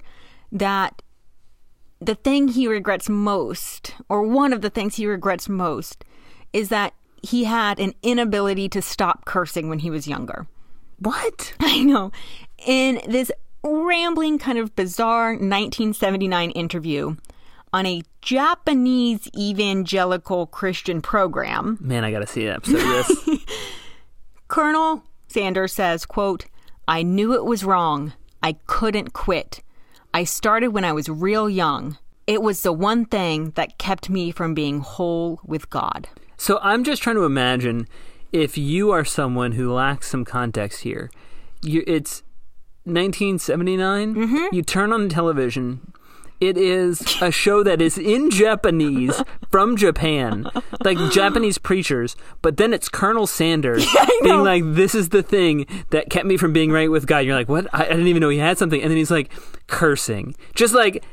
that 0.51 1.01
the 1.99 2.15
thing 2.15 2.49
he 2.49 2.67
regrets 2.67 3.09
most, 3.09 3.95
or 4.09 4.23
one 4.23 4.53
of 4.53 4.61
the 4.61 4.69
things 4.69 4.95
he 4.95 5.05
regrets 5.05 5.47
most, 5.47 6.03
is 6.51 6.69
that 6.69 6.93
he 7.21 7.45
had 7.45 7.79
an 7.79 7.93
inability 8.03 8.67
to 8.69 8.81
stop 8.81 9.25
cursing 9.25 9.69
when 9.69 9.79
he 9.79 9.89
was 9.89 10.07
younger. 10.07 10.47
What? 10.99 11.53
I 11.59 11.83
know. 11.83 12.11
In 12.65 13.01
this 13.07 13.31
rambling, 13.63 14.39
kind 14.39 14.57
of 14.57 14.75
bizarre 14.75 15.29
1979 15.29 16.51
interview 16.51 17.15
on 17.71 17.85
a 17.85 18.03
Japanese 18.23 19.27
evangelical 19.37 20.47
Christian 20.47 21.01
program, 21.01 21.77
Man, 21.81 22.05
I 22.05 22.11
got 22.11 22.19
to 22.19 22.27
see 22.27 22.47
an 22.47 22.55
episode 22.55 22.75
of 22.77 23.25
this. 23.25 23.45
Colonel 24.47 25.03
Sanders 25.27 25.73
says, 25.73 26.05
quote, 26.05 26.45
I 26.87 27.03
knew 27.03 27.33
it 27.33 27.43
was 27.43 27.65
wrong. 27.65 28.13
I 28.41 28.53
couldn't 28.65 29.11
quit. 29.11 29.61
I 30.13 30.23
started 30.23 30.69
when 30.69 30.85
I 30.85 30.93
was 30.93 31.09
real 31.09 31.49
young. 31.49 31.97
It 32.25 32.41
was 32.41 32.61
the 32.61 32.71
one 32.71 33.05
thing 33.05 33.51
that 33.55 33.77
kept 33.77 34.09
me 34.09 34.31
from 34.31 34.53
being 34.53 34.79
whole 34.79 35.41
with 35.43 35.69
God. 35.69 36.07
So 36.37 36.59
I'm 36.61 36.83
just 36.85 37.01
trying 37.01 37.17
to 37.17 37.25
imagine 37.25 37.87
if 38.31 38.57
you 38.57 38.91
are 38.91 39.03
someone 39.03 39.53
who 39.53 39.73
lacks 39.73 40.07
some 40.07 40.23
context 40.23 40.83
here. 40.83 41.09
You, 41.61 41.83
it's 41.85 42.23
1979. 42.85 44.15
Mm-hmm. 44.15 44.55
You 44.55 44.61
turn 44.61 44.93
on 44.93 45.09
television. 45.09 45.93
It 46.43 46.57
is 46.57 47.01
a 47.21 47.31
show 47.31 47.63
that 47.63 47.81
is 47.81 47.97
in 47.97 48.29
Japanese 48.29 49.23
from 49.49 49.77
Japan, 49.77 50.45
like 50.83 50.97
Japanese 51.09 51.57
preachers, 51.57 52.17
but 52.41 52.57
then 52.57 52.73
it's 52.73 52.89
Colonel 52.89 53.27
Sanders 53.27 53.87
being 54.23 54.43
like, 54.43 54.61
This 54.65 54.93
is 54.93 55.07
the 55.07 55.23
thing 55.23 55.65
that 55.91 56.09
kept 56.09 56.25
me 56.25 56.35
from 56.35 56.51
being 56.51 56.69
right 56.69 56.91
with 56.91 57.07
God. 57.07 57.19
You're 57.19 57.37
like, 57.37 57.47
What? 57.47 57.67
I, 57.73 57.85
I 57.85 57.87
didn't 57.87 58.07
even 58.07 58.19
know 58.19 58.27
he 58.27 58.39
had 58.39 58.57
something. 58.57 58.81
And 58.81 58.91
then 58.91 58.97
he's 58.97 59.09
like, 59.09 59.31
cursing. 59.67 60.35
Just 60.53 60.73
like 60.73 61.05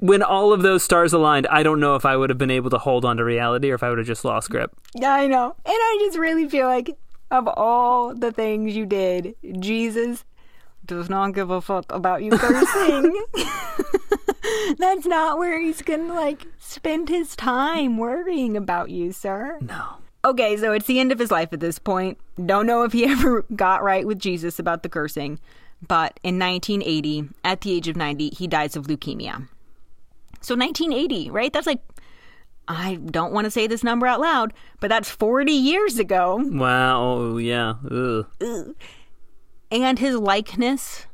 when 0.00 0.22
all 0.22 0.52
of 0.52 0.60
those 0.60 0.82
stars 0.82 1.14
aligned, 1.14 1.46
I 1.46 1.62
don't 1.62 1.80
know 1.80 1.94
if 1.94 2.04
I 2.04 2.14
would 2.14 2.28
have 2.28 2.38
been 2.38 2.50
able 2.50 2.68
to 2.68 2.78
hold 2.78 3.06
on 3.06 3.16
to 3.16 3.24
reality 3.24 3.70
or 3.70 3.74
if 3.74 3.82
I 3.82 3.88
would 3.88 3.96
have 3.96 4.06
just 4.06 4.22
lost 4.22 4.50
grip. 4.50 4.70
Yeah, 4.94 5.14
I 5.14 5.28
know. 5.28 5.46
And 5.46 5.74
I 5.74 5.96
just 6.00 6.18
really 6.18 6.46
feel 6.46 6.66
like 6.66 6.94
of 7.30 7.48
all 7.48 8.14
the 8.14 8.32
things 8.32 8.76
you 8.76 8.84
did, 8.84 9.34
Jesus 9.60 10.26
does 10.84 11.08
not 11.08 11.30
give 11.30 11.50
a 11.50 11.62
fuck 11.62 11.90
about 11.90 12.22
you 12.22 12.32
cursing. 12.32 13.24
That's 14.78 15.06
not 15.06 15.38
where 15.38 15.60
he's 15.60 15.82
gonna 15.82 16.14
like 16.14 16.46
spend 16.58 17.08
his 17.08 17.36
time 17.36 17.98
worrying 17.98 18.56
about 18.56 18.90
you, 18.90 19.12
sir. 19.12 19.58
No. 19.60 19.98
Okay, 20.24 20.56
so 20.56 20.72
it's 20.72 20.86
the 20.86 20.98
end 20.98 21.12
of 21.12 21.18
his 21.18 21.30
life 21.30 21.52
at 21.52 21.60
this 21.60 21.78
point. 21.78 22.18
Don't 22.44 22.66
know 22.66 22.82
if 22.82 22.92
he 22.92 23.04
ever 23.10 23.44
got 23.54 23.82
right 23.82 24.06
with 24.06 24.18
Jesus 24.18 24.58
about 24.58 24.82
the 24.82 24.88
cursing, 24.88 25.38
but 25.86 26.18
in 26.22 26.38
1980, 26.38 27.28
at 27.44 27.60
the 27.60 27.72
age 27.72 27.88
of 27.88 27.96
90, 27.96 28.30
he 28.30 28.46
dies 28.46 28.76
of 28.76 28.86
leukemia. 28.86 29.48
So 30.40 30.54
1980, 30.54 31.30
right? 31.30 31.52
That's 31.52 31.66
like 31.66 31.80
I 32.68 32.96
don't 32.96 33.32
want 33.32 33.44
to 33.44 33.50
say 33.50 33.66
this 33.66 33.84
number 33.84 34.06
out 34.06 34.20
loud, 34.20 34.52
but 34.80 34.88
that's 34.88 35.10
40 35.10 35.52
years 35.52 35.98
ago. 35.98 36.36
Wow. 36.42 37.36
Yeah. 37.36 37.74
Ugh. 37.90 38.26
And 39.70 39.98
his 39.98 40.16
likeness 40.16 41.06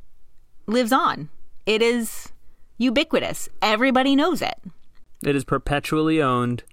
lives 0.66 0.92
on. 0.92 1.28
It 1.66 1.82
is 1.82 2.31
ubiquitous. 2.78 3.48
Everybody 3.60 4.16
knows 4.16 4.42
it. 4.42 4.58
It 5.24 5.36
is 5.36 5.44
perpetually 5.44 6.20
owned 6.20 6.64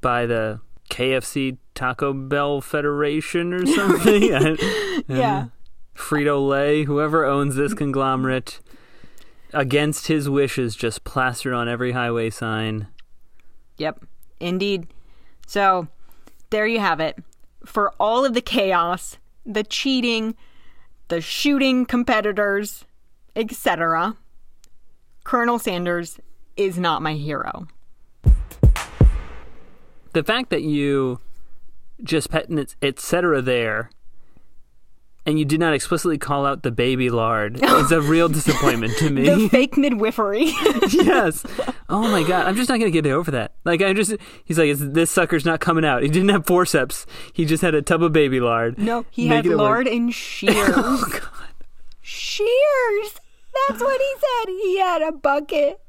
by 0.00 0.26
the 0.26 0.60
KFC 0.90 1.58
Taco 1.74 2.12
Bell 2.12 2.60
Federation 2.60 3.52
or 3.52 3.66
something. 3.66 4.56
Yeah. 5.08 5.46
Frito 5.94 6.46
Lay, 6.48 6.84
whoever 6.84 7.26
owns 7.26 7.56
this 7.56 7.74
conglomerate, 7.74 8.60
against 9.52 10.06
his 10.06 10.28
wishes, 10.28 10.74
just 10.74 11.04
plastered 11.04 11.52
on 11.52 11.68
every 11.68 11.92
highway 11.92 12.30
sign. 12.30 12.88
Yep, 13.76 14.04
indeed. 14.40 14.86
So 15.46 15.88
there 16.50 16.66
you 16.66 16.80
have 16.80 17.00
it. 17.00 17.16
For 17.64 17.92
all 18.00 18.24
of 18.24 18.34
the 18.34 18.40
chaos, 18.40 19.18
the 19.44 19.62
cheating, 19.62 20.34
the 21.08 21.20
shooting 21.20 21.86
competitors, 21.86 22.84
etc., 23.36 24.16
Colonel 25.24 25.58
Sanders 25.58 26.18
is 26.56 26.78
not 26.78 27.02
my 27.02 27.14
hero. 27.14 27.66
The 30.12 30.22
fact 30.22 30.50
that 30.50 30.62
you 30.62 31.20
just 32.02 32.30
pet 32.30 32.48
and 32.48 32.74
et 32.82 33.00
cetera 33.00 33.42
there, 33.42 33.90
and 35.26 35.38
you 35.38 35.44
did 35.44 35.58
not 35.58 35.72
explicitly 35.74 36.18
call 36.18 36.44
out 36.46 36.62
the 36.62 36.70
baby 36.70 37.08
lard 37.10 37.58
is 37.62 37.90
a 37.90 38.00
real 38.00 38.28
disappointment 38.38 38.96
to 38.98 39.10
me. 39.10 39.24
The 39.28 39.48
fake 39.48 39.76
midwifery. 39.76 40.44
yes. 40.90 41.44
Oh 41.88 42.02
my 42.02 42.22
god, 42.22 42.46
I'm 42.46 42.54
just 42.54 42.68
not 42.68 42.78
gonna 42.78 42.90
get 42.92 43.06
over 43.06 43.30
that. 43.32 43.54
Like 43.64 43.82
I 43.82 43.92
just, 43.94 44.14
he's 44.44 44.58
like, 44.58 44.76
this 44.76 45.10
sucker's 45.10 45.44
not 45.46 45.60
coming 45.60 45.84
out. 45.84 46.02
He 46.02 46.08
didn't 46.08 46.28
have 46.28 46.46
forceps. 46.46 47.06
He 47.32 47.44
just 47.44 47.62
had 47.62 47.74
a 47.74 47.82
tub 47.82 48.02
of 48.02 48.12
baby 48.12 48.38
lard. 48.38 48.78
no, 48.78 49.04
he 49.10 49.28
Make 49.28 49.36
had 49.36 49.46
it 49.46 49.48
work. 49.50 49.58
lard 49.58 49.86
and 49.88 50.08
oh, 50.08 50.12
shears. 50.12 50.56
Oh 50.76 51.04
god. 51.10 51.54
shears! 52.02 53.20
That's 53.68 53.80
what 53.80 54.00
he 54.00 54.14
said. 54.16 54.48
He 54.62 54.78
had 54.78 55.02
a 55.02 55.12
bucket 55.12 55.80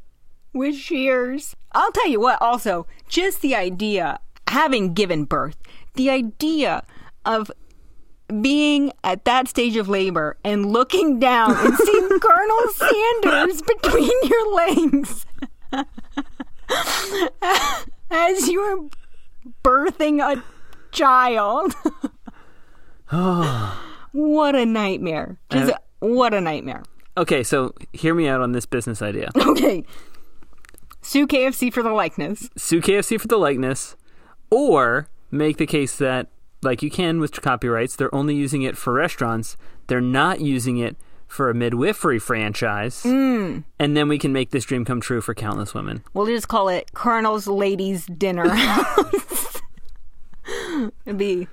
with 0.53 0.76
shears. 0.76 1.55
I'll 1.74 1.91
tell 1.91 2.07
you 2.07 2.20
what, 2.20 2.41
also, 2.41 2.88
just 3.09 3.41
the 3.41 3.55
idea, 3.55 4.20
having 4.47 4.93
given 4.93 5.26
birth, 5.26 5.57
the 5.95 6.09
idea 6.09 6.84
of 7.26 7.51
being 8.41 8.91
at 9.03 9.26
that 9.26 9.47
stage 9.47 9.76
of 9.76 9.88
labor 9.88 10.38
and 10.43 10.72
looking 10.72 11.20
down 11.20 11.55
and 11.55 11.76
seeing 11.78 12.09
Colonel 12.20 12.68
Sanders 12.74 13.61
between 13.61 14.09
your 14.24 14.55
legs 14.55 15.26
as 18.11 18.49
you're 18.49 18.89
birthing 19.63 20.22
a 20.22 20.43
child. 20.91 21.76
what 24.11 24.55
a 24.55 24.66
nightmare. 24.66 25.38
Just 25.51 25.72
Uh, 25.74 25.78
what 25.99 26.34
a 26.34 26.41
nightmare. 26.41 26.84
Okay, 27.18 27.43
so 27.43 27.74
hear 27.93 28.13
me 28.13 28.28
out 28.28 28.41
on 28.41 28.51
this 28.51 28.66
business 28.66 29.01
idea. 29.01 29.32
Okay. 29.45 29.86
Sue 31.01 31.28
KFC 31.28 31.72
for 31.72 31.84
the 31.84 31.91
likeness. 31.91 32.49
Sue 32.57 32.82
KFC 32.82 33.22
for 33.22 33.28
the 33.28 33.38
likeness, 33.38 33.95
or 34.49 35.07
make 35.30 35.57
the 35.57 35.68
case 35.68 35.95
that, 35.97 36.30
like 36.63 36.82
you 36.82 36.89
can 36.89 37.20
with 37.20 37.39
copyrights, 37.41 37.95
they're 37.95 38.13
only 38.13 38.34
using 38.34 38.63
it 38.63 38.76
for 38.76 38.91
restaurants. 38.91 39.55
They're 39.86 40.01
not 40.01 40.41
using 40.41 40.78
it 40.78 40.97
for 41.28 41.49
a 41.49 41.53
midwifery 41.53 42.18
franchise. 42.18 43.03
Mm. 43.03 43.66
And 43.78 43.95
then 43.95 44.07
we 44.07 44.18
can 44.18 44.34
make 44.34 44.49
this 44.49 44.66
dream 44.66 44.84
come 44.84 44.99
true 44.99 45.22
for 45.22 45.36
countless 45.36 45.76
women. 45.76 46.03
We'll 46.13 46.26
just 46.26 46.47
call 46.47 46.70
it 46.70 46.91
Colonel's 46.93 47.45
Ladies 47.47 48.07
Dinner. 48.07 48.45
It'd 51.05 51.18
be, 51.18 51.47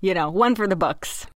you 0.00 0.14
know, 0.14 0.30
one 0.30 0.54
for 0.56 0.66
the 0.66 0.76
books. 0.76 1.26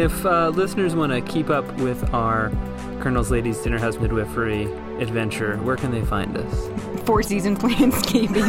If 0.00 0.24
uh, 0.24 0.48
listeners 0.48 0.94
want 0.94 1.12
to 1.12 1.20
keep 1.20 1.50
up 1.50 1.70
with 1.74 2.14
our 2.14 2.50
Colonel's 3.00 3.30
Ladies 3.30 3.58
Dinner 3.58 3.78
House 3.78 3.98
Midwifery 3.98 4.62
adventure, 4.98 5.58
where 5.58 5.76
can 5.76 5.90
they 5.90 6.02
find 6.02 6.38
us? 6.38 6.70
Four 7.04 7.22
Seasons 7.22 7.62
Landscaping 7.62 8.36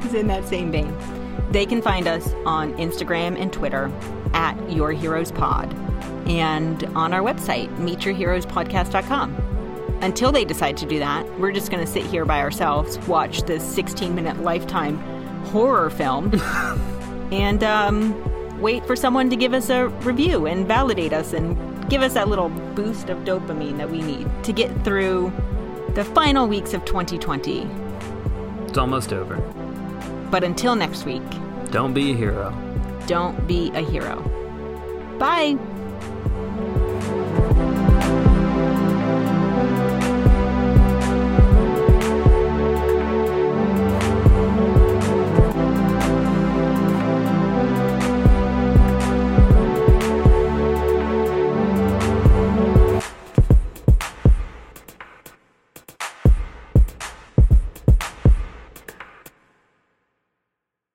is 0.00 0.14
in 0.14 0.26
that 0.28 0.48
same 0.48 0.72
vein. 0.72 0.96
They 1.50 1.66
can 1.66 1.82
find 1.82 2.08
us 2.08 2.32
on 2.46 2.72
Instagram 2.78 3.38
and 3.38 3.52
Twitter 3.52 3.92
at 4.32 4.56
Your 4.72 4.92
Heroes 4.92 5.30
Pod 5.30 5.70
and 6.26 6.84
on 6.96 7.12
our 7.12 7.20
website, 7.20 7.68
meetyourheroespodcast.com. 7.76 9.34
Until 10.00 10.32
they 10.32 10.46
decide 10.46 10.78
to 10.78 10.86
do 10.86 10.98
that, 11.00 11.38
we're 11.38 11.52
just 11.52 11.70
going 11.70 11.84
to 11.84 11.92
sit 11.92 12.06
here 12.06 12.24
by 12.24 12.40
ourselves, 12.40 12.98
watch 13.00 13.42
this 13.42 13.62
16 13.62 14.14
minute 14.14 14.40
lifetime 14.40 14.96
horror 15.48 15.90
film, 15.90 16.32
and 17.30 17.62
um, 17.62 18.33
wait 18.60 18.84
for 18.86 18.96
someone 18.96 19.28
to 19.30 19.36
give 19.36 19.52
us 19.54 19.70
a 19.70 19.88
review 19.88 20.46
and 20.46 20.66
validate 20.66 21.12
us 21.12 21.32
and 21.32 21.56
give 21.90 22.02
us 22.02 22.14
that 22.14 22.28
little 22.28 22.48
boost 22.48 23.08
of 23.10 23.18
dopamine 23.18 23.76
that 23.78 23.90
we 23.90 24.00
need 24.02 24.28
to 24.44 24.52
get 24.52 24.70
through 24.84 25.32
the 25.94 26.04
final 26.04 26.46
weeks 26.48 26.72
of 26.74 26.84
2020. 26.84 27.68
It's 28.66 28.78
almost 28.78 29.12
over. 29.12 29.36
But 30.30 30.42
until 30.44 30.74
next 30.74 31.04
week, 31.04 31.22
Don't 31.70 31.92
be 31.94 32.12
a 32.12 32.14
hero. 32.16 32.50
don't 33.06 33.46
be 33.46 33.70
a 33.74 33.80
hero. 33.80 34.16
Bye. 35.18 35.58